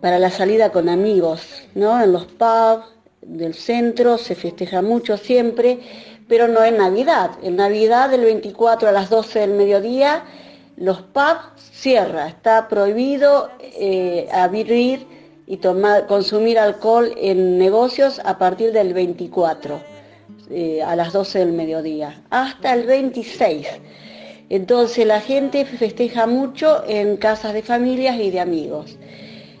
para 0.00 0.18
la 0.18 0.30
salida 0.30 0.70
con 0.70 0.88
amigos, 0.88 1.40
¿no? 1.74 2.02
En 2.02 2.12
los 2.12 2.26
pubs 2.26 2.86
del 3.22 3.54
centro 3.54 4.18
se 4.18 4.34
festeja 4.34 4.82
mucho 4.82 5.16
siempre, 5.16 5.80
pero 6.28 6.48
no 6.48 6.64
en 6.64 6.78
Navidad. 6.78 7.32
En 7.42 7.56
Navidad, 7.56 8.10
del 8.10 8.22
24 8.22 8.88
a 8.88 8.92
las 8.92 9.10
12 9.10 9.40
del 9.40 9.50
mediodía, 9.52 10.24
los 10.76 11.02
pubs 11.02 11.40
cierra, 11.56 12.28
está 12.28 12.68
prohibido 12.68 13.50
eh, 13.60 14.28
abrir 14.32 15.06
y 15.46 15.58
tomar, 15.58 16.06
consumir 16.06 16.58
alcohol 16.58 17.12
en 17.16 17.58
negocios 17.58 18.20
a 18.24 18.38
partir 18.38 18.72
del 18.72 18.94
24 18.94 19.80
eh, 20.50 20.82
a 20.82 20.96
las 20.96 21.12
12 21.12 21.38
del 21.40 21.52
mediodía, 21.52 22.22
hasta 22.30 22.74
el 22.74 22.86
26. 22.86 23.66
Entonces 24.50 25.06
la 25.06 25.20
gente 25.20 25.64
festeja 25.64 26.26
mucho 26.26 26.84
en 26.86 27.16
casas 27.16 27.54
de 27.54 27.62
familias 27.62 28.18
y 28.18 28.30
de 28.30 28.40
amigos. 28.40 28.98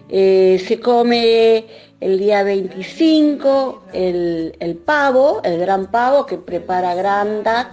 Eh, 0.08 0.62
se 0.66 0.80
come 0.80 1.64
el 2.00 2.18
día 2.18 2.42
25 2.42 3.84
el, 3.92 4.82
pavo, 4.84 5.40
el 5.42 5.58
gran 5.58 5.90
pavo 5.90 6.26
que 6.26 6.36
prepara 6.36 6.94
Grandad 6.94 7.68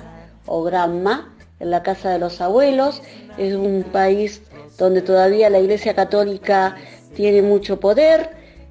o 0.45 0.64
Granma 0.64 1.36
en 1.59 1.70
la 1.70 1.84
casa 1.84 2.12
de 2.12 2.20
los 2.20 2.39
abuelos. 2.39 3.01
Es 3.38 3.53
un 3.53 3.84
país 3.84 4.41
donde 4.78 5.01
todavía 5.01 5.49
la 5.49 5.59
Iglesia 5.59 5.93
Católica 5.93 6.78
tiene 7.14 7.41
mucho 7.41 7.80
poder 7.80 8.30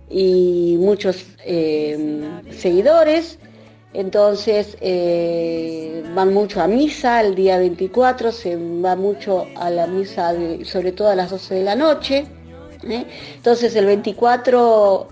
y 0.08 0.76
muchos 0.80 1.26
eh, 1.44 2.22
seguidores. 2.50 3.38
Entonces 3.92 4.76
eh, 4.80 6.04
van 6.14 6.32
mucho 6.32 6.60
a 6.60 6.68
misa 6.68 7.20
el 7.20 7.34
día 7.34 7.58
24, 7.58 8.30
se 8.30 8.56
va 8.56 8.94
mucho 8.94 9.46
a 9.56 9.68
la 9.70 9.86
misa 9.88 10.32
sobre 10.64 10.92
todo 10.92 11.08
a 11.08 11.16
las 11.16 11.30
12 11.30 11.56
de 11.56 11.64
la 11.64 11.74
noche. 11.74 12.26
¿eh? 12.88 13.04
Entonces 13.34 13.74
el 13.74 13.86
24 13.86 15.08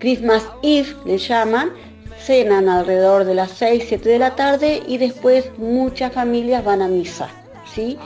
Christmas 0.00 0.48
Eve 0.64 0.96
le 1.04 1.16
llaman, 1.16 1.70
cenan 2.18 2.68
alrededor 2.68 3.24
de 3.24 3.36
las 3.36 3.52
6, 3.52 3.84
7 3.86 4.08
de 4.08 4.18
la 4.18 4.34
tarde 4.34 4.82
y 4.84 4.98
después 4.98 5.56
muchas 5.58 6.12
familias 6.12 6.64
van 6.64 6.82
a 6.82 6.88
misa, 6.88 7.28
¿sí? 7.72 7.96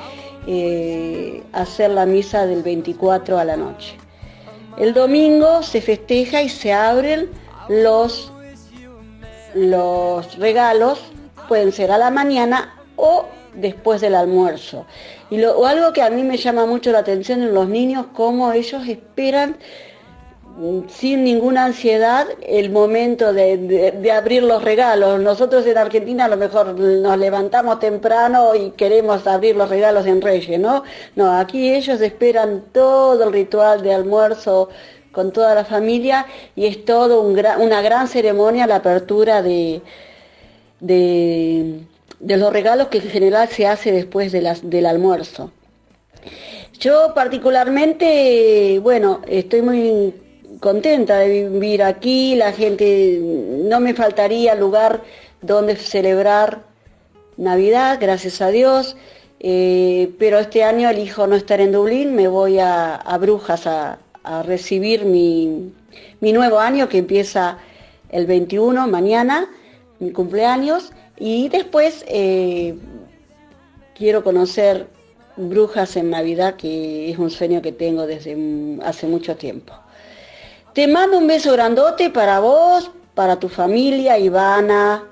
Eh, 0.46 1.42
hacer 1.52 1.90
la 1.90 2.04
misa 2.04 2.44
del 2.46 2.62
24 2.62 3.38
a 3.38 3.44
la 3.46 3.56
noche. 3.56 3.96
El 4.76 4.92
domingo 4.92 5.62
se 5.62 5.80
festeja 5.80 6.42
y 6.42 6.50
se 6.50 6.74
abren 6.74 7.30
los 7.68 8.30
los 9.56 10.38
regalos 10.38 11.00
pueden 11.48 11.72
ser 11.72 11.90
a 11.90 11.98
la 11.98 12.10
mañana 12.10 12.74
o 12.96 13.26
después 13.54 14.00
del 14.00 14.14
almuerzo. 14.14 14.86
Y 15.30 15.38
lo, 15.38 15.66
algo 15.66 15.92
que 15.92 16.02
a 16.02 16.10
mí 16.10 16.22
me 16.22 16.36
llama 16.36 16.66
mucho 16.66 16.92
la 16.92 16.98
atención 16.98 17.42
en 17.42 17.54
los 17.54 17.68
niños, 17.68 18.06
cómo 18.12 18.52
ellos 18.52 18.86
esperan 18.86 19.56
mm, 20.58 20.88
sin 20.88 21.24
ninguna 21.24 21.64
ansiedad 21.64 22.26
el 22.46 22.70
momento 22.70 23.32
de, 23.32 24.12
abrir 24.14 24.42
los 24.42 24.62
regalos. 24.62 25.20
Nosotros 25.20 25.66
en 25.66 25.78
Argentina 25.78 26.26
a 26.26 26.28
lo 26.28 26.36
mejor 26.36 26.78
nos 26.78 27.18
levantamos 27.18 27.80
temprano 27.80 28.54
y 28.54 28.70
queremos 28.72 29.26
abrir 29.26 29.56
los 29.56 29.70
regalos 29.70 30.06
en 30.06 30.20
Reyes, 30.20 30.60
¿no? 30.60 30.84
No, 31.14 31.32
aquí 31.38 31.74
ellos 31.74 32.00
esperan 32.00 32.64
todo 32.72 33.24
el 33.24 33.32
ritual 33.32 33.82
de 33.82 33.94
almuerzo 33.94 34.68
con 35.16 35.32
toda 35.32 35.54
la 35.54 35.64
familia 35.64 36.26
y 36.54 36.66
es 36.66 36.84
todo 36.84 37.22
una 37.22 37.80
gran 37.80 38.06
ceremonia 38.06 38.66
la 38.66 38.76
apertura 38.76 39.40
de, 39.40 39.80
de, 40.78 41.86
los 42.20 42.52
regalos 42.52 42.88
que 42.88 42.98
en 42.98 43.08
general 43.08 43.48
se 43.48 43.66
hace 43.66 43.92
después 43.92 44.30
de 44.30 44.42
del 44.62 44.84
almuerzo. 44.84 45.52
Yo 46.78 47.14
particularmente, 47.14 48.78
bueno, 48.82 49.22
estoy 49.26 49.62
muy 49.62 50.12
contenta 50.60 51.20
de 51.20 51.48
vivir 51.48 51.82
aquí, 51.82 52.34
la 52.34 52.52
gente, 52.52 53.18
no 53.22 53.80
me 53.80 53.94
faltaría 53.94 54.54
lugar 54.54 55.02
donde 55.40 55.76
celebrar 55.76 56.60
Navidad, 57.38 57.96
gracias 57.98 58.42
a 58.42 58.48
Dios, 58.48 58.98
eh, 59.40 60.12
pero 60.18 60.38
este 60.40 60.62
año 60.62 60.90
elijo 60.90 61.26
no 61.26 61.36
estar 61.36 61.62
en 61.62 61.72
Dublín, 61.72 62.14
me 62.14 62.28
voy 62.28 62.58
a, 62.58 62.96
a 62.96 63.16
Brujas 63.16 63.66
a, 63.66 63.98
a 64.26 64.42
recibir 64.42 65.04
mi, 65.04 65.72
nuevo 66.20 66.58
año 66.58 66.88
que 66.88 66.98
empieza 66.98 67.58
el 68.10 68.26
21, 68.26 68.86
mañana, 68.88 69.48
mi 70.00 70.10
cumpleaños, 70.10 70.92
Y 71.18 71.48
después 71.48 72.04
eh, 72.08 72.74
quiero 73.96 74.22
conocer 74.22 74.86
Brujas 75.36 75.96
en 75.96 76.10
Navidad, 76.10 76.56
que 76.56 77.10
es 77.10 77.18
un 77.18 77.30
sueño 77.30 77.62
que 77.62 77.72
tengo 77.72 78.06
desde 78.06 78.36
hace 78.82 79.06
mucho 79.06 79.36
tiempo. 79.36 79.72
Te 80.74 80.86
mando 80.86 81.16
un 81.16 81.26
beso 81.26 81.52
grandote 81.52 82.10
para 82.10 82.40
vos, 82.40 82.90
para 83.14 83.38
tu 83.38 83.48
familia, 83.48 84.18
Ivana, 84.18 85.04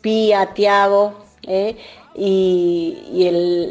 Pía, 0.00 0.52
Tiago, 0.54 1.24
¿eh? 1.46 1.76
y, 2.16 3.24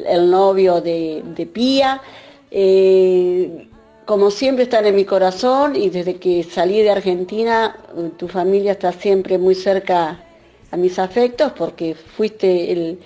el, 0.07 0.31
novio 0.31 0.79
de, 0.79 1.49
Pía. 1.51 2.01
Eh, 2.49 3.67
como 4.05 4.31
siempre 4.31 4.63
están 4.63 4.85
en 4.85 4.95
mi 4.95 5.05
corazón 5.05 5.75
y 5.75 5.89
desde 5.89 6.15
que 6.17 6.43
salí 6.43 6.81
de 6.81 6.91
Argentina, 6.91 7.77
tu 8.17 8.27
familia 8.27 8.73
está 8.73 8.91
siempre 8.91 9.37
muy 9.37 9.55
cerca 9.55 10.23
a 10.71 10.77
mis 10.77 10.99
afectos 10.99 11.53
porque 11.53 11.95
fuiste 11.95 12.71
el, 12.71 12.99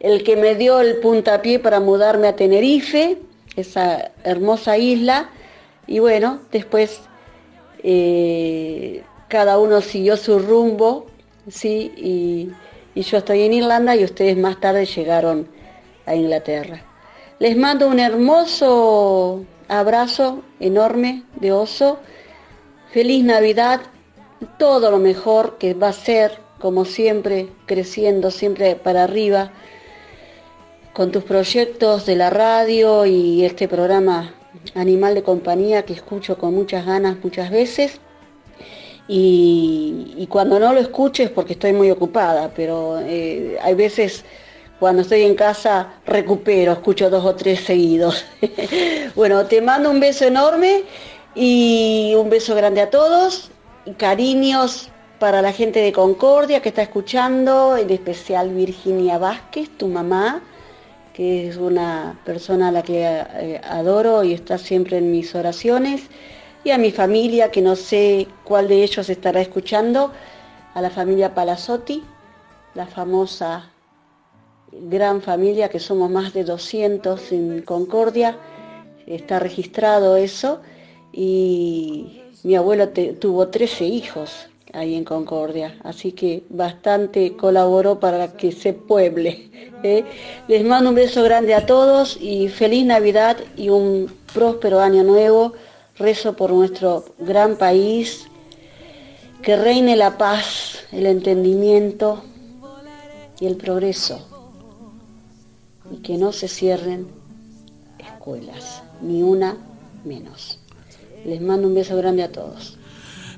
el 0.00 0.22
que 0.22 0.36
me 0.36 0.54
dio 0.54 0.80
el 0.80 0.96
puntapié 0.96 1.58
para 1.58 1.80
mudarme 1.80 2.28
a 2.28 2.36
Tenerife, 2.36 3.18
esa 3.56 4.10
hermosa 4.24 4.76
isla, 4.76 5.30
y 5.86 5.98
bueno, 5.98 6.40
después 6.50 7.00
eh, 7.82 9.02
cada 9.28 9.58
uno 9.58 9.80
siguió 9.80 10.16
su 10.16 10.38
rumbo, 10.38 11.06
¿sí? 11.48 11.92
Y, 11.96 12.50
y 12.94 13.02
yo 13.02 13.18
estoy 13.18 13.42
en 13.42 13.52
Irlanda 13.54 13.96
y 13.96 14.04
ustedes 14.04 14.36
más 14.36 14.60
tarde 14.60 14.86
llegaron 14.86 15.48
a 16.06 16.14
Inglaterra. 16.14 16.82
Les 17.38 17.56
mando 17.56 17.88
un 17.88 17.98
hermoso 17.98 19.44
abrazo 19.68 20.42
enorme 20.60 21.24
de 21.40 21.52
oso, 21.52 21.98
feliz 22.92 23.24
Navidad, 23.24 23.80
todo 24.58 24.90
lo 24.90 24.98
mejor 24.98 25.58
que 25.58 25.74
va 25.74 25.88
a 25.88 25.92
ser, 25.92 26.38
como 26.58 26.84
siempre, 26.84 27.48
creciendo 27.66 28.30
siempre 28.30 28.76
para 28.76 29.04
arriba 29.04 29.52
con 30.92 31.10
tus 31.10 31.24
proyectos 31.24 32.06
de 32.06 32.16
la 32.16 32.30
radio 32.30 33.04
y 33.04 33.44
este 33.44 33.66
programa 33.68 34.34
Animal 34.74 35.14
de 35.14 35.22
Compañía 35.22 35.84
que 35.84 35.92
escucho 35.92 36.38
con 36.38 36.54
muchas 36.54 36.86
ganas 36.86 37.16
muchas 37.22 37.50
veces. 37.50 38.00
Y, 39.06 40.26
cuando 40.30 40.58
no 40.58 40.72
lo 40.72 40.80
escucho 40.80 41.22
es 41.22 41.30
porque 41.30 41.52
estoy 41.52 41.72
muy 41.72 41.90
ocupada, 41.90 42.52
pero 42.56 42.98
eh, 43.00 43.58
hay 43.62 43.74
veces 43.74 44.24
cuando 44.84 45.00
estoy 45.00 45.22
en 45.22 45.34
casa 45.34 45.94
recupero, 46.04 46.72
escucho 46.72 47.08
dos 47.08 47.24
o 47.24 47.34
tres 47.34 47.60
seguidos. 47.60 48.26
bueno, 49.14 49.46
te 49.46 49.62
mando 49.62 49.90
un 49.90 49.98
beso 49.98 50.26
enorme 50.26 50.82
y 51.34 52.12
un 52.18 52.28
beso 52.28 52.54
grande 52.54 52.82
a 52.82 52.90
todos, 52.90 53.50
cariños 53.96 54.90
para 55.18 55.40
la 55.40 55.54
gente 55.54 55.80
de 55.80 55.90
Concordia 55.90 56.60
que 56.60 56.68
está 56.68 56.82
escuchando, 56.82 57.78
en 57.78 57.88
especial 57.88 58.50
Virginia 58.50 59.16
Vázquez, 59.16 59.70
tu 59.78 59.88
mamá, 59.88 60.42
que 61.14 61.48
es 61.48 61.56
una 61.56 62.20
persona 62.26 62.68
a 62.68 62.72
la 62.72 62.82
que 62.82 63.04
eh, 63.06 63.62
adoro 63.64 64.22
y 64.22 64.34
está 64.34 64.58
siempre 64.58 64.98
en 64.98 65.10
mis 65.10 65.34
oraciones, 65.34 66.10
y 66.62 66.72
a 66.72 66.76
mi 66.76 66.90
familia, 66.90 67.50
que 67.50 67.62
no 67.62 67.74
sé 67.74 68.28
cuál 68.44 68.68
de 68.68 68.82
ellos 68.82 69.08
estará 69.08 69.40
escuchando, 69.40 70.12
a 70.74 70.82
la 70.82 70.90
familia 70.90 71.34
Palazzotti, 71.34 72.04
la 72.74 72.86
famosa 72.86 73.70
gran 74.82 75.22
familia, 75.22 75.68
que 75.68 75.80
somos 75.80 76.10
más 76.10 76.32
de 76.32 76.44
200 76.44 77.32
en 77.32 77.62
Concordia, 77.62 78.38
está 79.06 79.38
registrado 79.38 80.16
eso, 80.16 80.60
y 81.12 82.22
mi 82.42 82.56
abuelo 82.56 82.88
tuvo 82.88 83.48
13 83.48 83.84
hijos, 83.84 84.48
ahí 84.74 84.94
en 84.94 85.04
Concordia. 85.04 85.78
Así 85.82 86.12
que 86.12 86.42
bastante 86.50 87.36
colaboró 87.36 88.00
para 88.00 88.32
que 88.32 88.52
se 88.52 88.72
pueble. 88.72 89.50
¿eh? 89.82 90.04
Les 90.48 90.64
mando 90.64 90.90
un 90.90 90.96
beso 90.96 91.22
grande 91.22 91.54
a 91.54 91.66
todos 91.66 92.18
y 92.20 92.48
feliz 92.48 92.84
Navidad 92.84 93.38
y 93.56 93.68
un 93.68 94.12
próspero 94.32 94.80
año 94.80 95.02
nuevo. 95.04 95.52
Rezo 95.96 96.34
por 96.34 96.50
nuestro 96.50 97.04
gran 97.18 97.56
país, 97.56 98.26
que 99.42 99.56
reine 99.56 99.94
la 99.94 100.18
paz, 100.18 100.84
el 100.90 101.06
entendimiento 101.06 102.24
y 103.38 103.46
el 103.46 103.56
progreso. 103.56 104.33
Y 105.94 106.02
que 106.02 106.18
no 106.18 106.32
se 106.32 106.48
cierren 106.48 107.06
escuelas, 107.98 108.82
ni 109.00 109.22
una 109.22 109.56
menos. 110.04 110.58
Les 111.24 111.40
mando 111.40 111.68
un 111.68 111.74
beso 111.74 111.96
grande 111.96 112.24
a 112.24 112.32
todos. 112.32 112.76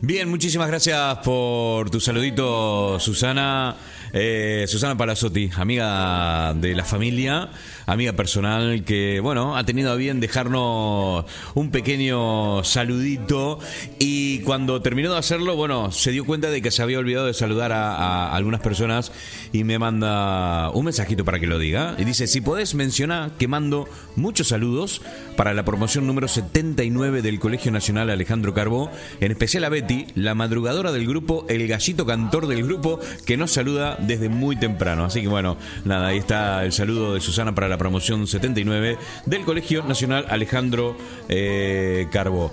Bien, 0.00 0.28
muchísimas 0.28 0.68
gracias 0.68 1.18
por 1.18 1.90
tu 1.90 2.00
saludito, 2.00 2.98
Susana. 2.98 3.76
Eh, 4.12 4.64
Susana 4.68 4.96
Palazzotti, 4.96 5.50
amiga 5.56 6.54
de 6.54 6.74
la 6.74 6.84
familia, 6.84 7.50
amiga 7.86 8.12
personal, 8.12 8.84
que 8.84 9.20
bueno, 9.20 9.56
ha 9.56 9.64
tenido 9.64 9.92
a 9.92 9.94
bien 9.94 10.20
dejarnos 10.20 11.24
un 11.54 11.70
pequeño 11.70 12.64
saludito 12.64 13.60
y 13.98 14.40
cuando 14.40 14.82
terminó 14.82 15.12
de 15.12 15.18
hacerlo, 15.18 15.56
bueno, 15.56 15.92
se 15.92 16.10
dio 16.10 16.24
cuenta 16.24 16.50
de 16.50 16.60
que 16.60 16.70
se 16.72 16.82
había 16.82 16.98
olvidado 16.98 17.26
de 17.26 17.34
saludar 17.34 17.72
a, 17.72 18.34
algunas 18.34 18.60
personas 18.60 19.12
y 19.52 19.64
me 19.64 19.78
manda 19.78 20.70
un 20.70 20.84
mensajito 20.84 21.24
para 21.24 21.38
que 21.38 21.46
lo 21.46 21.58
diga. 21.58 21.94
Y 21.98 22.04
dice, 22.04 22.26
si 22.26 22.40
podés 22.40 22.74
mencionar 22.74 23.32
que 23.38 23.48
mando 23.48 23.88
muchos 24.16 24.48
saludos 24.48 25.00
para 25.36 25.54
la 25.54 25.64
promoción 25.64 26.06
número 26.06 26.28
79 26.28 27.22
del 27.22 27.38
Colegio 27.38 27.70
Nacional 27.70 28.10
Alejandro 28.10 28.52
Carbó, 28.52 28.90
en 29.20 29.30
especial 29.30 29.64
a 29.64 29.68
Betty, 29.68 30.06
la 30.14 30.34
madrugadora 30.34 30.92
del 30.92 31.06
grupo, 31.06 31.46
el 31.48 31.66
gallito 31.68 32.04
cantor 32.04 32.48
del 32.48 32.64
grupo, 32.64 32.98
que 33.24 33.36
nos 33.36 33.52
saluda 33.52 33.96
desde 34.00 34.28
muy 34.28 34.56
temprano. 34.56 35.04
Así 35.04 35.20
que 35.20 35.28
bueno, 35.28 35.56
nada, 35.84 36.08
ahí 36.08 36.18
está 36.18 36.64
el 36.64 36.72
saludo 36.72 37.14
de 37.14 37.20
Susana 37.20 37.54
para 37.54 37.68
la 37.68 37.75
promoción 37.78 38.26
79 38.26 38.98
del 39.26 39.44
Colegio 39.44 39.82
Nacional 39.82 40.26
Alejandro 40.28 40.96
eh, 41.28 42.06
Carbo. 42.10 42.52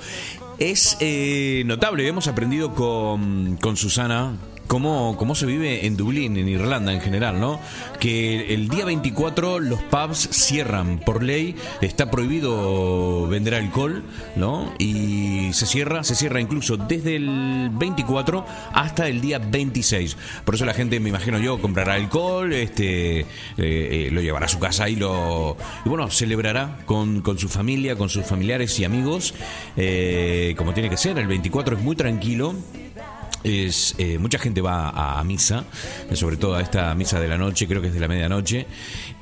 Es 0.59 0.97
eh, 0.99 1.63
notable, 1.65 2.07
hemos 2.07 2.27
aprendido 2.27 2.73
con, 2.73 3.57
con 3.57 3.75
Susana 3.75 4.33
cómo, 4.67 5.15
cómo 5.17 5.35
se 5.35 5.45
vive 5.45 5.85
en 5.85 5.97
Dublín, 5.97 6.37
en 6.37 6.47
Irlanda 6.47 6.93
en 6.93 7.01
general, 7.01 7.39
¿no? 7.39 7.59
Que 7.99 8.53
el 8.53 8.69
día 8.69 8.85
24 8.85 9.59
los 9.59 9.81
pubs 9.83 10.29
cierran. 10.31 10.99
Por 10.99 11.23
ley 11.23 11.55
está 11.81 12.09
prohibido 12.11 13.27
vender 13.27 13.55
alcohol, 13.55 14.03
¿no? 14.35 14.73
Y 14.79 15.51
se 15.53 15.65
cierra, 15.65 16.03
se 16.03 16.15
cierra 16.15 16.39
incluso 16.39 16.77
desde 16.77 17.15
el 17.15 17.69
24 17.73 18.45
hasta 18.73 19.07
el 19.07 19.21
día 19.21 19.39
26. 19.39 20.17
Por 20.43 20.55
eso 20.55 20.65
la 20.65 20.73
gente, 20.73 20.99
me 20.99 21.09
imagino 21.09 21.39
yo, 21.39 21.59
comprará 21.61 21.95
alcohol, 21.95 22.53
este, 22.53 23.21
eh, 23.21 23.25
eh, 23.57 24.09
lo 24.11 24.21
llevará 24.21 24.45
a 24.45 24.49
su 24.49 24.59
casa 24.59 24.89
y 24.89 24.95
lo, 24.95 25.57
y 25.85 25.89
bueno, 25.89 26.09
celebrará 26.09 26.79
con, 26.85 27.21
con 27.21 27.37
su 27.37 27.49
familia, 27.49 27.95
con 27.95 28.09
sus 28.09 28.25
familiares 28.25 28.79
y 28.79 28.85
amigos, 28.85 29.33
eh, 29.77 30.55
como 30.57 30.73
tiene 30.73 30.89
que 30.89 30.97
ser. 30.97 31.17
El 31.17 31.27
24 31.27 31.77
es 31.77 31.83
muy 31.83 31.95
tranquilo 31.95 32.55
es 33.43 33.95
eh, 33.97 34.17
mucha 34.17 34.39
gente 34.39 34.61
va 34.61 34.89
a, 34.89 35.23
misa, 35.23 35.65
sobre 36.13 36.37
todo 36.37 36.55
a 36.55 36.61
esta 36.61 36.93
misa 36.95 37.19
de 37.19 37.27
la 37.27 37.37
noche, 37.37 37.67
creo 37.67 37.81
que 37.81 37.87
es 37.87 37.93
de 37.93 37.99
la 37.99 38.07
medianoche. 38.07 38.65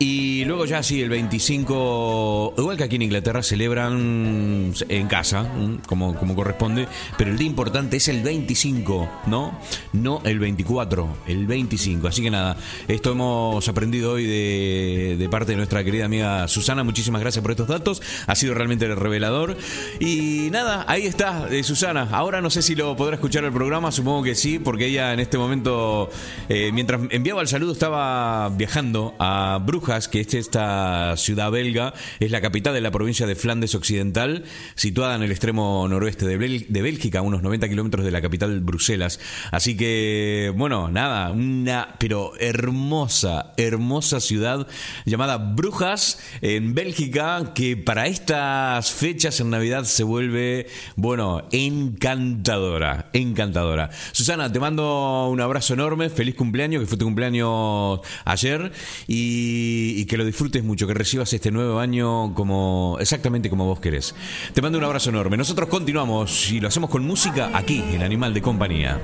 Y 0.02 0.45
luego 0.45 0.66
ya 0.66 0.82
sí, 0.82 0.99
el 0.99 1.10
25, 1.10 2.56
igual 2.58 2.76
que 2.76 2.86
aquí 2.86 2.95
en 2.95 3.04
Inglaterra, 3.04 3.43
celebran 3.43 4.74
en 4.89 5.08
casa, 5.08 5.47
como, 5.86 6.16
como 6.16 6.34
corresponde, 6.34 6.88
pero 7.20 7.30
el 7.30 7.38
día 7.38 7.45
importante 7.45 7.97
es 7.97 8.08
el 8.08 8.24
25, 8.24 9.08
¿no? 9.28 9.60
No 9.93 10.20
el 10.26 10.39
24, 10.39 11.08
el 11.28 11.45
25. 11.45 12.08
Así 12.08 12.24
que 12.24 12.32
nada, 12.32 12.58
esto 12.88 13.12
hemos 13.12 13.70
aprendido 13.70 14.14
hoy 14.14 14.26
de, 14.26 15.28
parte 15.30 15.52
de 15.52 15.58
nuestra 15.58 15.84
querida 15.84 16.06
amiga 16.06 16.47
Susana. 16.47 16.84
Muchísimas 16.84 17.22
gracias 17.22 17.43
por 17.43 17.52
estos 17.52 17.68
datos, 17.68 18.02
ha 18.26 18.34
sido 18.34 18.56
realmente 18.56 18.88
revelador. 18.95 19.56
Y 19.99 20.49
nada, 20.49 20.84
ahí 20.88 21.06
está, 21.06 21.47
eh, 21.52 21.62
Susana. 21.62 22.08
Ahora 22.12 22.41
no 22.41 22.49
sé 22.49 22.64
si 22.64 22.74
lo 22.74 22.95
podrá 22.95 23.18
escuchar 23.18 23.43
el 23.43 23.54
programa, 23.54 23.91
supongo 23.91 24.24
que 24.24 24.34
sí, 24.34 24.58
porque 24.58 24.88
ella 24.88 25.14
en 25.14 25.20
este 25.20 25.38
momento, 25.38 26.10
eh, 26.49 26.72
mientras 26.74 27.02
enviaba 27.12 27.43
el 27.43 27.47
saludo, 27.47 27.74
estaba 27.74 28.49
viajando 28.49 29.14
a 29.20 29.60
Brujas, 29.64 29.90
que 29.91 30.21
es 30.21 30.33
esta 30.33 31.17
ciudad 31.17 31.51
belga, 31.51 31.93
es 32.21 32.31
la 32.31 32.39
capital 32.39 32.73
de 32.73 32.79
la 32.79 32.91
provincia 32.91 33.27
de 33.27 33.35
Flandes 33.35 33.75
Occidental, 33.75 34.45
situada 34.75 35.15
en 35.15 35.23
el 35.23 35.31
extremo 35.31 35.85
noroeste 35.89 36.25
de, 36.25 36.65
de 36.67 36.81
Bélgica, 36.81 37.19
a 37.19 37.21
unos 37.21 37.43
90 37.43 37.67
kilómetros 37.67 38.05
de 38.05 38.11
la 38.11 38.21
capital 38.21 38.61
Bruselas. 38.61 39.19
Así 39.51 39.75
que, 39.75 40.53
bueno, 40.55 40.87
nada, 40.87 41.31
una, 41.31 41.95
pero 41.99 42.31
hermosa, 42.39 43.53
hermosa 43.57 44.21
ciudad 44.21 44.65
llamada 45.05 45.37
Brujas, 45.37 46.19
en 46.41 46.73
Bélgica, 46.73 47.51
que 47.53 47.75
para 47.75 48.07
estas 48.07 48.91
fechas 48.91 49.41
en 49.41 49.49
Navidad 49.49 49.83
se 49.83 50.03
vuelve, 50.03 50.67
bueno, 50.95 51.43
encantadora, 51.51 53.09
encantadora. 53.11 53.89
Susana, 54.13 54.49
te 54.51 54.59
mando 54.61 55.27
un 55.27 55.41
abrazo 55.41 55.73
enorme, 55.73 56.09
feliz 56.09 56.35
cumpleaños, 56.35 56.81
que 56.81 56.87
fue 56.87 56.97
tu 56.97 57.05
cumpleaños 57.05 57.99
ayer 58.23 58.71
y, 59.82 60.05
que 60.05 60.17
lo 60.17 60.25
disfrutes 60.25 60.63
mucho, 60.63 60.88
que 60.88 60.93
recibas 60.93 61.32
este 61.34 61.51
nuevo 61.51 61.79
año 61.79 62.34
como 62.34 62.97
exactamente 62.99 63.49
como 63.49 63.65
vos 63.65 63.79
querés. 63.79 64.15
Te 64.53 64.61
mando 64.61 64.77
un 64.77 64.84
abrazo 64.84 65.09
enorme. 65.09 65.38
Nosotros 65.38 65.69
continuamos 65.69 66.51
y 66.51 66.59
lo 66.59 66.67
hacemos 66.67 66.89
con 66.89 67.05
música 67.05 67.51
aquí 67.53 67.84
en 67.91 68.03
Animal 68.03 68.34
de 68.34 68.41
Compañía. 68.41 68.99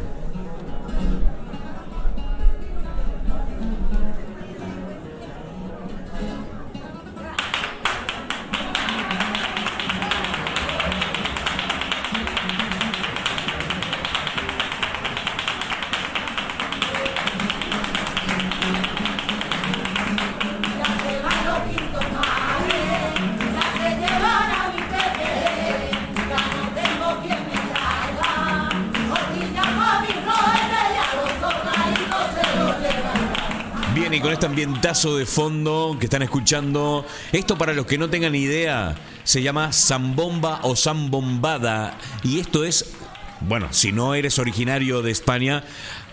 Ambientazo 34.78 35.17
de 35.17 35.25
fondo 35.25 35.97
que 35.99 36.05
están 36.05 36.21
escuchando, 36.21 37.03
esto 37.32 37.57
para 37.57 37.73
los 37.73 37.88
que 37.88 37.97
no 37.97 38.11
tengan 38.11 38.36
idea, 38.36 38.93
se 39.23 39.41
llama 39.41 39.73
Zambomba 39.73 40.59
o 40.61 40.75
Zambombada. 40.75 41.97
Y 42.23 42.39
esto 42.39 42.63
es, 42.63 42.93
bueno, 43.39 43.69
si 43.71 43.91
no 43.91 44.13
eres 44.13 44.38
originario 44.38 45.01
de 45.01 45.09
España, 45.09 45.63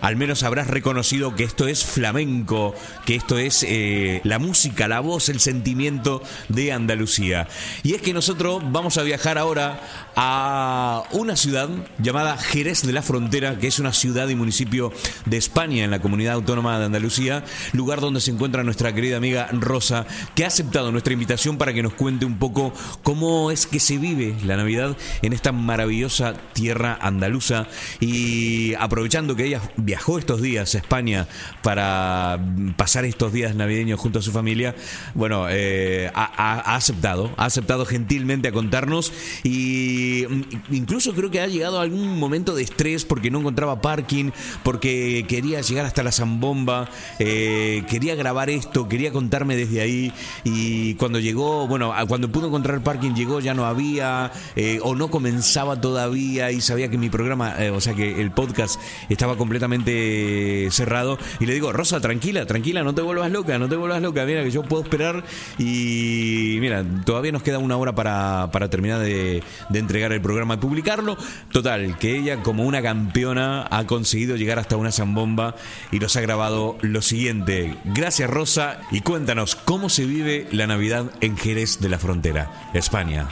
al 0.01 0.15
menos 0.15 0.43
habrás 0.43 0.67
reconocido 0.67 1.35
que 1.35 1.43
esto 1.43 1.67
es 1.67 1.83
flamenco, 1.83 2.75
que 3.05 3.15
esto 3.15 3.37
es 3.37 3.65
eh, 3.67 4.21
la 4.23 4.39
música, 4.39 4.87
la 4.87 4.99
voz, 4.99 5.29
el 5.29 5.39
sentimiento 5.39 6.21
de 6.49 6.71
Andalucía. 6.71 7.47
Y 7.83 7.93
es 7.93 8.01
que 8.01 8.13
nosotros 8.13 8.61
vamos 8.71 8.97
a 8.97 9.03
viajar 9.03 9.37
ahora 9.37 9.79
a 10.15 11.03
una 11.11 11.35
ciudad 11.35 11.69
llamada 11.99 12.37
Jerez 12.37 12.83
de 12.83 12.93
la 12.93 13.01
Frontera, 13.01 13.57
que 13.57 13.67
es 13.67 13.79
una 13.79 13.93
ciudad 13.93 14.29
y 14.29 14.35
municipio 14.35 14.91
de 15.25 15.37
España 15.37 15.83
en 15.83 15.91
la 15.91 16.01
comunidad 16.01 16.35
autónoma 16.35 16.79
de 16.79 16.85
Andalucía, 16.85 17.43
lugar 17.73 17.99
donde 17.99 18.21
se 18.21 18.31
encuentra 18.31 18.63
nuestra 18.63 18.93
querida 18.93 19.17
amiga 19.17 19.47
Rosa, 19.51 20.05
que 20.35 20.43
ha 20.43 20.47
aceptado 20.47 20.91
nuestra 20.91 21.13
invitación 21.13 21.57
para 21.57 21.73
que 21.73 21.83
nos 21.83 21.93
cuente 21.93 22.25
un 22.25 22.37
poco 22.37 22.73
cómo 23.03 23.51
es 23.51 23.65
que 23.65 23.79
se 23.79 23.97
vive 23.97 24.35
la 24.45 24.57
Navidad 24.57 24.95
en 25.21 25.33
esta 25.33 25.51
maravillosa 25.51 26.33
tierra 26.53 26.97
andaluza 27.01 27.67
y 27.99 28.73
aprovechando 28.75 29.35
que 29.35 29.45
ella 29.45 29.61
viajó 29.85 30.17
estos 30.17 30.41
días 30.41 30.73
a 30.73 30.79
España 30.79 31.27
para 31.61 32.39
pasar 32.75 33.05
estos 33.05 33.31
días 33.31 33.55
navideños 33.55 33.99
junto 33.99 34.19
a 34.19 34.21
su 34.21 34.31
familia, 34.31 34.75
bueno, 35.13 35.45
eh, 35.49 36.11
ha, 36.13 36.75
aceptado, 36.75 37.31
ha 37.37 37.45
aceptado 37.45 37.85
gentilmente 37.85 38.47
a 38.47 38.51
contarnos 38.51 39.13
y 39.43 40.25
mm, 40.27 40.73
incluso 40.73 41.13
creo 41.13 41.29
que 41.29 41.39
ha 41.39 41.47
llegado 41.47 41.79
a 41.79 41.83
algún 41.83 42.19
momento 42.19 42.55
de 42.55 42.63
estrés 42.63 43.05
porque 43.05 43.29
no 43.29 43.39
encontraba 43.39 43.81
parking, 43.81 44.31
porque 44.63 45.25
quería 45.27 45.61
llegar 45.61 45.85
hasta 45.85 46.03
la 46.03 46.11
zambomba, 46.11 46.89
eh, 47.19 47.83
quería 47.87 48.15
grabar 48.15 48.49
esto, 48.49 48.89
quería 48.89 49.11
contarme 49.11 49.55
desde 49.55 49.81
ahí 49.81 50.11
y 50.43 50.95
cuando 50.95 51.19
llegó, 51.19 51.67
bueno, 51.67 51.93
cuando 52.07 52.31
pudo 52.31 52.47
encontrar 52.47 52.81
parking 52.81 53.13
llegó 53.13 53.39
ya 53.39 53.53
no 53.53 53.65
había 53.65 54.31
eh, 54.55 54.79
o 54.81 54.95
no 54.95 55.09
comenzaba 55.09 55.79
todavía 55.79 56.51
y 56.51 56.61
sabía 56.61 56.89
que 56.89 56.97
mi 56.97 57.09
programa, 57.09 57.55
o 57.73 57.81
sea 57.81 57.93
que 57.93 58.19
el 58.19 58.31
podcast 58.31 58.79
estaba 59.09 59.37
completamente 59.37 59.74
cerrado 59.83 61.17
y 61.39 61.45
le 61.45 61.53
digo, 61.53 61.73
Rosa, 61.73 61.99
tranquila, 61.99 62.45
tranquila, 62.45 62.83
no 62.83 62.93
te 62.93 63.01
vuelvas 63.01 63.31
loca, 63.31 63.57
no 63.57 63.67
te 63.67 63.75
vuelvas 63.75 64.01
loca, 64.01 64.25
mira 64.25 64.43
que 64.43 64.51
yo 64.51 64.63
puedo 64.63 64.83
esperar 64.83 65.23
y 65.57 66.57
mira, 66.59 66.83
todavía 67.05 67.31
nos 67.31 67.43
queda 67.43 67.59
una 67.59 67.77
hora 67.77 67.95
para, 67.95 68.49
para 68.51 68.69
terminar 68.69 68.99
de, 68.99 69.43
de 69.69 69.79
entregar 69.79 70.11
el 70.11 70.21
programa 70.21 70.55
y 70.55 70.57
publicarlo. 70.57 71.17
Total, 71.51 71.97
que 71.97 72.17
ella 72.17 72.41
como 72.43 72.63
una 72.63 72.81
campeona 72.81 73.67
ha 73.69 73.85
conseguido 73.85 74.35
llegar 74.35 74.59
hasta 74.59 74.77
una 74.77 74.91
zambomba 74.91 75.55
y 75.91 75.99
nos 75.99 76.15
ha 76.15 76.21
grabado 76.21 76.77
lo 76.81 77.01
siguiente. 77.01 77.75
Gracias 77.85 78.29
Rosa 78.29 78.79
y 78.91 79.01
cuéntanos 79.01 79.55
cómo 79.55 79.89
se 79.89 80.05
vive 80.05 80.47
la 80.51 80.67
Navidad 80.67 81.05
en 81.21 81.37
Jerez 81.37 81.79
de 81.79 81.89
la 81.89 81.99
Frontera, 81.99 82.69
España. 82.73 83.27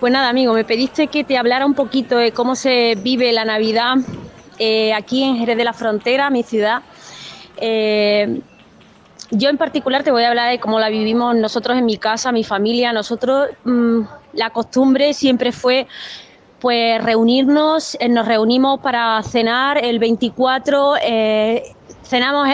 Pues 0.00 0.12
nada, 0.12 0.28
amigo, 0.28 0.52
me 0.52 0.64
pediste 0.64 1.06
que 1.06 1.22
te 1.22 1.38
hablara 1.38 1.64
un 1.64 1.74
poquito 1.74 2.16
de 2.16 2.32
cómo 2.32 2.56
se 2.56 2.96
vive 2.96 3.32
la 3.32 3.44
Navidad 3.44 3.96
eh, 4.58 4.92
aquí 4.92 5.22
en 5.22 5.36
Jerez 5.36 5.56
de 5.56 5.64
la 5.64 5.72
Frontera, 5.72 6.30
mi 6.30 6.42
ciudad. 6.42 6.82
Eh, 7.56 8.40
yo 9.30 9.48
en 9.48 9.56
particular 9.56 10.02
te 10.02 10.10
voy 10.10 10.24
a 10.24 10.28
hablar 10.28 10.50
de 10.50 10.60
cómo 10.60 10.78
la 10.78 10.88
vivimos 10.88 11.34
nosotros 11.36 11.78
en 11.78 11.86
mi 11.86 11.96
casa, 11.96 12.32
mi 12.32 12.44
familia. 12.44 12.92
Nosotros, 12.92 13.50
mm, 13.64 14.00
la 14.34 14.50
costumbre 14.50 15.14
siempre 15.14 15.52
fue 15.52 15.86
pues 16.60 17.02
reunirnos, 17.02 17.96
eh, 17.98 18.08
nos 18.08 18.26
reunimos 18.26 18.80
para 18.80 19.20
cenar 19.22 19.84
el 19.84 19.98
24, 19.98 20.94
eh, 21.02 21.62
cenamos 22.04 22.48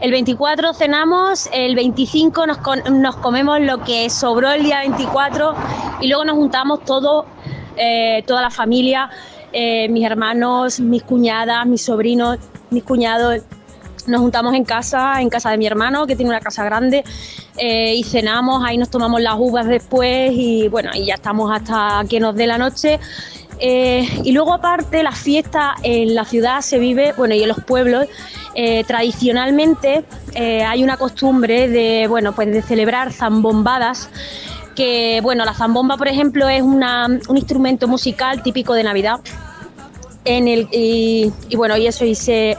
el 0.00 0.10
24 0.10 0.74
cenamos, 0.74 1.48
el 1.52 1.74
25 1.74 2.46
nos, 2.46 3.16
comemos 3.16 3.60
lo 3.60 3.82
que 3.82 4.10
sobró 4.10 4.50
el 4.50 4.62
día 4.62 4.80
24 4.80 5.54
y 6.00 6.08
luego 6.08 6.24
nos 6.26 6.36
juntamos 6.36 6.84
todos, 6.84 7.24
eh, 7.78 8.22
toda 8.26 8.42
la 8.42 8.50
familia, 8.50 9.08
eh, 9.58 9.88
mis 9.88 10.04
hermanos, 10.04 10.80
mis 10.80 11.02
cuñadas, 11.02 11.64
mis 11.66 11.80
sobrinos, 11.80 12.38
mis 12.68 12.84
cuñados. 12.84 13.40
Nos 14.06 14.20
juntamos 14.20 14.52
en 14.52 14.64
casa, 14.64 15.22
en 15.22 15.30
casa 15.30 15.50
de 15.50 15.56
mi 15.56 15.66
hermano, 15.66 16.06
que 16.06 16.14
tiene 16.14 16.28
una 16.28 16.40
casa 16.40 16.62
grande, 16.62 17.02
eh, 17.56 17.94
y 17.94 18.04
cenamos, 18.04 18.62
ahí 18.62 18.76
nos 18.76 18.90
tomamos 18.90 19.18
las 19.22 19.36
uvas 19.38 19.66
después 19.66 20.30
y 20.34 20.68
bueno, 20.68 20.90
y 20.92 21.06
ya 21.06 21.14
estamos 21.14 21.50
hasta 21.50 22.04
que 22.06 22.20
nos 22.20 22.36
dé 22.36 22.46
la 22.46 22.58
noche. 22.58 23.00
Eh, 23.58 24.06
y 24.24 24.32
luego 24.32 24.52
aparte 24.52 25.02
la 25.02 25.12
fiesta 25.12 25.74
en 25.82 26.14
la 26.14 26.26
ciudad 26.26 26.60
se 26.60 26.78
vive, 26.78 27.14
bueno, 27.16 27.34
y 27.34 27.42
en 27.42 27.48
los 27.48 27.64
pueblos, 27.64 28.08
tradicionalmente 28.86 30.04
hay 30.34 30.84
una 30.84 30.98
costumbre 30.98 31.68
de, 31.68 32.06
bueno, 32.08 32.34
pues 32.34 32.52
de 32.52 32.60
celebrar 32.60 33.10
zambombadas, 33.12 34.10
que 34.76 35.20
bueno, 35.22 35.44
la 35.44 35.54
zambomba 35.54 35.96
por 35.96 36.06
ejemplo 36.06 36.48
es 36.48 36.62
una- 36.62 37.06
un 37.28 37.36
instrumento 37.36 37.88
musical 37.88 38.42
típico 38.42 38.74
de 38.74 38.84
Navidad, 38.84 39.18
en 40.24 40.46
el, 40.48 40.68
y, 40.72 41.32
bueno, 41.56 41.76
y 41.76 41.86
eso, 41.86 42.04
se, 42.14 42.56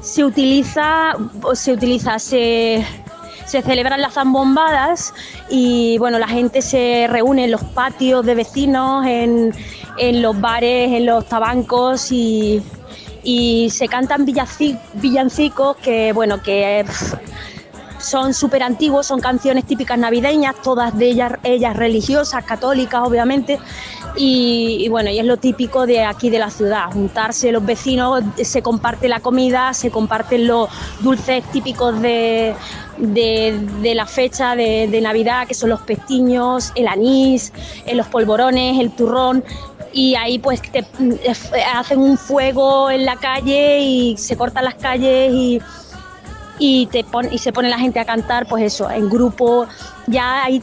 se 0.00 0.24
utiliza, 0.24 1.12
se 1.54 1.72
utiliza, 1.72 2.18
se, 2.18 2.84
se 3.46 3.62
celebran 3.62 4.00
las 4.00 4.14
zambombadas 4.14 5.12
y 5.50 5.98
bueno, 5.98 6.18
la 6.18 6.28
gente 6.28 6.62
se 6.62 7.06
reúne 7.10 7.44
en 7.44 7.50
los 7.50 7.62
patios 7.62 8.24
de 8.24 8.34
vecinos, 8.36 9.04
en, 9.06 9.52
en 9.98 10.22
los 10.22 10.40
bares, 10.40 10.92
en 10.92 11.04
los 11.06 11.26
tabancos 11.28 12.10
y, 12.12 12.62
y 13.24 13.70
se 13.70 13.88
cantan 13.88 14.24
villancicos 14.94 15.76
que 15.78 16.12
bueno, 16.12 16.42
que 16.42 16.84
pff, 16.86 17.14
son 18.04 18.34
súper 18.34 18.62
antiguos, 18.62 19.06
son 19.06 19.20
canciones 19.20 19.64
típicas 19.64 19.98
navideñas, 19.98 20.54
todas 20.62 20.96
de 20.96 21.06
ellas, 21.06 21.32
ellas 21.42 21.76
religiosas, 21.76 22.44
católicas 22.44 23.02
obviamente, 23.04 23.58
y, 24.16 24.86
bueno, 24.90 25.10
y 25.10 25.18
es 25.18 25.24
lo 25.24 25.38
típico 25.38 25.86
de 25.86 26.04
aquí 26.04 26.30
de 26.30 26.38
la 26.38 26.50
ciudad, 26.50 26.92
juntarse 26.92 27.50
los 27.50 27.64
vecinos, 27.66 28.22
se 28.40 28.62
comparte 28.62 29.08
la 29.08 29.18
comida, 29.20 29.74
se 29.74 29.90
comparten 29.90 30.46
los 30.46 30.68
dulces 31.00 31.42
típicos 31.50 32.00
de, 32.00 32.54
de, 32.98 33.94
la 33.94 34.06
fecha 34.06 34.54
de, 34.54 34.86
de 34.88 35.00
Navidad, 35.00 35.48
que 35.48 35.54
son 35.54 35.70
los 35.70 35.80
pestiños, 35.80 36.70
el 36.76 36.86
anís, 36.86 37.52
eh, 37.86 37.94
los 37.96 38.06
polvorones, 38.06 38.78
el 38.78 38.92
turrón, 38.92 39.42
y 39.92 40.16
ahí 40.16 40.38
pues 40.38 40.60
te, 40.60 40.80
eh, 40.80 41.34
hacen 41.74 42.00
un 42.00 42.18
fuego 42.18 42.90
en 42.90 43.04
la 43.04 43.16
calle 43.16 43.80
y 43.80 44.16
se 44.16 44.36
cortan 44.36 44.64
las 44.64 44.74
calles 44.74 45.32
y 45.32 45.60
y, 46.58 46.86
te 46.86 47.04
y 47.30 47.38
se 47.38 47.52
pone 47.52 47.68
la 47.68 47.78
gente 47.78 47.98
a 48.00 48.04
cantar, 48.04 48.46
pues 48.46 48.62
eso, 48.64 48.90
en 48.90 49.08
grupo. 49.10 49.66
Ya 50.06 50.44
hay 50.44 50.62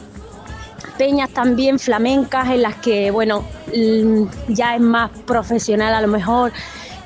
peñas 0.98 1.30
también 1.30 1.78
flamencas 1.78 2.50
en 2.50 2.62
las 2.62 2.76
que, 2.76 3.10
bueno, 3.10 3.44
mm, 3.74 4.24
ya 4.48 4.74
es 4.74 4.80
más 4.80 5.10
profesional 5.26 5.94
a 5.94 6.00
lo 6.00 6.08
mejor 6.08 6.52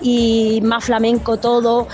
y 0.01 0.61
más 0.62 0.84
flamenco 0.84 1.37
todo. 1.39 1.89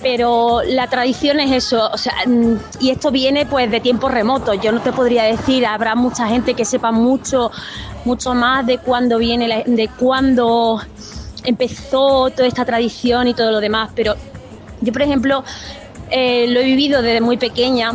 Pero 0.00 0.60
la 0.64 0.86
tradición 0.86 1.40
es 1.40 1.50
eso, 1.50 1.90
o 1.92 1.98
sea, 1.98 2.14
mm, 2.24 2.54
y 2.78 2.90
esto 2.90 3.10
viene 3.10 3.46
pues 3.46 3.68
de 3.68 3.80
tiempos 3.80 4.12
remotos. 4.12 4.56
Yo 4.62 4.70
no 4.70 4.80
te 4.80 4.92
podría 4.92 5.24
decir, 5.24 5.66
habrá 5.66 5.96
mucha 5.96 6.28
gente 6.28 6.54
que 6.54 6.64
sepa 6.64 6.92
mucho, 6.92 7.50
mucho 8.04 8.32
más 8.32 8.64
de 8.64 8.78
cuándo 8.78 9.18
viene, 9.18 9.48
la- 9.48 9.64
de 9.66 9.88
cuándo 9.98 10.80
empezó 11.42 12.30
toda 12.30 12.46
esta 12.46 12.64
tradición 12.64 13.26
y 13.26 13.34
todo 13.34 13.50
lo 13.50 13.60
demás. 13.60 13.90
Pero 13.96 14.14
yo, 14.80 14.92
por 14.92 15.02
ejemplo, 15.02 15.42
eh, 16.10 16.46
lo 16.48 16.60
he 16.60 16.64
vivido 16.64 17.02
desde 17.02 17.20
muy 17.20 17.36
pequeña 17.36 17.92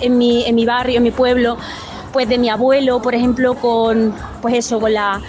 en 0.00 0.18
mi, 0.18 0.44
en 0.44 0.54
mi 0.54 0.64
barrio, 0.64 0.98
en 0.98 1.02
mi 1.02 1.10
pueblo, 1.10 1.56
pues 2.12 2.28
de 2.28 2.38
mi 2.38 2.48
abuelo, 2.48 3.00
por 3.00 3.14
ejemplo, 3.14 3.54
con 3.54 4.14
pues 4.40 4.54
eso, 4.54 4.80
con 4.80 4.92
la 4.92 5.20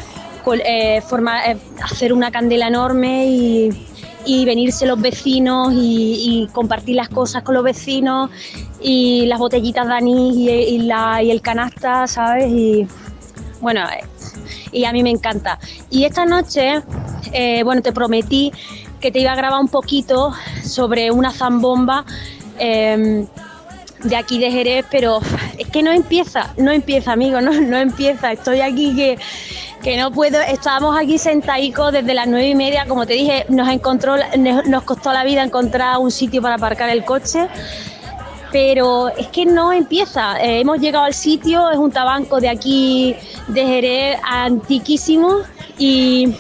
eh, 0.66 1.02
forma- 1.02 1.46
eh, 1.46 1.58
hacer 1.82 2.12
una 2.14 2.32
candela 2.32 2.68
enorme 2.68 3.28
y, 3.28 3.70
y 4.26 4.46
venirse 4.46 4.86
los 4.86 5.00
vecinos 5.00 5.74
y, 5.74 6.48
compartir 6.52 6.96
las 6.96 7.10
cosas 7.10 7.44
con 7.44 7.56
los 7.56 7.64
vecinos 7.64 8.30
y 8.82 9.26
las 9.28 9.40
botellitas 9.40 9.88
de 9.88 9.94
anís 9.94 10.36
y, 10.36 10.80
la, 10.80 11.24
y 11.24 11.32
el 11.32 11.42
canasta, 11.42 12.06
¿sabes? 12.08 12.52
Y 12.52 12.88
bueno, 13.62 13.82
y 14.72 14.86
a 14.86 14.92
mí 14.92 15.04
me 15.04 15.10
encanta. 15.10 15.58
Y 15.90 16.04
esta 16.04 16.26
noche, 16.26 16.82
bueno, 17.64 17.82
te 17.82 17.92
prometí 17.94 18.52
que 19.04 19.12
te 19.12 19.20
iba 19.20 19.34
a 19.34 19.36
grabar 19.36 19.60
un 19.60 19.68
poquito 19.68 20.32
sobre 20.64 21.12
una 21.12 21.30
zambomba 21.30 22.06
eh, 22.58 23.26
de 24.02 24.16
aquí 24.16 24.40
de 24.40 24.50
Jerez, 24.50 24.86
pero 24.90 25.20
es 25.58 25.68
que 25.68 25.84
no 25.84 25.92
empieza, 25.92 26.54
no 26.56 26.72
empieza, 26.72 27.12
amigo, 27.12 27.42
no, 27.42 27.52
no 27.52 27.78
empieza. 27.78 28.32
Estoy 28.32 28.62
aquí 28.62 28.96
que, 28.96 29.20
que 29.84 29.98
no 29.98 30.10
puedo. 30.12 30.40
Estábamos 30.40 30.98
aquí 30.98 31.18
sentadicos 31.18 31.92
desde 31.92 32.14
las 32.14 32.28
nueve 32.28 32.48
y 32.48 32.56
media, 32.56 32.86
como 32.88 33.06
te 33.06 33.14
dije, 33.14 33.46
nos 33.50 33.68
encontró, 33.68 34.16
nos 34.38 34.68
nos 34.68 34.84
costó 34.84 35.12
la 35.12 35.26
vida 35.26 35.44
encontrar 35.44 35.98
un 35.98 36.10
sitio 36.10 36.42
para 36.42 36.56
aparcar 36.56 36.90
el 36.90 37.04
coche 37.04 37.50
pero 38.54 39.10
es 39.10 39.28
que 39.30 39.48
no 39.48 39.74
empieza. 39.74 40.40
Eh, 40.40 40.60
hemos 40.60 40.80
llegado 40.80 41.06
al 41.06 41.16
sitio, 41.16 41.72
es 41.72 41.78
un 41.78 41.92
tabanco 41.92 42.40
de 42.40 42.50
aquí 42.50 43.16
de 43.48 43.66
Jerez 43.66 44.20
antiquísimo 44.24 45.40
y 45.80 46.36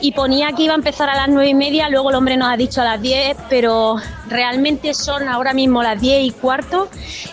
y 0.00 0.12
ponía 0.12 0.52
que 0.52 0.64
iba 0.64 0.74
a 0.74 0.76
empezar 0.76 1.10
a 1.10 1.16
las 1.16 1.28
nueve 1.28 1.48
y 1.48 1.54
media, 1.54 1.88
luego 1.88 2.10
el 2.10 2.16
hombre 2.16 2.36
nos 2.36 2.52
ha 2.52 2.56
dicho 2.56 2.80
a 2.80 2.84
las 2.84 3.02
10, 3.02 3.36
pero 3.48 3.96
realmente 4.28 4.94
son 4.94 5.28
ahora 5.28 5.52
mismo 5.52 5.82
las 5.82 6.00
10 6.00 6.24
y 6.24 6.30
cuarto 6.30 6.88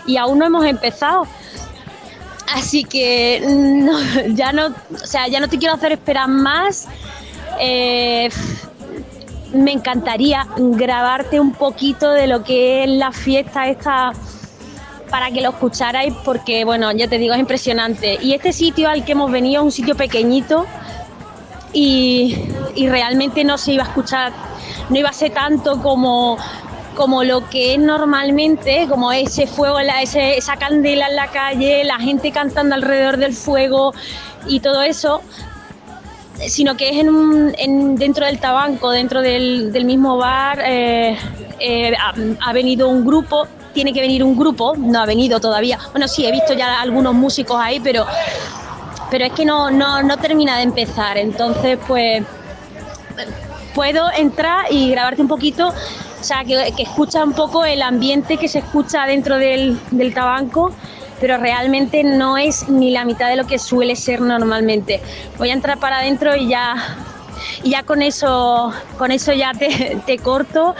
y 0.06 0.16
aún 0.16 0.38
no 0.38 0.46
hemos 0.46 0.64
empezado. 0.64 1.26
Así 2.54 2.84
que 2.84 3.42
ya 4.34 4.52
no, 4.52 4.66
o 4.66 5.06
sea, 5.06 5.28
ya 5.28 5.40
no 5.40 5.48
te 5.48 5.58
quiero 5.58 5.74
hacer 5.74 5.92
esperar 5.92 6.28
más. 6.28 6.88
Eh, 7.60 8.28
me 9.52 9.72
encantaría 9.72 10.46
grabarte 10.56 11.40
un 11.40 11.52
poquito 11.52 12.10
de 12.10 12.26
lo 12.26 12.42
que 12.42 12.84
es 12.84 12.90
la 12.90 13.12
fiesta 13.12 13.68
esta 13.68 14.12
para 15.10 15.30
que 15.30 15.40
lo 15.40 15.50
escucharais 15.50 16.12
porque 16.24 16.64
bueno, 16.64 16.90
ya 16.92 17.08
te 17.08 17.18
digo, 17.18 17.34
es 17.34 17.40
impresionante. 17.40 18.18
Y 18.20 18.34
este 18.34 18.52
sitio 18.52 18.88
al 18.88 19.04
que 19.04 19.12
hemos 19.12 19.30
venido 19.30 19.62
es 19.62 19.66
un 19.66 19.72
sitio 19.72 19.96
pequeñito 19.96 20.66
y, 21.72 22.36
realmente 22.76 23.44
no 23.44 23.58
se 23.58 23.72
iba 23.72 23.84
a 23.84 23.86
escuchar, 23.86 24.32
no 24.88 24.96
iba 24.96 25.08
a 25.08 25.12
ser 25.12 25.32
tanto 25.32 25.80
como, 25.82 26.38
como 26.94 27.24
lo 27.24 27.48
que 27.48 27.74
es 27.74 27.78
normalmente, 27.78 28.86
como 28.88 29.12
ese 29.12 29.46
fuego, 29.46 29.78
esa 29.78 30.56
candela 30.56 31.08
en 31.08 31.16
la 31.16 31.28
calle, 31.28 31.84
la 31.84 31.98
gente 31.98 32.30
cantando 32.32 32.74
alrededor 32.74 33.16
del 33.16 33.34
fuego 33.34 33.92
y 34.46 34.60
todo 34.60 34.82
eso, 34.82 35.22
sino 36.46 36.76
que 36.76 36.90
es 36.90 36.96
en 36.98 37.96
dentro 37.96 38.26
del 38.26 38.38
tabanco, 38.38 38.90
dentro 38.90 39.22
del, 39.22 39.84
mismo 39.84 40.16
bar, 40.16 40.60
eh, 40.64 41.16
eh, 41.58 41.94
ha, 42.40 42.52
venido 42.52 42.88
un 42.88 43.04
grupo, 43.04 43.46
tiene 43.72 43.92
que 43.92 44.00
venir 44.00 44.22
un 44.22 44.36
grupo, 44.36 44.74
no 44.76 45.00
ha 45.00 45.06
venido 45.06 45.40
todavía. 45.40 45.78
Bueno, 45.92 46.08
sí, 46.08 46.26
he 46.26 46.32
visto 46.32 46.54
ya 46.54 46.80
algunos 46.80 47.14
músicos 47.14 47.56
ahí, 47.58 47.80
pero, 47.80 48.06
pero 49.10 49.24
es 49.24 49.32
que 49.32 49.44
no, 49.44 49.70
no, 49.70 50.16
termina 50.18 50.56
de 50.56 50.62
empezar. 50.64 51.18
Entonces, 51.18 51.78
pues 51.86 52.24
puedo 53.74 54.10
entrar 54.16 54.66
y 54.70 54.90
grabarte 54.90 55.22
un 55.22 55.28
poquito, 55.28 55.68
o 55.68 56.24
sea, 56.24 56.44
que, 56.44 56.72
que 56.76 56.82
escucha 56.82 57.22
un 57.24 57.32
poco 57.32 57.64
el 57.64 57.82
ambiente 57.82 58.36
que 58.36 58.48
se 58.48 58.60
escucha 58.60 59.04
dentro 59.06 59.38
del, 59.38 59.78
del 59.90 60.14
tabanco 60.14 60.72
pero 61.20 61.38
realmente 61.38 62.04
no 62.04 62.36
es 62.36 62.68
ni 62.68 62.90
la 62.90 63.04
mitad 63.04 63.28
de 63.28 63.36
lo 63.36 63.46
que 63.46 63.58
suele 63.58 63.96
ser 63.96 64.20
normalmente. 64.20 65.00
Voy 65.38 65.50
a 65.50 65.54
entrar 65.54 65.78
para 65.78 65.98
adentro 65.98 66.36
y 66.36 66.48
ya, 66.48 66.74
y 67.62 67.70
ya 67.70 67.82
con 67.82 68.02
eso, 68.02 68.72
con 68.98 69.10
eso 69.10 69.32
ya 69.32 69.52
te, 69.52 70.18
corto. 70.18 70.74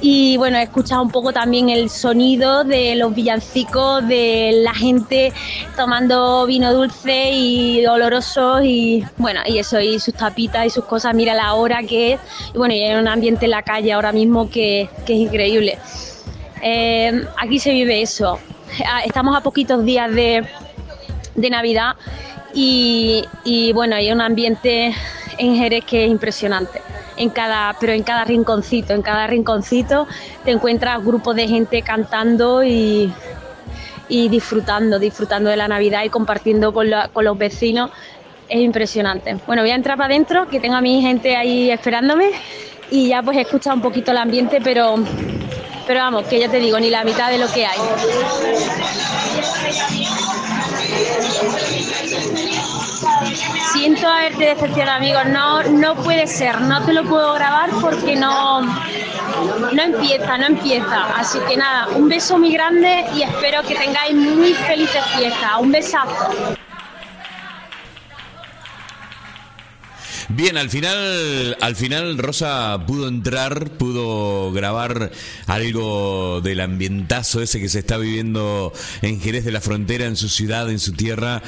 Y 0.00 0.36
bueno, 0.36 0.58
he 0.58 0.62
escuchado 0.62 1.02
un 1.02 1.10
poco 1.10 1.32
también 1.32 1.68
el 1.68 1.88
sonido 1.88 2.64
de 2.64 2.96
los 2.96 3.14
villancicos, 3.14 4.06
de 4.08 4.50
la 4.64 4.74
gente 4.74 5.32
tomando 5.76 6.44
vino 6.46 6.74
dulce 6.74 7.30
y 7.32 7.86
oloroso 7.86 8.62
y 8.62 9.04
bueno, 9.18 9.40
y 9.46 9.58
eso, 9.58 9.80
y 9.80 10.00
sus 10.00 10.14
tapitas 10.14 10.66
y 10.66 10.70
sus 10.70 10.84
cosas, 10.84 11.14
mira 11.14 11.34
la 11.34 11.54
hora 11.54 11.82
que 11.82 12.14
es. 12.14 12.20
Y 12.52 12.58
bueno, 12.58 12.74
y 12.74 12.82
hay 12.82 12.94
un 12.94 13.06
ambiente 13.06 13.44
en 13.44 13.52
la 13.52 13.62
calle 13.62 13.92
ahora 13.92 14.10
mismo 14.10 14.50
que, 14.50 14.88
que 15.06 15.12
es 15.14 15.20
increíble. 15.20 15.78
Eh, 16.64 17.26
aquí 17.38 17.58
se 17.58 17.72
vive 17.72 18.02
eso, 18.02 18.38
estamos 19.04 19.36
a 19.36 19.40
poquitos 19.40 19.84
días 19.84 20.14
de, 20.14 20.46
Navidad 21.34 21.96
y, 22.54 23.72
bueno, 23.74 23.96
hay 23.96 24.12
un 24.12 24.20
ambiente 24.20 24.94
en 25.42 25.56
Jerez 25.56 25.84
que 25.84 26.04
es 26.04 26.10
impresionante. 26.10 26.80
En 27.16 27.30
cada, 27.30 27.74
pero 27.78 27.92
en 27.92 28.02
cada 28.02 28.24
rinconcito, 28.24 28.94
en 28.94 29.02
cada 29.02 29.26
rinconcito 29.26 30.06
te 30.44 30.50
encuentras 30.52 31.04
grupos 31.04 31.36
de 31.36 31.48
gente 31.48 31.82
cantando 31.82 32.64
y, 32.64 33.12
disfrutando, 34.08 34.98
disfrutando 34.98 35.50
de 35.50 35.56
la 35.56 35.68
Navidad 35.68 36.04
y 36.04 36.10
compartiendo 36.10 36.72
con, 36.72 36.88
con 37.12 37.24
los 37.24 37.36
vecinos. 37.36 37.90
Es 38.48 38.60
impresionante. 38.60 39.36
Bueno, 39.46 39.62
voy 39.62 39.70
a 39.70 39.74
entrar 39.74 39.96
para 39.96 40.14
adentro, 40.14 40.48
que 40.48 40.60
tengo 40.60 40.76
a 40.76 40.80
mi 40.80 41.00
gente 41.00 41.36
ahí 41.36 41.70
esperándome 41.70 42.30
y 42.90 43.08
ya 43.08 43.22
pues 43.22 43.36
he 43.36 43.42
escuchado 43.42 43.76
un 43.76 43.82
poquito 43.82 44.10
el 44.10 44.18
ambiente, 44.18 44.60
pero 44.62 44.96
pero 45.86 46.00
vamos, 46.00 46.26
que 46.26 46.38
ya 46.38 46.48
te 46.48 46.58
digo, 46.58 46.78
ni 46.78 46.90
la 46.90 47.02
mitad 47.02 47.30
de 47.30 47.38
lo 47.38 47.50
que 47.52 47.66
hay. 47.66 47.78
Siento 53.82 54.06
haberte 54.06 54.44
decepcionado, 54.44 54.98
amigos. 54.98 55.26
No, 55.26 55.64
no 55.64 55.96
puede 55.96 56.28
ser, 56.28 56.60
no 56.60 56.84
te 56.84 56.92
lo 56.92 57.02
puedo 57.02 57.34
grabar 57.34 57.68
porque 57.80 58.14
no, 58.14 58.60
no 58.60 59.82
empieza, 59.82 60.38
no 60.38 60.46
empieza. 60.46 61.02
Así 61.16 61.40
que 61.48 61.56
nada, 61.56 61.88
un 61.88 62.08
beso 62.08 62.38
muy 62.38 62.52
grande 62.52 63.04
y 63.12 63.22
espero 63.22 63.60
que 63.64 63.74
tengáis 63.74 64.14
muy 64.14 64.54
felices 64.54 65.04
fiestas. 65.16 65.50
Un 65.58 65.72
besazo. 65.72 66.54
Bien, 70.34 70.56
al 70.56 70.70
final, 70.70 71.58
al 71.60 71.76
final 71.76 72.16
Rosa 72.16 72.86
pudo 72.86 73.06
entrar, 73.06 73.70
pudo 73.72 74.50
grabar 74.50 75.12
algo 75.46 76.40
del 76.40 76.60
ambientazo 76.60 77.42
ese 77.42 77.60
que 77.60 77.68
se 77.68 77.80
está 77.80 77.98
viviendo 77.98 78.72
en 79.02 79.20
Jerez 79.20 79.44
de 79.44 79.52
la 79.52 79.60
Frontera, 79.60 80.06
en 80.06 80.16
su 80.16 80.30
ciudad, 80.30 80.70
en 80.70 80.78
su 80.78 80.92
tierra. 80.92 81.42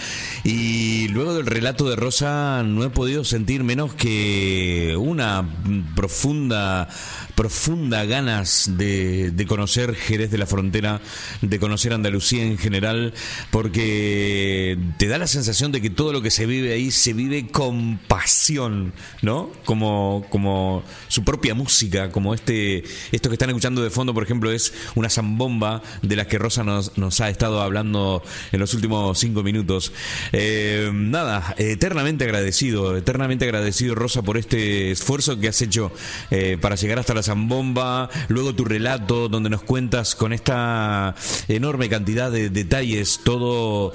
Y 0.45 1.09
luego 1.09 1.33
del 1.33 1.47
relato 1.47 1.89
de 1.89 1.97
Rosa 1.97 2.63
no 2.63 2.85
he 2.85 2.91
podido 2.91 3.25
sentir 3.25 3.65
menos 3.65 3.95
que 3.95 4.95
una 4.99 5.49
profunda 5.97 6.87
profunda 7.35 8.05
ganas 8.05 8.71
de, 8.77 9.31
de, 9.31 9.47
conocer 9.47 9.95
Jerez 9.95 10.31
de 10.31 10.39
la 10.39 10.47
Frontera, 10.47 11.01
de 11.41 11.59
conocer 11.59 11.93
Andalucía 11.93 12.45
en 12.45 12.59
general, 12.59 13.13
porque 13.51 14.79
te 14.99 15.09
da 15.09 15.19
la 15.19 15.27
sensación 15.27 15.73
de 15.73 15.81
que 15.81 15.91
todo 15.91 16.13
lo 16.13 16.23
que 16.23 16.31
se 16.31 16.47
vive 16.47 16.73
ahí 16.73 16.91
se 16.91 17.13
vive 17.13 17.49
con 17.49 17.99
pasión, 18.09 18.93
¿no? 19.23 19.51
Como, 19.65 20.27
como 20.31 20.85
su 21.09 21.25
propia 21.25 21.55
música, 21.55 22.11
como 22.11 22.35
este, 22.35 22.85
esto 23.13 23.29
que 23.29 23.35
están 23.35 23.51
escuchando 23.51 23.83
de 23.83 23.91
fondo, 23.91 24.15
por 24.15 24.23
ejemplo, 24.23 24.51
es 24.51 24.73
una 24.95 25.11
zambomba 25.11 25.83
de 26.03 26.17
la 26.17 26.27
que 26.27 26.39
Rosa 26.39 26.63
nos, 26.63 26.97
nos 26.97 27.21
ha 27.21 27.31
estado 27.31 27.61
hablando 27.61 28.23
en 28.53 28.61
los 28.61 28.75
últimos 28.75 29.19
cinco 29.19 29.43
minutos. 29.43 29.93
Eh, 30.33 30.91
nada, 30.93 31.55
eternamente 31.59 32.25
agradecido, 32.25 32.97
eternamente 32.97 33.45
agradecido, 33.45 33.95
Rosa, 33.95 34.23
por 34.23 34.37
este 34.37 34.93
esfuerzo 34.93 35.39
que 35.39 35.49
has 35.49 35.61
hecho 35.63 35.93
eh, 36.31 36.59
para 36.61 36.77
llegar 36.77 36.99
hasta 36.99 37.15
la 37.15 37.24
zambomba, 37.25 38.11
luego 38.29 38.55
tu 38.55 38.65
relato 38.65 39.29
donde 39.29 39.51
nos 39.51 39.63
cuentas 39.63 40.15
con 40.15 40.33
esta 40.33 41.15
enorme 41.49 41.89
cantidad 41.89 42.31
de 42.31 42.51
detalles 42.51 43.21
todo 43.25 43.93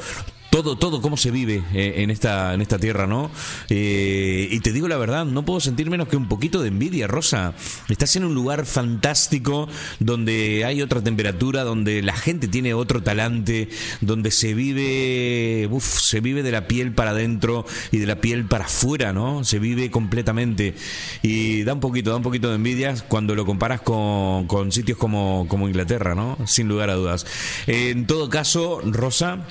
todo, 0.49 0.77
todo 0.77 1.01
cómo 1.01 1.17
se 1.17 1.31
vive 1.31 1.63
eh, 1.73 1.95
en 1.97 2.09
esta, 2.09 2.53
en 2.53 2.61
esta 2.61 2.79
tierra, 2.79 3.07
¿no? 3.07 3.29
Eh, 3.69 4.47
y 4.51 4.59
te 4.61 4.71
digo 4.71 4.87
la 4.87 4.97
verdad, 4.97 5.25
no 5.25 5.45
puedo 5.45 5.59
sentir 5.59 5.89
menos 5.89 6.07
que 6.07 6.17
un 6.17 6.27
poquito 6.27 6.61
de 6.61 6.69
envidia, 6.69 7.07
Rosa. 7.07 7.53
Estás 7.87 8.15
en 8.15 8.25
un 8.25 8.33
lugar 8.33 8.65
fantástico 8.65 9.67
donde 9.99 10.65
hay 10.65 10.81
otra 10.81 11.01
temperatura, 11.01 11.63
donde 11.63 12.01
la 12.01 12.13
gente 12.13 12.47
tiene 12.47 12.73
otro 12.73 13.03
talante, 13.03 13.69
donde 14.01 14.31
se 14.31 14.53
vive, 14.53 15.67
uff, 15.71 15.99
se 15.99 16.19
vive 16.19 16.43
de 16.43 16.51
la 16.51 16.67
piel 16.67 16.93
para 16.93 17.11
adentro 17.11 17.65
y 17.91 17.97
de 17.97 18.07
la 18.07 18.19
piel 18.21 18.45
para 18.45 18.65
afuera, 18.65 19.13
¿no? 19.13 19.43
Se 19.43 19.59
vive 19.59 19.91
completamente. 19.91 20.73
Y 21.21 21.63
da 21.63 21.73
un 21.73 21.79
poquito, 21.79 22.09
da 22.09 22.17
un 22.17 22.23
poquito 22.23 22.49
de 22.49 22.55
envidia 22.55 22.95
cuando 23.07 23.35
lo 23.35 23.45
comparas 23.45 23.81
con, 23.81 24.47
con 24.47 24.71
sitios 24.71 24.97
como, 24.97 25.45
como 25.47 25.67
Inglaterra, 25.67 26.15
¿no? 26.15 26.37
Sin 26.45 26.67
lugar 26.67 26.89
a 26.89 26.95
dudas. 26.95 27.25
En 27.67 28.07
todo 28.07 28.29
caso, 28.29 28.81
Rosa, 28.83 29.45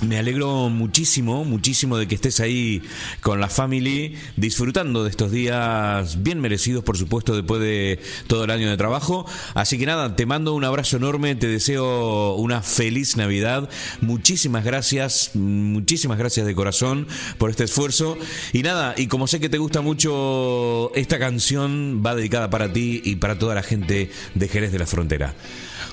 me 0.00 0.18
alegro 0.18 0.68
muchísimo, 0.68 1.44
muchísimo 1.44 1.96
de 1.96 2.08
que 2.08 2.14
estés 2.14 2.40
ahí 2.40 2.82
con 3.20 3.40
la 3.40 3.48
family, 3.48 4.16
disfrutando 4.36 5.04
de 5.04 5.10
estos 5.10 5.30
días 5.30 6.22
bien 6.22 6.40
merecidos, 6.40 6.82
por 6.82 6.96
supuesto, 6.96 7.34
después 7.36 7.60
de 7.60 8.00
todo 8.26 8.44
el 8.44 8.50
año 8.50 8.68
de 8.68 8.76
trabajo. 8.76 9.26
Así 9.54 9.78
que 9.78 9.86
nada, 9.86 10.16
te 10.16 10.26
mando 10.26 10.54
un 10.54 10.64
abrazo 10.64 10.96
enorme, 10.96 11.34
te 11.34 11.46
deseo 11.46 12.34
una 12.34 12.62
feliz 12.62 13.16
Navidad. 13.16 13.68
Muchísimas 14.00 14.64
gracias, 14.64 15.30
muchísimas 15.34 16.18
gracias 16.18 16.46
de 16.46 16.54
corazón 16.54 17.06
por 17.38 17.50
este 17.50 17.64
esfuerzo. 17.64 18.16
Y 18.52 18.62
nada, 18.62 18.94
y 18.96 19.06
como 19.06 19.26
sé 19.26 19.40
que 19.40 19.48
te 19.48 19.58
gusta 19.58 19.82
mucho 19.82 20.92
esta 20.94 21.18
canción, 21.18 22.02
va 22.04 22.14
dedicada 22.14 22.50
para 22.50 22.72
ti 22.72 23.00
y 23.04 23.16
para 23.16 23.38
toda 23.38 23.54
la 23.54 23.62
gente 23.62 24.10
de 24.34 24.48
Jerez 24.48 24.72
de 24.72 24.78
la 24.78 24.86
Frontera. 24.86 25.34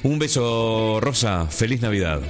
Un 0.02 0.18
beso, 0.18 1.00
Rosa, 1.02 1.48
feliz 1.48 1.82
Navidad. 1.82 2.22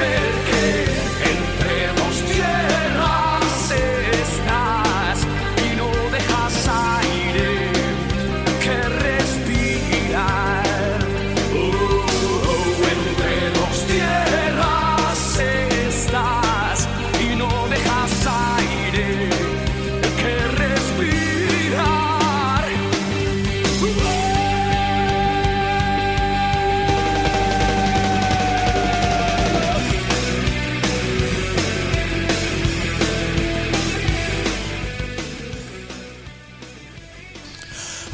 spirit. 0.00 0.29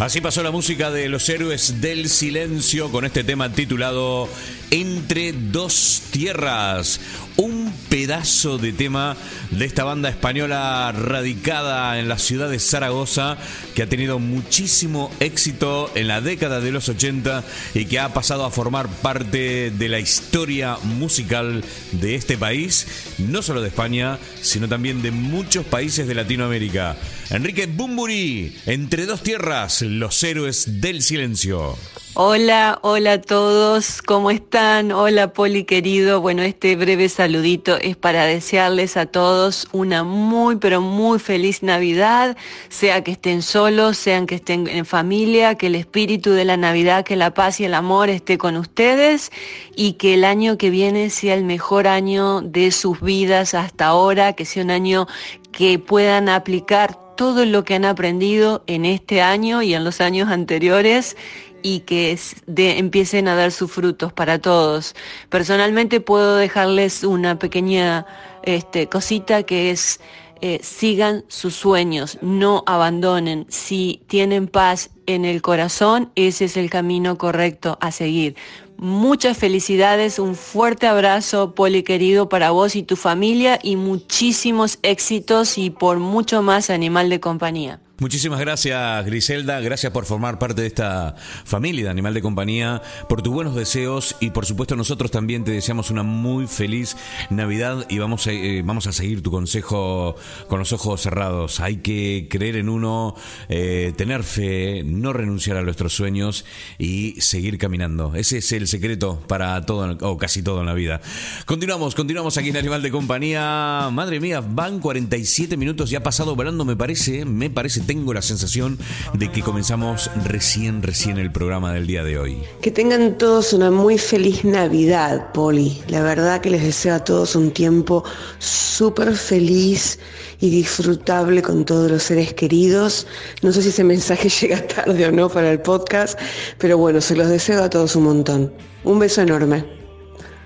Así 0.07 0.21
pasó 0.21 0.45
la 0.45 0.53
música 0.53 0.93
de 0.93 1.09
los 1.09 1.29
héroes 1.29 1.81
del 1.81 2.09
silencio 2.09 2.93
con 2.93 3.05
este 3.05 3.25
tema 3.25 3.51
titulado 3.51 4.29
Entre 4.71 5.33
dos 5.33 6.01
tierras. 6.13 7.01
Un 7.37 7.71
pedazo 7.91 8.57
de 8.57 8.73
tema 8.73 9.15
de 9.51 9.67
esta 9.67 9.85
banda 9.85 10.09
española 10.09 10.91
radicada 10.93 11.99
en 11.99 12.09
la 12.09 12.19
ciudad 12.19 12.49
de 12.49 12.59
Zaragoza 12.59 13.37
que 13.75 13.83
ha 13.83 13.89
tenido 13.89 14.19
muchísimo 14.19 15.11
éxito 15.21 15.91
en 15.95 16.09
la 16.09 16.23
década 16.23 16.61
de 16.61 16.73
los 16.73 16.89
80 16.89 17.45
y 17.75 17.85
que 17.85 18.01
ha 18.01 18.15
pasado 18.15 18.47
a 18.47 18.51
formar 18.51 18.89
parte 18.89 19.71
de 19.71 19.89
la 19.91 20.01
historia 20.01 20.79
musical 20.83 21.63
de 21.93 22.15
este 22.15 22.39
país, 22.39 22.87
no 23.19 23.43
solo 23.43 23.61
de 23.61 23.69
España, 23.69 24.19
sino 24.41 24.67
también 24.67 25.03
de 25.03 25.11
muchos 25.11 25.67
países 25.67 26.09
de 26.09 26.15
Latinoamérica. 26.15 26.97
Enrique 27.29 27.67
Bumburi, 27.67 28.57
Entre 28.65 29.05
dos 29.05 29.23
tierras, 29.23 29.83
los 29.83 30.23
héroes 30.23 30.81
del 30.81 31.03
silencio. 31.03 31.77
Hola, 32.19 32.79
hola 32.81 33.13
a 33.13 33.21
todos, 33.21 34.01
¿cómo 34.01 34.31
están? 34.31 34.91
Hola 34.91 35.35
Poli 35.35 35.65
querido. 35.65 36.23
Bueno, 36.23 36.41
este 36.41 36.75
breve 36.75 37.11
saludito 37.11 37.77
es 37.77 37.95
para 37.95 38.25
desearles 38.25 38.97
a 38.97 39.05
todos 39.05 39.69
una 39.73 40.03
muy, 40.03 40.57
pero 40.57 40.81
muy 40.81 41.19
feliz 41.19 41.63
Navidad, 41.63 42.35
sea 42.71 43.05
que 43.05 43.11
estén 43.11 43.43
solos, 43.43 43.99
sean 43.99 44.27
que 44.27 44.37
estén 44.37 44.67
en 44.67 44.87
familia, 44.87 45.57
que 45.57 45.67
el 45.67 45.75
espíritu 45.75 46.31
de 46.31 46.47
la 46.47 46.57
Navidad, 46.57 47.05
que 47.05 47.17
la 47.17 47.35
paz 47.35 47.61
y 47.61 47.67
el 47.67 47.75
amor 47.75 48.09
esté 48.09 48.39
con 48.39 48.57
ustedes 48.57 49.31
y 49.77 49.93
que 49.99 50.15
el 50.15 50.25
año 50.25 50.57
que 50.57 50.71
viene 50.71 51.11
sea 51.11 51.35
el 51.35 51.45
mejor 51.45 51.87
año 51.87 52.41
de 52.41 52.71
sus 52.71 52.99
vidas 53.03 53.53
hasta 53.53 53.89
ahora, 53.89 54.33
que 54.33 54.47
sea 54.47 54.65
un 54.65 54.71
año 54.71 55.07
que 55.53 55.79
puedan 55.79 56.31
aplicar 56.31 56.97
todo 57.17 57.45
lo 57.47 57.65
que 57.65 57.75
han 57.75 57.85
aprendido 57.85 58.63
en 58.67 58.85
este 58.85 59.23
año 59.23 59.63
y 59.63 59.75
en 59.75 59.85
los 59.85 60.01
años 60.01 60.29
anteriores 60.29 61.17
y 61.63 61.81
que 61.81 62.19
empiecen 62.47 63.29
a 63.29 63.35
dar 63.35 63.53
sus 63.53 63.71
frutos 63.71 64.13
para 64.13 64.39
todos. 64.39 64.95
Personalmente 65.29 66.01
puedo 66.01 66.37
dejarles 66.37 67.05
una 67.05 67.39
pequeña 67.39 68.07
este, 68.43 68.89
cosita 68.89 69.43
que 69.43 69.71
es 69.71 70.01
eh, 70.43 70.61
sigan 70.63 71.25
sus 71.29 71.55
sueños, 71.55 72.19
no 72.21 72.63
abandonen. 72.67 73.47
Si 73.49 74.03
tienen 74.07 74.49
paz 74.49 74.91
en 75.07 75.25
el 75.25 75.41
corazón, 75.41 76.13
ese 76.15 76.45
es 76.45 76.59
el 76.59 76.69
camino 76.69 77.17
correcto 77.17 77.79
a 77.81 77.91
seguir. 77.91 78.37
Muchas 78.77 79.39
felicidades, 79.39 80.19
un 80.19 80.35
fuerte 80.35 80.87
abrazo, 80.87 81.55
Poli 81.55 81.83
querido, 81.83 82.29
para 82.29 82.51
vos 82.51 82.77
y 82.77 82.83
tu 82.83 82.97
familia 82.97 83.59
y 83.63 83.77
muchísimos 83.77 84.79
éxitos 84.83 85.57
y 85.57 85.71
por 85.71 85.99
mucho 85.99 86.43
más 86.43 86.69
animal 86.69 87.09
de 87.09 87.19
compañía. 87.19 87.81
Muchísimas 87.99 88.39
gracias 88.41 89.07
Griselda, 89.07 89.59
gracias 89.61 89.91
por 89.91 90.05
formar 90.05 90.39
parte 90.39 90.61
de 90.61 90.67
esta 90.67 91.15
familia 91.45 91.85
de 91.85 91.91
Animal 91.91 92.13
de 92.13 92.21
Compañía, 92.21 92.83
por 93.09 93.23
tus 93.23 93.33
buenos 93.33 93.55
deseos 93.55 94.17
y 94.21 94.31
por 94.31 94.45
supuesto 94.45 94.77
nosotros 94.77 95.11
también 95.11 95.45
te 95.45 95.53
deseamos 95.53 95.91
una 95.91 96.03
muy 96.03 96.47
feliz 96.47 96.95
Navidad 97.31 97.87
y 97.89 97.97
vamos 97.97 98.27
a, 98.27 98.33
eh, 98.33 98.61
vamos 98.63 98.87
a 98.87 98.93
seguir 98.93 99.23
tu 99.23 99.31
consejo 99.31 100.15
con 100.47 100.59
los 100.59 100.75
ojos 100.75 101.01
cerrados. 101.01 101.61
Hay 101.61 101.79
que 101.79 102.29
creer 102.31 102.57
en 102.57 102.69
uno, 102.69 103.15
eh, 103.49 103.95
tener 103.97 104.25
fe, 104.25 104.83
no 104.85 105.15
renunciar 105.15 105.57
a 105.57 105.63
nuestros 105.63 105.95
sueños 105.95 106.45
y 106.79 107.19
seguir 107.23 107.57
caminando. 107.57 108.15
Ese 108.15 108.39
es 108.39 108.53
el 108.53 108.69
secreto 108.69 109.23
para 109.27 109.65
todo 109.65 109.97
o 110.03 110.19
casi 110.19 110.43
todo 110.43 110.61
en 110.61 110.67
la 110.67 110.75
vida. 110.75 111.01
Continuamos, 111.47 111.95
continuamos 111.95 112.37
aquí 112.37 112.51
en 112.51 112.59
Animal 112.59 112.83
de 112.83 112.91
Compañía. 112.91 113.89
Madre 113.91 114.21
mía, 114.21 114.43
van 114.47 114.81
47 114.81 115.57
minutos, 115.57 115.89
ya 115.89 115.99
ha 115.99 116.03
pasado 116.03 116.37
volando 116.37 116.67
me 116.67 116.77
parece, 116.77 117.25
me 117.25 117.49
parece 117.49 117.86
tengo 117.87 118.13
la 118.13 118.23
sensación 118.23 118.79
de 119.15 119.31
que 119.31 119.43
comenzamos 119.43 120.11
recién, 120.25 120.83
recién 120.83 121.19
el 121.19 121.31
programa 121.31 121.73
del 121.73 121.87
día 121.87 122.05
de 122.05 122.19
hoy. 122.19 122.43
Que 122.61 122.71
tengan 122.71 123.17
todos 123.17 123.53
una 123.53 123.71
muy 123.71 123.99
feliz 123.99 124.45
Navidad, 124.45 125.33
Poli. 125.33 125.81
La 125.89 126.03
verdad 126.03 126.41
que 126.41 126.51
les 126.51 126.63
deseo 126.63 126.97
a 126.97 127.05
todos 127.05 127.37
un 127.37 127.53
tiempo 127.53 128.05
súper 128.39 129.15
feliz 129.15 129.99
y 130.41 130.51
disfrutable 130.51 131.43
con 131.43 131.65
todos 131.65 131.91
los 131.91 132.03
seres 132.03 132.35
queridos. 132.35 133.07
No 133.43 133.53
sé 133.53 133.63
si 133.63 133.69
ese 133.69 133.85
mensaje 133.85 134.29
llega 134.41 134.67
tarde 134.67 135.07
o 135.07 135.13
no 135.13 135.29
para 135.29 135.51
el 135.51 135.61
podcast, 135.61 136.19
pero 136.59 136.77
bueno, 136.79 137.01
se 137.01 137.17
los 137.17 137.29
deseo 137.29 137.63
a 137.63 137.71
todos 137.71 137.97
un 137.97 138.05
montón. 138.05 138.53
Un 138.85 138.99
beso 138.99 139.23
enorme. 139.23 139.65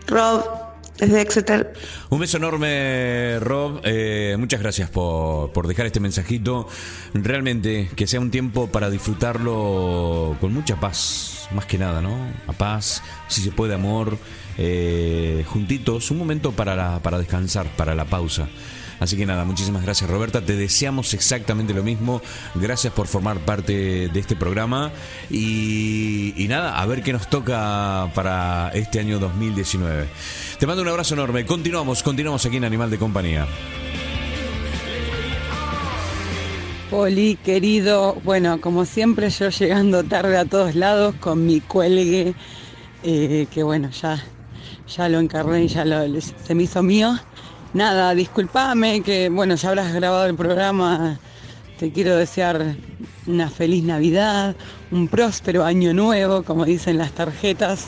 Rob, 0.07 0.59
desde 0.99 1.20
Exeter. 1.22 1.72
Un 2.11 2.20
beso 2.20 2.36
enorme, 2.36 3.38
Rob. 3.41 3.80
Eh, 3.84 4.36
muchas 4.38 4.61
gracias 4.61 4.91
por, 4.91 5.53
por 5.53 5.66
dejar 5.66 5.86
este 5.86 6.01
mensajito. 6.01 6.68
Realmente, 7.14 7.91
que 7.97 8.07
sea 8.07 8.20
un 8.20 8.30
tiempo 8.30 8.66
para 8.68 8.91
disfrutarlo 8.91 10.36
con 10.41 10.53
mucha 10.53 10.78
paz, 10.78 11.49
más 11.53 11.66
que 11.66 11.78
nada, 11.78 12.01
¿no? 12.03 12.16
A 12.47 12.53
paz, 12.53 13.03
si 13.28 13.41
se 13.41 13.51
puede, 13.51 13.74
amor, 13.74 14.18
eh, 14.59 15.45
juntitos. 15.49 16.11
Un 16.11 16.18
momento 16.18 16.53
para, 16.53 16.74
la- 16.76 16.99
para 17.01 17.18
descansar, 17.18 17.66
para 17.76 17.95
la 17.95 18.05
pausa. 18.05 18.49
Así 19.01 19.16
que 19.16 19.24
nada, 19.24 19.44
muchísimas 19.46 19.82
gracias 19.82 20.11
Roberta, 20.11 20.42
te 20.42 20.57
deseamos 20.57 21.14
exactamente 21.14 21.72
lo 21.72 21.82
mismo, 21.82 22.20
gracias 22.55 22.92
por 22.92 23.07
formar 23.07 23.38
parte 23.38 24.09
de 24.09 24.20
este 24.20 24.36
programa 24.36 24.92
y, 25.30 26.46
nada, 26.51 26.78
a 26.78 26.84
ver 26.84 27.03
qué 27.03 27.14
nos 27.14 27.28
toca 27.30 28.11
para 28.14 28.70
este 28.74 29.01
año 29.01 29.18
2019. 29.18 30.07
Te 30.59 30.66
mando 30.66 30.82
un 30.82 30.88
abrazo 30.88 31.14
enorme, 31.14 31.46
continuamos, 31.46 32.03
continuamos 32.03 32.44
aquí 32.44 32.59
en 32.59 32.64
Animal 32.64 32.90
de 32.90 32.98
Compañía. 32.98 33.46
Poli, 36.90 37.36
querido, 37.36 38.16
bueno, 38.24 38.61
como 38.61 38.84
siempre 38.84 39.30
yo 39.30 39.48
llegando 39.48 40.05
tarde 40.05 40.36
a 40.36 40.44
todos 40.44 40.74
lados 40.74 41.14
con 41.20 41.46
mi 41.46 41.61
cuelgue, 41.61 42.34
eh, 43.03 43.46
que 43.51 43.62
bueno, 43.62 43.88
ya, 43.90 44.22
ya 44.94 45.09
lo 45.09 45.20
encarné 45.20 45.64
y 45.64 45.68
ya 45.68 45.86
lo, 45.86 46.20
se 46.20 46.55
me 46.55 46.64
hizo 46.64 46.82
mío. 46.82 47.18
Nada, 47.72 48.16
discúlpame 48.16 49.00
que 49.00 49.28
bueno, 49.28 49.54
ya 49.54 49.68
habrás 49.68 49.94
grabado 49.94 50.26
el 50.26 50.34
programa, 50.34 51.20
te 51.78 51.92
quiero 51.92 52.16
desear 52.16 52.74
una 53.28 53.48
feliz 53.48 53.84
Navidad, 53.84 54.56
un 54.90 55.06
próspero 55.06 55.64
año 55.64 55.94
nuevo, 55.94 56.42
como 56.42 56.64
dicen 56.64 56.98
las 56.98 57.12
tarjetas, 57.12 57.86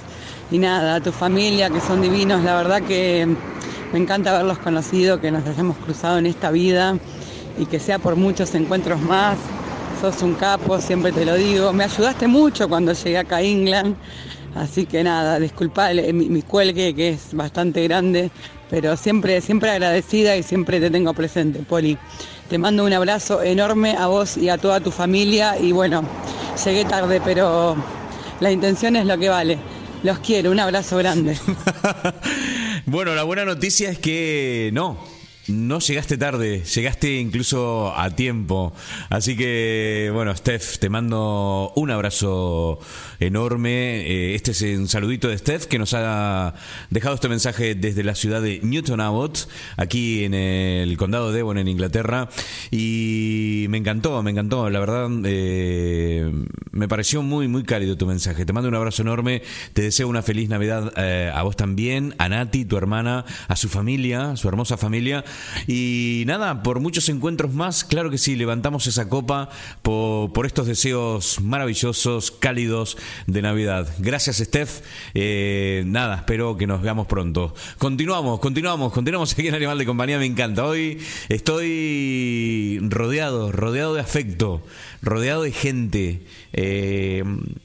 y 0.52 0.58
nada, 0.58 0.94
a 0.94 1.00
tu 1.00 1.10
familia 1.10 1.68
que 1.68 1.80
son 1.80 2.00
divinos, 2.00 2.44
la 2.44 2.54
verdad 2.54 2.80
que 2.82 3.26
me 3.92 3.98
encanta 3.98 4.30
haberlos 4.30 4.58
conocido, 4.58 5.20
que 5.20 5.32
nos 5.32 5.44
hayamos 5.48 5.76
cruzado 5.78 6.16
en 6.18 6.26
esta 6.26 6.52
vida 6.52 6.96
y 7.58 7.66
que 7.66 7.80
sea 7.80 7.98
por 7.98 8.14
muchos 8.14 8.54
encuentros 8.54 9.00
más. 9.00 9.36
Sos 10.00 10.22
un 10.22 10.34
capo, 10.34 10.80
siempre 10.80 11.10
te 11.10 11.24
lo 11.24 11.34
digo. 11.34 11.72
Me 11.72 11.84
ayudaste 11.84 12.28
mucho 12.28 12.68
cuando 12.68 12.92
llegué 12.92 13.18
acá 13.18 13.36
a 13.36 13.42
England. 13.42 13.96
Así 14.54 14.86
que 14.86 15.02
nada, 15.02 15.38
disculpa 15.38 15.90
mi 15.92 16.42
cuelgue 16.42 16.94
que 16.94 17.10
es 17.10 17.34
bastante 17.34 17.82
grande, 17.84 18.30
pero 18.72 18.96
siempre, 18.96 19.42
siempre 19.42 19.68
agradecida 19.68 20.34
y 20.34 20.42
siempre 20.42 20.80
te 20.80 20.88
tengo 20.88 21.12
presente, 21.12 21.58
Poli. 21.58 21.98
Te 22.48 22.56
mando 22.56 22.86
un 22.86 22.92
abrazo 22.94 23.42
enorme 23.42 23.94
a 23.98 24.06
vos 24.06 24.38
y 24.38 24.48
a 24.48 24.56
toda 24.56 24.80
tu 24.80 24.90
familia 24.90 25.58
y 25.60 25.72
bueno, 25.72 26.02
llegué 26.64 26.86
tarde, 26.86 27.20
pero 27.22 27.76
la 28.40 28.50
intención 28.50 28.96
es 28.96 29.04
lo 29.04 29.18
que 29.18 29.28
vale. 29.28 29.58
Los 30.02 30.20
quiero, 30.20 30.50
un 30.50 30.58
abrazo 30.58 30.96
grande. 30.96 31.38
Bueno, 32.84 33.14
la 33.14 33.22
buena 33.22 33.44
noticia 33.44 33.90
es 33.90 33.98
que 33.98 34.70
no. 34.72 34.98
No 35.48 35.80
llegaste 35.80 36.16
tarde, 36.16 36.62
llegaste 36.62 37.16
incluso 37.16 37.92
a 37.96 38.10
tiempo. 38.10 38.72
Así 39.10 39.36
que, 39.36 40.08
bueno, 40.14 40.36
Steph, 40.36 40.78
te 40.78 40.88
mando 40.88 41.72
un 41.74 41.90
abrazo 41.90 42.78
enorme. 43.18 44.02
Eh, 44.06 44.34
Este 44.36 44.52
es 44.52 44.62
un 44.62 44.86
saludito 44.86 45.26
de 45.26 45.36
Steph 45.36 45.64
que 45.66 45.80
nos 45.80 45.94
ha 45.94 46.54
dejado 46.90 47.16
este 47.16 47.28
mensaje 47.28 47.74
desde 47.74 48.04
la 48.04 48.14
ciudad 48.14 48.40
de 48.40 48.60
Newton 48.62 49.00
Abbot, 49.00 49.48
aquí 49.76 50.24
en 50.24 50.34
el 50.34 50.96
condado 50.96 51.32
de 51.32 51.38
Devon, 51.38 51.58
en 51.58 51.66
Inglaterra. 51.66 52.28
Y 52.70 53.66
me 53.68 53.78
encantó, 53.78 54.22
me 54.22 54.30
encantó. 54.30 54.70
La 54.70 54.78
verdad, 54.78 55.08
eh, 55.24 56.30
me 56.70 56.86
pareció 56.86 57.22
muy, 57.22 57.48
muy 57.48 57.64
cálido 57.64 57.96
tu 57.96 58.06
mensaje. 58.06 58.46
Te 58.46 58.52
mando 58.52 58.68
un 58.68 58.76
abrazo 58.76 59.02
enorme. 59.02 59.42
Te 59.72 59.82
deseo 59.82 60.06
una 60.06 60.22
feliz 60.22 60.48
Navidad 60.48 60.92
eh, 60.96 61.32
a 61.34 61.42
vos 61.42 61.56
también, 61.56 62.14
a 62.18 62.28
Nati, 62.28 62.64
tu 62.64 62.76
hermana, 62.76 63.24
a 63.48 63.56
su 63.56 63.68
familia, 63.68 64.36
su 64.36 64.48
hermosa 64.48 64.76
familia. 64.76 65.24
Y 65.66 66.24
nada, 66.26 66.62
por 66.62 66.80
muchos 66.80 67.08
encuentros 67.08 67.52
más, 67.52 67.84
claro 67.84 68.10
que 68.10 68.18
sí, 68.18 68.36
levantamos 68.36 68.86
esa 68.86 69.08
copa 69.08 69.48
por, 69.82 70.46
estos 70.46 70.66
deseos 70.66 71.40
maravillosos, 71.40 72.30
cálidos 72.30 72.96
de 73.26 73.42
Navidad. 73.42 73.88
Gracias, 73.98 74.38
Steph. 74.38 74.80
Eh, 75.14 75.84
nada, 75.86 76.16
espero 76.16 76.56
que 76.56 76.66
nos 76.66 76.82
veamos 76.82 77.06
pronto. 77.06 77.54
Continuamos, 77.78 78.40
continuamos, 78.40 78.92
continuamos 78.92 79.32
aquí 79.32 79.48
en 79.48 79.54
Animal 79.54 79.78
de 79.78 79.86
Compañía, 79.86 80.18
me 80.18 80.26
encanta. 80.26 80.64
Hoy 80.64 80.98
estoy 81.28 82.78
rodeado, 82.82 83.52
rodeado 83.52 83.94
de 83.94 84.00
afecto, 84.00 84.62
rodeado 85.02 85.42
de 85.42 85.52
gente. 85.52 86.22
Eh, 86.52 87.24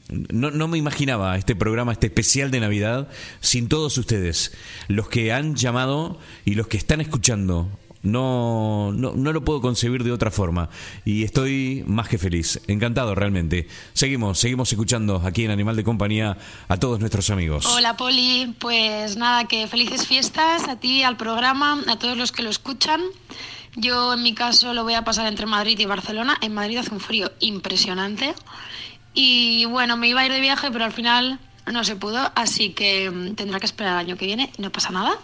no, 0.10 0.52
no 0.52 0.68
me 0.68 0.78
imaginaba 0.78 1.38
este 1.38 1.56
programa, 1.56 1.92
este 1.92 2.08
especial 2.08 2.52
de 2.52 2.60
Navidad, 2.60 3.10
sin 3.40 3.68
todos 3.68 3.98
ustedes, 3.98 4.54
los 4.88 5.10
que 5.10 5.32
han 5.34 5.56
llamado 5.56 6.20
y 6.46 6.56
los 6.56 6.68
que 6.68 6.78
están 6.78 7.02
escuchando. 7.02 7.70
No, 8.04 8.94
no, 8.94 9.14
no 9.14 9.34
lo 9.34 9.44
puedo 9.44 9.60
concebir 9.60 10.04
de 10.04 10.12
otra 10.12 10.32
forma 10.32 10.70
y 11.04 11.24
estoy 11.24 11.84
más 11.88 12.08
que 12.08 12.18
feliz, 12.18 12.62
encantado 12.68 13.16
realmente. 13.16 13.68
Seguimos, 13.94 14.40
seguimos 14.40 14.72
escuchando 14.72 15.22
aquí 15.26 15.44
en 15.44 15.52
Animal 15.52 15.76
de 15.76 15.84
Compañía 15.84 16.38
a 16.68 16.78
todos 16.78 17.00
nuestros 17.00 17.30
amigos. 17.32 17.66
Hola 17.66 17.98
Poli, 17.98 18.56
pues 18.60 19.18
nada, 19.18 19.46
que 19.46 19.68
felices 19.68 20.08
fiestas 20.08 20.70
a 20.70 20.80
ti, 20.80 21.04
al 21.04 21.18
programa, 21.18 21.84
a 21.88 21.98
todos 21.98 22.16
los 22.18 22.32
que 22.32 22.44
lo 22.44 22.50
escuchan. 22.50 23.02
Yo 23.80 24.14
en 24.14 24.24
mi 24.24 24.34
caso 24.34 24.74
lo 24.74 24.84
voy 24.84 24.96
a 24.96 25.04
pasar 25.04 25.28
entre 25.28 25.46
Madrid 25.46 25.78
y 25.78 25.86
Barcelona. 25.86 26.36
En 26.42 26.52
Madrid 26.52 26.78
hace 26.78 26.92
un 26.92 27.00
frío 27.00 27.32
impresionante. 27.40 28.34
Y 29.14 29.66
bueno, 29.66 29.98
me 29.98 30.08
iba 30.08 30.22
a 30.22 30.26
ir 30.26 30.32
de 30.32 30.42
viaje, 30.42 30.72
pero 30.72 30.84
al 30.84 30.92
final 30.92 31.40
no 31.72 31.84
se 31.84 31.96
pudo, 31.96 32.32
así 32.34 32.72
que 32.72 33.12
mm, 33.12 33.36
tendrá 33.36 33.60
que 33.60 33.68
esperar 33.68 33.94
el 33.94 34.00
año 34.00 34.18
que 34.18 34.26
viene 34.26 34.52
no 34.58 34.72
pasa 34.72 34.90
nada. 34.90 35.16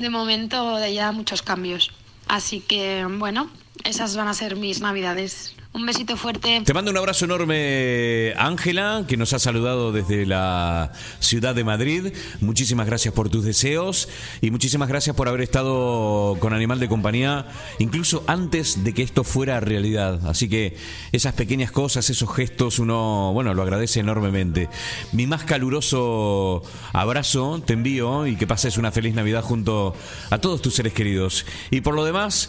De 0.00 0.10
momento 0.10 0.76
de 0.78 0.94
ya 0.94 1.12
muchos 1.12 1.42
cambios. 1.42 1.92
Así 2.26 2.58
que 2.58 3.06
bueno, 3.08 3.48
esas 3.84 4.16
van 4.16 4.26
a 4.26 4.34
ser 4.34 4.56
mis 4.56 4.80
navidades. 4.80 5.54
Un 5.76 5.84
besito 5.84 6.16
fuerte. 6.16 6.62
Te 6.64 6.72
mando 6.72 6.90
un 6.90 6.96
abrazo 6.96 7.26
enorme, 7.26 8.32
Ángela, 8.38 9.04
que 9.06 9.18
nos 9.18 9.34
ha 9.34 9.38
saludado 9.38 9.92
desde 9.92 10.24
la 10.24 10.90
ciudad 11.20 11.54
de 11.54 11.64
Madrid. 11.64 12.14
Muchísimas 12.40 12.86
gracias 12.86 13.12
por 13.12 13.28
tus 13.28 13.44
deseos 13.44 14.08
y 14.40 14.50
muchísimas 14.50 14.88
gracias 14.88 15.14
por 15.14 15.28
haber 15.28 15.42
estado 15.42 16.38
con 16.40 16.54
Animal 16.54 16.80
de 16.80 16.88
Compañía, 16.88 17.44
incluso 17.78 18.24
antes 18.26 18.84
de 18.84 18.94
que 18.94 19.02
esto 19.02 19.22
fuera 19.22 19.60
realidad. 19.60 20.26
Así 20.26 20.48
que 20.48 20.78
esas 21.12 21.34
pequeñas 21.34 21.72
cosas, 21.72 22.08
esos 22.08 22.34
gestos, 22.34 22.78
uno, 22.78 23.32
bueno, 23.34 23.52
lo 23.52 23.60
agradece 23.60 24.00
enormemente. 24.00 24.70
Mi 25.12 25.26
más 25.26 25.44
caluroso 25.44 26.62
abrazo 26.94 27.60
te 27.66 27.74
envío 27.74 28.26
y 28.26 28.36
que 28.36 28.46
pases 28.46 28.78
una 28.78 28.92
feliz 28.92 29.14
Navidad 29.14 29.42
junto 29.42 29.94
a 30.30 30.38
todos 30.38 30.62
tus 30.62 30.72
seres 30.72 30.94
queridos. 30.94 31.44
Y 31.70 31.82
por 31.82 31.94
lo 31.94 32.06
demás... 32.06 32.48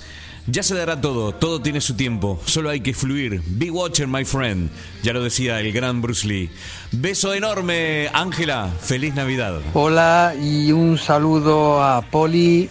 Ya 0.50 0.64
se 0.64 0.76
dará 0.76 1.02
todo, 1.02 1.34
todo 1.34 1.62
tiene 1.62 1.82
su 1.82 1.98
tiempo, 1.98 2.40
solo 2.46 2.70
hay 2.70 2.80
que 2.80 2.94
fluir. 2.94 3.42
Be 3.48 3.70
watcher, 3.70 4.08
my 4.08 4.24
friend. 4.24 4.70
Ya 5.04 5.12
lo 5.12 5.22
decía 5.22 5.60
el 5.60 5.74
gran 5.74 6.02
Bruce 6.02 6.26
Lee. 6.26 6.50
Beso 6.94 7.34
enorme, 7.34 8.10
Ángela. 8.14 8.70
Feliz 8.80 9.14
Navidad. 9.14 9.60
Hola 9.74 10.36
y 10.42 10.72
un 10.72 10.98
saludo 10.98 11.84
a 11.84 12.02
Poli 12.02 12.70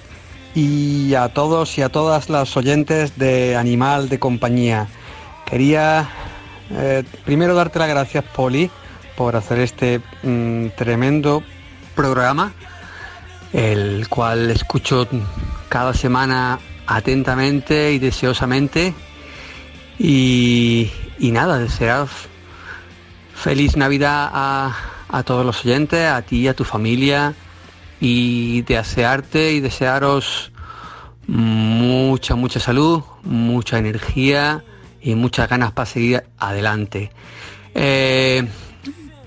y 0.54 1.12
a 1.12 1.28
todos 1.28 1.76
y 1.76 1.82
a 1.82 1.90
todas 1.90 2.30
las 2.30 2.56
oyentes 2.56 3.18
de 3.18 3.56
Animal 3.56 4.08
de 4.08 4.18
Compañía. 4.18 4.88
Quería 5.44 6.08
eh, 6.70 7.04
primero 7.26 7.54
darte 7.54 7.78
las 7.78 7.88
gracias, 7.90 8.24
Poli, 8.24 8.70
por 9.18 9.36
hacer 9.36 9.58
este 9.58 10.00
mm, 10.22 10.68
tremendo 10.78 11.42
programa, 11.94 12.54
el 13.52 14.08
cual 14.08 14.50
escucho 14.50 15.06
cada 15.68 15.92
semana 15.92 16.58
atentamente 16.86 17.92
y 17.92 17.98
deseosamente. 17.98 18.94
Y, 19.98 20.90
y 21.18 21.30
nada, 21.30 21.58
desear 21.58 22.06
feliz 23.34 23.76
Navidad 23.76 24.30
a, 24.32 24.76
a 25.08 25.22
todos 25.22 25.44
los 25.44 25.64
oyentes, 25.64 26.08
a 26.08 26.22
ti 26.22 26.48
a 26.48 26.54
tu 26.54 26.64
familia, 26.64 27.34
y 28.00 28.62
desearte 28.62 29.52
y 29.52 29.60
desearos 29.60 30.52
mucha, 31.26 32.34
mucha 32.34 32.60
salud, 32.60 33.02
mucha 33.22 33.78
energía 33.78 34.64
y 35.00 35.14
muchas 35.14 35.48
ganas 35.48 35.72
para 35.72 35.86
seguir 35.86 36.24
adelante. 36.38 37.10
Eh, 37.74 38.46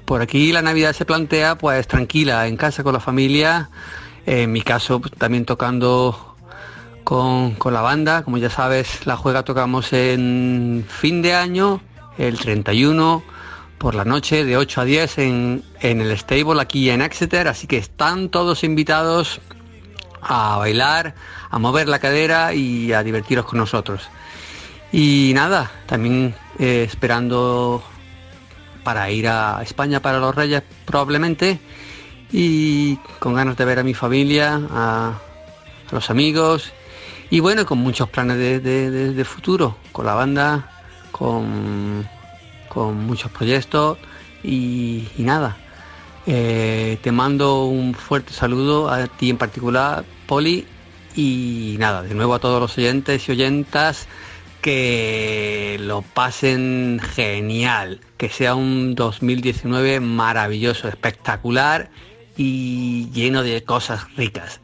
por 0.06 0.22
aquí 0.22 0.52
la 0.52 0.62
Navidad 0.62 0.94
se 0.94 1.06
plantea 1.06 1.58
pues 1.58 1.88
tranquila, 1.88 2.48
en 2.48 2.58
casa 2.58 2.84
con 2.84 2.94
la 2.94 3.00
familia, 3.00 3.70
en 4.26 4.52
mi 4.52 4.62
caso 4.62 5.00
pues, 5.00 5.14
también 5.14 5.46
tocando 5.46 6.29
con, 7.04 7.56
con 7.56 7.74
la 7.74 7.82
banda, 7.82 8.24
como 8.24 8.38
ya 8.38 8.50
sabes 8.50 9.06
la 9.06 9.18
juega 9.18 9.44
tocamos 9.44 9.94
en 9.94 10.86
fin 10.88 11.22
de 11.22 11.34
año, 11.34 11.82
el 12.18 12.38
31 12.38 13.24
por 13.78 13.96
la 13.96 14.06
noche 14.06 14.44
de 14.44 14.58
8 14.58 14.82
a 14.82 14.86
10 14.86 15.18
en, 15.20 15.64
en 15.80 16.02
el 16.02 16.18
stable 16.18 16.62
aquí 16.62 16.90
en 16.90 17.02
Exeter, 17.02 17.48
así 17.48 17.66
que 17.68 17.78
están 17.78 18.30
todos 18.30 18.64
invitados 18.64 19.40
a 20.22 20.58
bailar, 20.58 21.16
a 21.50 21.60
mover 21.60 21.88
la 21.88 22.00
cadera 22.00 22.54
y 22.54 22.92
a 22.94 23.04
divertiros 23.04 23.46
con 23.46 23.60
nosotros. 23.60 24.10
Y 24.92 25.32
nada, 25.36 25.72
también 25.86 26.36
eh, 26.58 26.84
esperando 26.88 27.84
para 28.84 29.10
ir 29.12 29.28
a 29.28 29.62
España 29.62 30.02
para 30.02 30.20
los 30.20 30.34
Reyes 30.36 30.64
probablemente. 30.86 31.60
Y 32.32 32.98
con 33.20 33.34
ganas 33.34 33.58
de 33.58 33.66
ver 33.66 33.80
a 33.80 33.84
mi 33.84 33.94
familia, 33.94 34.60
a, 34.72 35.14
los 35.92 36.10
amigos 36.10 36.72
y 37.30 37.40
bueno, 37.40 37.66
con 37.66 37.78
muchos 37.78 38.10
planes 38.10 38.38
de, 38.38 39.26
futuro, 39.26 39.78
con 39.92 40.06
la 40.06 40.16
banda, 40.16 40.70
con, 41.12 42.08
con 42.68 43.06
muchos 43.06 43.32
proyectos 43.32 43.98
y, 44.44 45.08
nada. 45.18 45.58
Eh, 46.26 46.98
te 47.02 47.12
mando 47.12 47.66
un 47.66 47.94
fuerte 47.94 48.34
saludo 48.34 48.90
a 48.90 49.08
ti 49.08 49.30
en 49.30 49.38
particular, 49.38 50.04
Poli, 50.28 50.66
y 51.16 51.76
nada, 51.80 52.04
de 52.04 52.14
nuevo 52.14 52.36
a 52.36 52.40
todos 52.40 52.60
los 52.60 52.78
oyentes 52.78 53.28
y 53.28 53.32
oyentas 53.32 54.08
que 54.62 55.78
lo 55.82 56.02
pasen 56.02 57.00
genial, 57.02 58.02
que 58.18 58.30
sea 58.30 58.56
un 58.56 58.96
2019 58.96 60.00
maravilloso, 60.00 60.88
espectacular 60.88 61.90
y 62.38 63.10
lleno 63.12 63.44
de 63.44 63.64
cosas 63.64 64.14
ricas. 64.16 64.60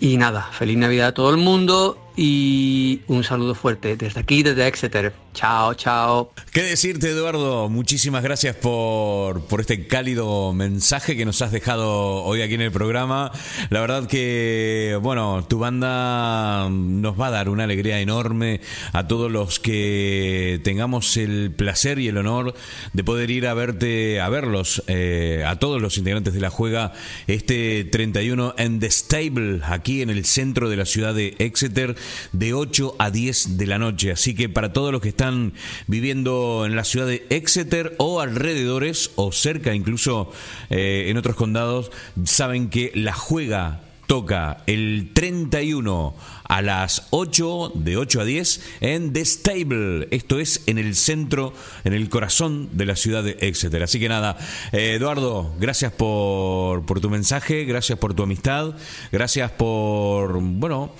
Y 0.00 0.16
nada, 0.16 0.42
feliz 0.52 0.76
Navidad 0.76 1.08
a 1.08 1.14
todo 1.14 1.30
el 1.30 1.36
mundo 1.36 2.03
y 2.16 3.00
un 3.08 3.24
saludo 3.24 3.54
fuerte 3.54 3.96
desde 3.96 4.20
aquí, 4.20 4.42
desde 4.42 4.66
Exeter. 4.66 5.12
Chao, 5.34 5.74
chao. 5.74 6.32
¿Qué 6.52 6.62
decirte, 6.62 7.10
Eduardo? 7.10 7.68
Muchísimas 7.68 8.22
gracias 8.22 8.54
por, 8.54 9.44
por 9.46 9.60
este 9.60 9.88
cálido 9.88 10.52
mensaje 10.52 11.16
que 11.16 11.24
nos 11.24 11.42
has 11.42 11.50
dejado 11.50 12.22
hoy 12.22 12.40
aquí 12.40 12.54
en 12.54 12.60
el 12.60 12.70
programa. 12.70 13.32
La 13.70 13.80
verdad 13.80 14.06
que, 14.06 14.96
bueno, 15.02 15.44
tu 15.48 15.58
banda 15.58 16.68
nos 16.70 17.20
va 17.20 17.26
a 17.26 17.30
dar 17.30 17.48
una 17.48 17.64
alegría 17.64 17.98
enorme 17.98 18.60
a 18.92 19.08
todos 19.08 19.30
los 19.30 19.58
que 19.58 20.60
tengamos 20.62 21.16
el 21.16 21.50
placer 21.50 21.98
y 21.98 22.06
el 22.06 22.16
honor 22.16 22.54
de 22.92 23.02
poder 23.02 23.32
ir 23.32 23.48
a 23.48 23.54
verte, 23.54 24.20
a 24.20 24.28
verlos, 24.28 24.84
eh, 24.86 25.44
a 25.44 25.58
todos 25.58 25.82
los 25.82 25.98
integrantes 25.98 26.32
de 26.32 26.40
la 26.40 26.50
juega, 26.50 26.92
este 27.26 27.82
31 27.82 28.54
en 28.56 28.78
The 28.78 28.90
Stable, 28.90 29.60
aquí 29.64 30.00
en 30.00 30.10
el 30.10 30.24
centro 30.24 30.68
de 30.68 30.76
la 30.76 30.84
ciudad 30.84 31.12
de 31.12 31.34
Exeter 31.38 31.96
de 32.32 32.54
8 32.54 32.96
a 32.98 33.10
10 33.10 33.56
de 33.56 33.66
la 33.66 33.78
noche. 33.78 34.12
Así 34.12 34.34
que 34.34 34.48
para 34.48 34.72
todos 34.72 34.92
los 34.92 35.00
que 35.00 35.08
están 35.08 35.52
viviendo 35.86 36.64
en 36.66 36.76
la 36.76 36.84
ciudad 36.84 37.06
de 37.06 37.26
Exeter 37.30 37.94
o 37.98 38.20
alrededores 38.20 39.10
o 39.16 39.32
cerca 39.32 39.74
incluso 39.74 40.32
eh, 40.70 41.06
en 41.08 41.16
otros 41.16 41.36
condados, 41.36 41.90
saben 42.24 42.68
que 42.68 42.92
la 42.94 43.12
juega 43.12 43.80
toca 44.06 44.58
el 44.66 45.10
31 45.12 46.14
a 46.44 46.62
las 46.62 47.06
8, 47.10 47.72
de 47.74 47.96
8 47.96 48.20
a 48.20 48.24
10, 48.24 48.62
en 48.80 49.12
The 49.12 49.24
Stable. 49.24 50.08
Esto 50.10 50.38
es 50.38 50.62
en 50.66 50.78
el 50.78 50.94
centro, 50.94 51.54
en 51.84 51.94
el 51.94 52.08
corazón 52.08 52.68
de 52.72 52.86
la 52.86 52.96
ciudad 52.96 53.24
de 53.24 53.36
Exeter. 53.40 53.82
Así 53.82 53.98
que 53.98 54.08
nada, 54.08 54.36
eh, 54.72 54.94
Eduardo, 54.94 55.54
gracias 55.58 55.92
por, 55.92 56.84
por 56.84 57.00
tu 57.00 57.10
mensaje, 57.10 57.64
gracias 57.64 57.98
por 57.98 58.14
tu 58.14 58.24
amistad, 58.24 58.74
gracias 59.10 59.50
por, 59.52 60.40
bueno, 60.40 60.94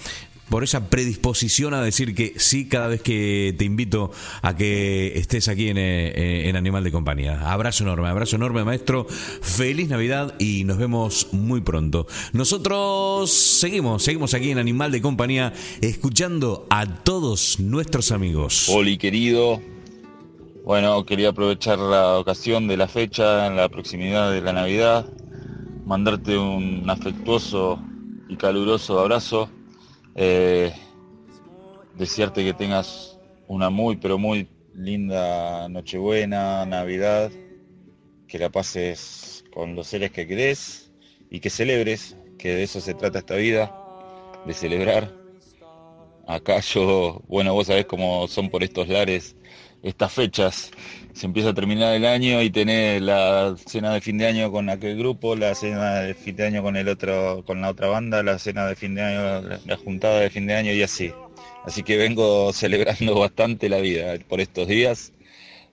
por 0.48 0.64
esa 0.64 0.88
predisposición 0.88 1.74
a 1.74 1.82
decir 1.82 2.14
que 2.14 2.34
sí 2.36 2.68
cada 2.68 2.88
vez 2.88 3.02
que 3.02 3.54
te 3.58 3.64
invito 3.64 4.10
a 4.42 4.56
que 4.56 5.18
estés 5.18 5.48
aquí 5.48 5.68
en, 5.68 5.78
eh, 5.78 6.48
en, 6.48 6.56
Animal 6.56 6.84
de 6.84 6.92
Compañía. 6.92 7.50
Abrazo 7.50 7.84
enorme, 7.84 8.08
abrazo 8.08 8.36
enorme 8.36 8.64
maestro, 8.64 9.06
feliz 9.08 9.88
Navidad 9.88 10.34
y 10.38 10.64
nos 10.64 10.78
vemos 10.78 11.28
muy 11.32 11.60
pronto. 11.60 12.06
Nosotros 12.32 13.30
seguimos, 13.32 14.02
seguimos 14.02 14.34
aquí 14.34 14.50
en 14.50 14.58
Animal 14.58 14.92
de 14.92 15.02
Compañía 15.02 15.52
escuchando 15.80 16.66
a 16.70 16.86
todos 16.86 17.58
nuestros 17.60 18.12
amigos. 18.12 18.68
Oli 18.68 18.98
querido, 18.98 19.60
bueno, 20.64 21.04
quería 21.04 21.30
aprovechar 21.30 21.78
la 21.78 22.18
ocasión 22.18 22.68
de 22.68 22.76
la 22.76 22.88
fecha, 22.88 23.46
en 23.46 23.56
la 23.56 23.68
proximidad 23.68 24.30
de 24.30 24.40
la 24.40 24.52
Navidad, 24.52 25.06
mandarte 25.84 26.38
un 26.38 26.88
afectuoso 26.88 27.78
y 28.28 28.36
caluroso 28.36 29.00
abrazo 29.00 29.50
eh, 30.14 30.72
desearte 31.96 32.44
que 32.44 32.54
tengas 32.54 33.18
una 33.48 33.70
muy, 33.70 33.96
pero 33.96 34.18
muy 34.18 34.48
linda 34.74 35.68
Nochebuena, 35.68 36.66
Navidad, 36.66 37.30
que 38.26 38.38
la 38.38 38.50
pases 38.50 39.44
con 39.52 39.74
los 39.74 39.86
seres 39.86 40.10
que 40.10 40.26
querés 40.26 40.92
y 41.30 41.40
que 41.40 41.50
celebres, 41.50 42.16
que 42.38 42.54
de 42.54 42.62
eso 42.64 42.80
se 42.80 42.94
trata 42.94 43.20
esta 43.20 43.36
vida, 43.36 43.74
de 44.46 44.54
celebrar. 44.54 45.12
Acá 46.26 46.60
yo, 46.60 47.22
bueno, 47.28 47.52
vos 47.54 47.66
sabés 47.66 47.86
cómo 47.86 48.26
son 48.28 48.48
por 48.50 48.62
estos 48.62 48.88
lares 48.88 49.36
estas 49.82 50.12
fechas. 50.12 50.70
Se 51.14 51.26
empieza 51.26 51.50
a 51.50 51.54
terminar 51.54 51.94
el 51.94 52.04
año 52.04 52.42
y 52.42 52.50
tenés 52.50 53.00
la 53.00 53.54
cena 53.66 53.94
de 53.94 54.00
fin 54.00 54.18
de 54.18 54.26
año 54.26 54.50
con 54.50 54.68
aquel 54.68 54.98
grupo, 54.98 55.36
la 55.36 55.54
cena 55.54 56.00
de 56.00 56.14
fin 56.14 56.34
de 56.34 56.46
año 56.46 56.62
con 56.62 56.76
el 56.76 56.88
otro, 56.88 57.44
con 57.46 57.60
la 57.60 57.70
otra 57.70 57.86
banda, 57.86 58.22
la 58.24 58.38
cena 58.38 58.66
de 58.66 58.74
fin 58.74 58.96
de 58.96 59.02
año, 59.02 59.58
la 59.64 59.76
juntada 59.76 60.20
de 60.20 60.30
fin 60.30 60.46
de 60.46 60.54
año 60.54 60.72
y 60.72 60.82
así. 60.82 61.12
Así 61.64 61.84
que 61.84 61.96
vengo 61.96 62.52
celebrando 62.52 63.18
bastante 63.18 63.68
la 63.68 63.78
vida 63.78 64.18
por 64.28 64.40
estos 64.40 64.66
días. 64.66 65.12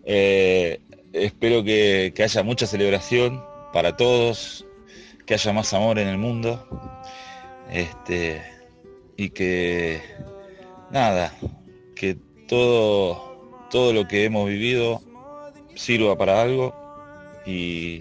Eh, 0.05 0.79
espero 1.11 1.63
que, 1.63 2.13
que 2.15 2.23
haya 2.23 2.43
mucha 2.43 2.67
celebración 2.67 3.43
para 3.73 3.97
todos, 3.97 4.65
que 5.25 5.33
haya 5.33 5.53
más 5.53 5.73
amor 5.73 5.97
en 5.97 6.07
el 6.07 6.17
mundo. 6.19 6.67
Este, 7.71 8.41
y 9.17 9.29
que 9.29 10.01
nada, 10.91 11.33
que 11.95 12.15
todo 12.47 13.31
todo 13.71 13.93
lo 13.93 14.07
que 14.07 14.25
hemos 14.25 14.47
vivido 14.49 15.01
sirva 15.75 16.17
para 16.17 16.41
algo 16.41 16.73
y 17.45 17.99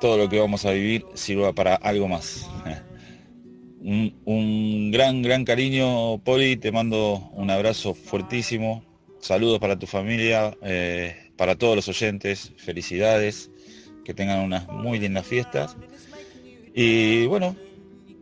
todo 0.00 0.16
lo 0.16 0.28
que 0.28 0.38
vamos 0.38 0.64
a 0.64 0.72
vivir 0.72 1.04
sirva 1.14 1.52
para 1.52 1.74
algo 1.74 2.08
más. 2.08 2.48
Un, 3.82 4.90
gran, 4.92 5.22
gran 5.22 5.44
cariño, 5.46 6.18
Poli, 6.18 6.56
te 6.56 6.70
mando 6.70 7.30
un 7.32 7.50
abrazo 7.50 7.94
fuertísimo, 7.94 8.84
saludos 9.20 9.58
para 9.58 9.78
tu 9.78 9.86
familia, 9.86 10.54
eh, 10.62 11.32
para 11.36 11.56
todos 11.56 11.76
los 11.76 11.88
oyentes, 11.88 12.52
felicidades, 12.58 13.50
que 14.04 14.12
tengan 14.12 14.40
unas 14.40 14.68
muy 14.68 14.98
lindas 14.98 15.26
fiestas 15.26 15.78
y 16.74 17.26
bueno, 17.26 17.56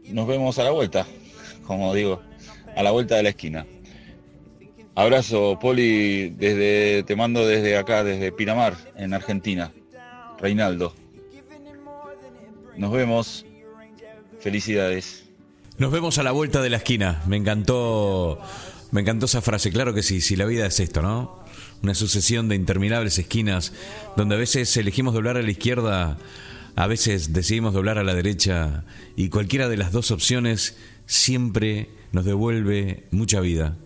nos 0.05 0.26
vemos 0.26 0.59
a 0.59 0.64
la 0.64 0.70
vuelta, 0.70 1.07
como 1.66 1.94
digo, 1.94 2.22
a 2.76 2.82
la 2.82 2.90
vuelta 2.90 3.16
de 3.16 3.22
la 3.24 3.28
esquina. 3.30 3.66
Abrazo, 4.99 5.57
Poli, 5.61 6.30
desde, 6.30 7.05
te 7.05 7.14
mando 7.14 7.46
desde 7.46 7.76
acá, 7.76 8.03
desde 8.03 8.32
Pinamar, 8.32 8.74
en 8.96 9.14
Argentina. 9.14 9.72
Reinaldo. 10.40 10.92
Nos 12.76 12.90
vemos. 12.90 13.46
Felicidades. 14.40 15.22
Nos 15.76 15.92
vemos 15.92 16.18
a 16.18 16.24
la 16.24 16.32
vuelta 16.32 16.61
de 16.62 16.70
la 16.70 16.78
esquina. 16.78 17.22
Me 17.28 17.36
encantó, 17.36 18.40
me 18.90 19.03
encantó 19.03 19.26
esa 19.26 19.40
frase. 19.40 19.70
Claro 19.70 19.94
que 19.94 20.03
sí, 20.03 20.20
si 20.20 20.34
la 20.34 20.46
vida 20.46 20.66
es 20.66 20.80
esto, 20.80 21.01
¿no? 21.01 21.44
Una 21.80 21.94
sucesión 21.94 22.49
de 22.49 22.57
interminables 22.57 23.20
esquinas 23.20 23.72
donde 24.16 24.34
a 24.34 24.38
veces 24.38 24.76
elegimos 24.76 25.14
doblar 25.14 25.36
a 25.36 25.42
la 25.42 25.51
izquierda, 25.53 26.18
a 26.74 26.86
veces 26.88 27.32
decidimos 27.32 27.72
doblar 27.72 27.99
a 27.99 28.03
la 28.03 28.16
derecha 28.16 28.82
y 29.14 29.28
cualquiera 29.28 29.68
de 29.68 29.76
las 29.76 29.92
dos 29.92 30.11
opciones 30.11 30.76
siempre 31.07 31.88
nos 32.11 32.24
devuelve 32.24 33.05
mucha 33.12 33.38
vida. 33.38 33.76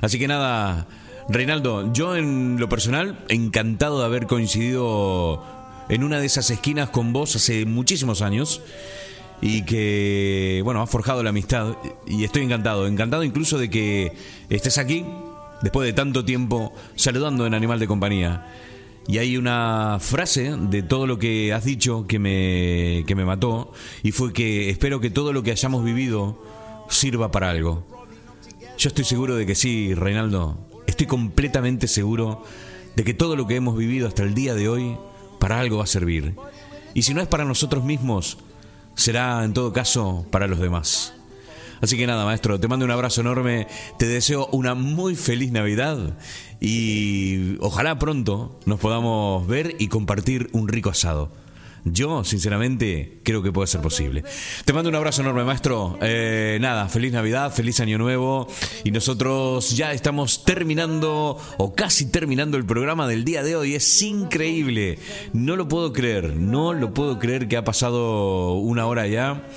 Así 0.00 0.18
que 0.18 0.28
nada, 0.28 0.86
Reinaldo, 1.28 1.92
yo 1.92 2.16
en 2.16 2.58
lo 2.58 2.68
personal, 2.68 3.18
encantado 3.28 4.00
de 4.00 4.04
haber 4.06 4.26
coincidido 4.26 5.44
en 5.88 6.04
una 6.04 6.20
de 6.20 6.26
esas 6.26 6.50
esquinas 6.50 6.90
con 6.90 7.12
vos 7.12 7.36
hace 7.36 7.66
muchísimos 7.66 8.22
años 8.22 8.62
y 9.40 9.62
que, 9.64 10.60
bueno, 10.64 10.80
ha 10.82 10.86
forjado 10.86 11.22
la 11.22 11.30
amistad 11.30 11.76
y 12.06 12.24
estoy 12.24 12.42
encantado, 12.42 12.86
encantado 12.86 13.24
incluso 13.24 13.58
de 13.58 13.68
que 13.68 14.12
estés 14.48 14.78
aquí 14.78 15.04
después 15.62 15.86
de 15.86 15.92
tanto 15.92 16.24
tiempo 16.24 16.72
saludando 16.94 17.46
en 17.46 17.54
Animal 17.54 17.78
de 17.78 17.86
Compañía. 17.86 18.46
Y 19.08 19.18
hay 19.18 19.36
una 19.36 19.98
frase 20.00 20.54
de 20.56 20.82
todo 20.82 21.08
lo 21.08 21.18
que 21.18 21.52
has 21.52 21.64
dicho 21.64 22.06
que 22.06 22.20
me, 22.20 23.04
que 23.06 23.16
me 23.16 23.24
mató 23.24 23.72
y 24.04 24.12
fue 24.12 24.32
que 24.32 24.70
espero 24.70 25.00
que 25.00 25.10
todo 25.10 25.32
lo 25.32 25.42
que 25.42 25.50
hayamos 25.50 25.84
vivido 25.84 26.40
sirva 26.88 27.32
para 27.32 27.50
algo. 27.50 27.84
Yo 28.82 28.88
estoy 28.88 29.04
seguro 29.04 29.36
de 29.36 29.46
que 29.46 29.54
sí, 29.54 29.94
Reinaldo. 29.94 30.58
Estoy 30.88 31.06
completamente 31.06 31.86
seguro 31.86 32.42
de 32.96 33.04
que 33.04 33.14
todo 33.14 33.36
lo 33.36 33.46
que 33.46 33.54
hemos 33.54 33.76
vivido 33.76 34.08
hasta 34.08 34.24
el 34.24 34.34
día 34.34 34.56
de 34.56 34.68
hoy 34.68 34.96
para 35.38 35.60
algo 35.60 35.76
va 35.76 35.84
a 35.84 35.86
servir. 35.86 36.34
Y 36.92 37.02
si 37.02 37.14
no 37.14 37.20
es 37.20 37.28
para 37.28 37.44
nosotros 37.44 37.84
mismos, 37.84 38.38
será 38.96 39.44
en 39.44 39.52
todo 39.52 39.72
caso 39.72 40.26
para 40.32 40.48
los 40.48 40.58
demás. 40.58 41.14
Así 41.80 41.96
que 41.96 42.08
nada, 42.08 42.24
maestro, 42.24 42.58
te 42.58 42.66
mando 42.66 42.84
un 42.84 42.90
abrazo 42.90 43.20
enorme, 43.20 43.68
te 44.00 44.06
deseo 44.06 44.48
una 44.50 44.74
muy 44.74 45.14
feliz 45.14 45.52
Navidad 45.52 46.18
y 46.60 47.58
ojalá 47.60 48.00
pronto 48.00 48.58
nos 48.66 48.80
podamos 48.80 49.46
ver 49.46 49.76
y 49.78 49.86
compartir 49.86 50.50
un 50.50 50.66
rico 50.66 50.90
asado. 50.90 51.30
Yo, 51.84 52.22
sinceramente, 52.22 53.18
creo 53.24 53.42
que 53.42 53.50
puede 53.50 53.66
ser 53.66 53.80
posible. 53.80 54.22
Te 54.64 54.72
mando 54.72 54.88
un 54.88 54.94
abrazo 54.94 55.22
enorme, 55.22 55.42
maestro. 55.42 55.98
Eh, 56.00 56.58
nada, 56.60 56.88
feliz 56.88 57.12
Navidad, 57.12 57.52
feliz 57.52 57.80
Año 57.80 57.98
Nuevo. 57.98 58.46
Y 58.84 58.92
nosotros 58.92 59.76
ya 59.76 59.92
estamos 59.92 60.44
terminando, 60.44 61.38
o 61.58 61.74
casi 61.74 62.06
terminando 62.06 62.56
el 62.56 62.64
programa 62.64 63.08
del 63.08 63.24
día 63.24 63.42
de 63.42 63.56
hoy. 63.56 63.74
Es 63.74 64.02
increíble. 64.02 65.00
No 65.32 65.56
lo 65.56 65.66
puedo 65.66 65.92
creer, 65.92 66.36
no 66.36 66.72
lo 66.72 66.94
puedo 66.94 67.18
creer 67.18 67.48
que 67.48 67.56
ha 67.56 67.64
pasado 67.64 68.54
una 68.54 68.86
hora 68.86 69.08
ya. 69.08 69.48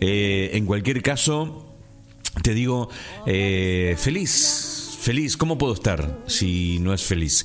Eh, 0.00 0.50
en 0.54 0.66
cualquier 0.66 1.02
caso, 1.02 1.74
te 2.42 2.54
digo, 2.54 2.88
eh, 3.26 3.96
feliz 3.98 4.74
Feliz, 5.04 5.36
¿cómo 5.36 5.58
puedo 5.58 5.74
estar 5.74 6.18
si 6.26 6.78
no 6.78 6.94
es 6.94 7.04
feliz? 7.04 7.44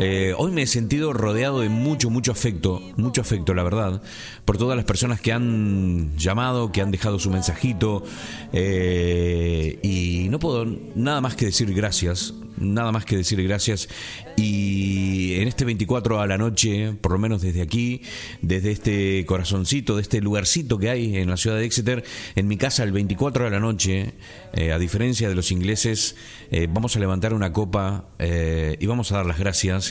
Eh, 0.00 0.32
hoy 0.38 0.52
me 0.52 0.62
he 0.62 0.66
sentido 0.68 1.12
rodeado 1.12 1.58
de 1.58 1.68
mucho, 1.68 2.08
mucho 2.08 2.30
afecto, 2.30 2.80
mucho 2.96 3.20
afecto, 3.20 3.52
la 3.52 3.64
verdad, 3.64 4.00
por 4.44 4.56
todas 4.56 4.76
las 4.76 4.84
personas 4.84 5.20
que 5.20 5.32
han 5.32 6.16
llamado, 6.16 6.70
que 6.70 6.80
han 6.80 6.92
dejado 6.92 7.18
su 7.18 7.30
mensajito, 7.30 8.04
eh, 8.52 9.80
y 9.82 10.28
no 10.30 10.38
puedo 10.38 10.64
nada 10.94 11.20
más 11.20 11.34
que 11.34 11.46
decir 11.46 11.74
gracias, 11.74 12.32
nada 12.56 12.92
más 12.92 13.06
que 13.06 13.16
decir 13.16 13.42
gracias. 13.42 13.88
Y 14.36 15.34
en 15.40 15.48
este 15.48 15.64
24 15.64 16.20
a 16.20 16.28
la 16.28 16.38
noche, 16.38 16.92
por 16.92 17.10
lo 17.10 17.18
menos 17.18 17.42
desde 17.42 17.60
aquí, 17.60 18.02
desde 18.40 18.70
este 18.70 19.26
corazoncito, 19.26 19.96
de 19.96 20.02
este 20.02 20.20
lugarcito 20.20 20.78
que 20.78 20.90
hay 20.90 21.16
en 21.16 21.28
la 21.28 21.36
ciudad 21.36 21.56
de 21.56 21.64
Exeter, 21.64 22.04
en 22.36 22.46
mi 22.46 22.56
casa 22.56 22.84
el 22.84 22.92
24 22.92 23.48
a 23.48 23.50
la 23.50 23.58
noche, 23.58 24.14
eh, 24.52 24.70
a 24.70 24.78
diferencia 24.78 25.28
de 25.28 25.34
los 25.34 25.50
ingleses, 25.50 26.14
eh, 26.52 26.68
vamos 26.70 26.94
a 26.94 27.00
levantar 27.00 27.34
una 27.34 27.52
copa 27.52 28.04
y 28.20 28.86
vamos 28.86 29.10
a 29.10 29.16
dar 29.16 29.26
las 29.26 29.38
gracias 29.38 29.87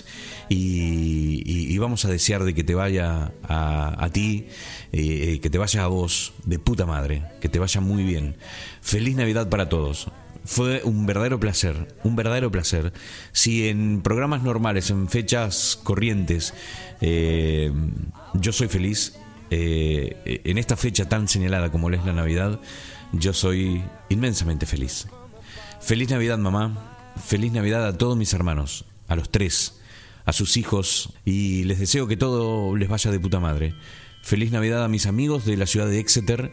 y, 0.50 1.78
vamos 1.78 2.06
a 2.06 2.10
desear 2.10 2.44
de 2.44 2.56
que 2.56 2.64
te 2.64 2.74
vaya 2.74 3.32
a, 3.44 4.10
ti, 4.12 4.48
que 4.92 5.50
te 5.50 5.58
vaya 5.58 5.84
a 5.84 5.88
vos 5.88 6.34
de 6.44 6.58
puta 6.58 6.86
madre, 6.86 7.24
que 7.40 7.50
te 7.50 7.60
vaya 7.60 7.82
muy 7.82 8.04
bien. 8.04 8.36
Feliz 8.82 9.16
Navidad 9.16 9.48
para 9.50 9.70
todos. 9.70 10.10
Fue 10.48 10.82
un 10.86 11.06
verdadero 11.06 11.42
placer, 11.42 11.94
un 12.06 12.16
verdadero 12.16 12.50
placer. 12.50 12.94
Si 13.34 13.68
en 13.68 14.02
programas 14.02 14.44
normales, 14.44 14.90
en 14.90 15.10
fechas 15.10 15.78
corrientes, 15.84 16.54
eh, 17.02 17.70
yo 18.34 18.54
soy 18.54 18.70
feliz, 18.70 19.18
eh, 19.52 20.42
en 20.46 20.58
esta 20.58 20.78
fecha 20.78 21.10
tan 21.10 21.28
señalada 21.28 21.70
como 21.70 21.90
es 21.90 22.06
la 22.06 22.14
Navidad, 22.14 22.62
yo 23.12 23.34
soy 23.34 23.84
inmensamente 24.08 24.66
feliz. 24.66 25.08
Feliz 25.82 26.10
Navidad, 26.10 26.38
mamá. 26.38 26.96
Feliz 27.26 27.52
Navidad 27.52 27.86
a 27.86 27.98
todos 27.98 28.16
mis 28.16 28.34
hermanos, 28.34 28.86
a 29.10 29.18
los 29.18 29.30
tres, 29.30 29.82
a 30.28 30.34
sus 30.34 30.58
hijos, 30.58 31.14
y 31.26 31.64
les 31.64 31.80
deseo 31.80 32.08
que 32.08 32.18
todo 32.18 32.76
les 32.76 32.88
vaya 32.88 33.10
de 33.10 33.20
puta 33.20 33.40
madre. 33.40 33.74
Feliz 34.22 34.52
Navidad 34.52 34.84
a 34.84 34.88
mis 34.88 35.08
amigos 35.08 35.46
de 35.46 35.58
la 35.58 35.66
ciudad 35.66 35.88
de 35.88 36.00
Exeter 36.00 36.52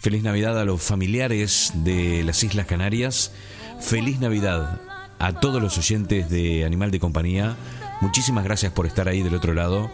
Feliz 0.00 0.22
Navidad 0.22 0.56
a 0.60 0.64
los 0.64 0.80
familiares 0.80 1.72
de 1.74 2.22
las 2.22 2.44
Islas 2.44 2.66
Canarias. 2.66 3.32
Feliz 3.80 4.20
Navidad 4.20 4.80
a 5.18 5.32
todos 5.32 5.60
los 5.60 5.76
oyentes 5.76 6.30
de 6.30 6.64
Animal 6.64 6.92
de 6.92 7.00
Compañía. 7.00 7.56
Muchísimas 8.00 8.44
gracias 8.44 8.72
por 8.72 8.86
estar 8.86 9.08
ahí 9.08 9.24
del 9.24 9.34
otro 9.34 9.54
lado. 9.54 9.90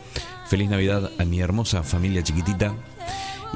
Feliz 0.47 0.69
Navidad 0.69 1.11
a 1.19 1.25
mi 1.25 1.41
hermosa 1.41 1.83
familia 1.83 2.23
chiquitita. 2.23 2.75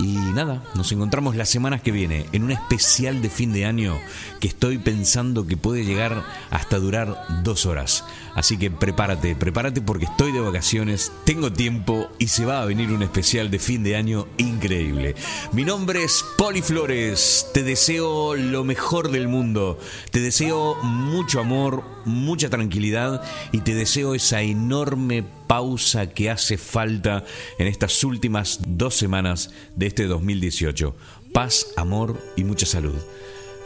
Y 0.01 0.17
nada, 0.33 0.63
nos 0.77 0.93
encontramos 0.93 1.35
las 1.35 1.49
semanas 1.49 1.83
que 1.83 1.91
viene 1.91 2.27
en 2.33 2.45
un 2.45 2.53
especial 2.53 3.21
de 3.21 3.31
fin 3.31 3.53
de 3.53 3.65
año 3.65 3.99
que 4.41 4.47
estoy 4.47 4.79
pensando 4.79 5.47
que 5.47 5.57
puede 5.57 5.85
llegar 5.85 6.25
hasta 6.51 6.79
durar 6.79 7.27
dos 7.43 7.67
horas. 7.67 8.05
Así 8.37 8.57
que 8.57 8.71
prepárate, 8.71 9.35
prepárate 9.35 9.81
porque 9.81 10.05
estoy 10.05 10.31
de 10.31 10.39
vacaciones, 10.39 11.11
tengo 11.25 11.53
tiempo 11.53 12.09
y 12.21 12.29
se 12.29 12.45
va 12.45 12.63
a 12.63 12.67
venir 12.67 12.93
un 12.93 13.03
especial 13.03 13.51
de 13.51 13.59
fin 13.59 13.83
de 13.83 13.97
año 13.97 14.29
increíble. 14.37 15.17
Mi 15.51 15.65
nombre 15.65 16.05
es 16.05 16.25
Poli 16.37 16.63
Flores, 16.63 17.49
te 17.53 17.65
deseo 17.65 18.37
lo 18.37 18.63
mejor 18.63 19.11
del 19.11 19.27
mundo, 19.27 19.81
te 20.13 20.21
deseo 20.21 20.77
mucho 20.85 21.41
amor, 21.41 21.83
mucha 22.05 22.49
tranquilidad 22.49 23.23
y 23.51 23.63
te 23.63 23.75
deseo 23.75 24.15
esa 24.15 24.43
enorme 24.43 25.25
pausa 25.49 26.07
que 26.11 26.31
hace 26.31 26.57
falta 26.57 27.25
en 27.59 27.67
estas 27.67 28.05
últimas 28.05 28.61
dos 28.65 28.95
semanas 28.95 29.51
de 29.75 29.89
este 29.89 30.05
2018. 30.07 30.95
Paz, 31.33 31.67
amor 31.77 32.23
y 32.37 32.45
mucha 32.45 32.67
salud. 32.67 32.95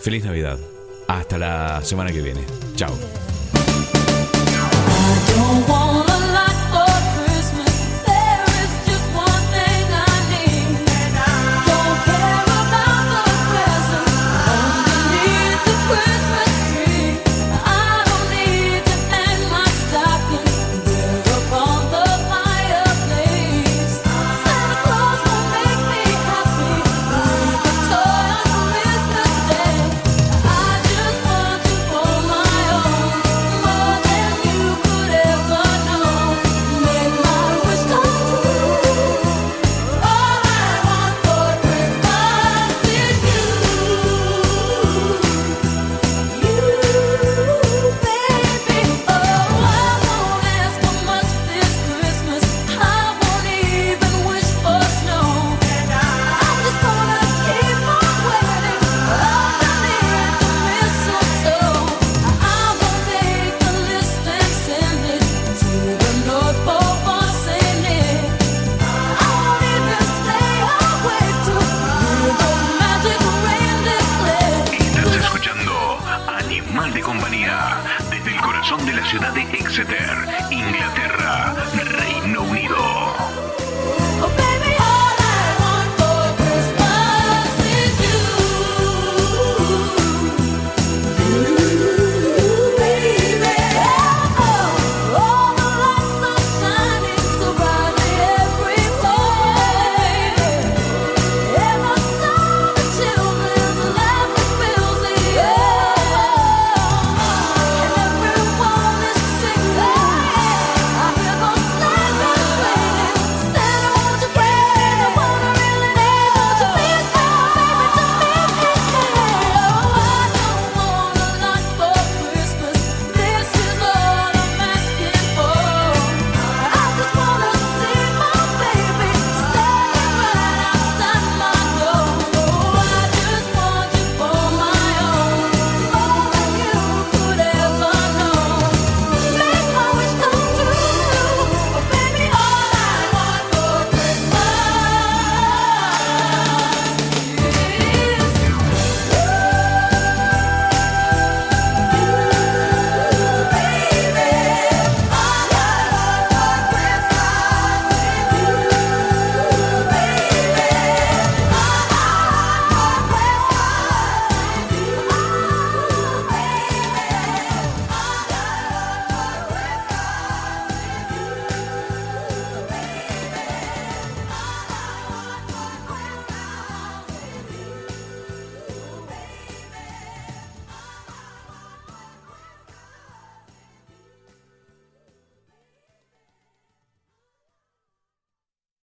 Feliz 0.00 0.24
Navidad. 0.24 0.58
Hasta 1.08 1.36
la 1.36 1.82
semana 1.82 2.10
que 2.12 2.22
viene. 2.22 2.40
Chao. 2.76 2.96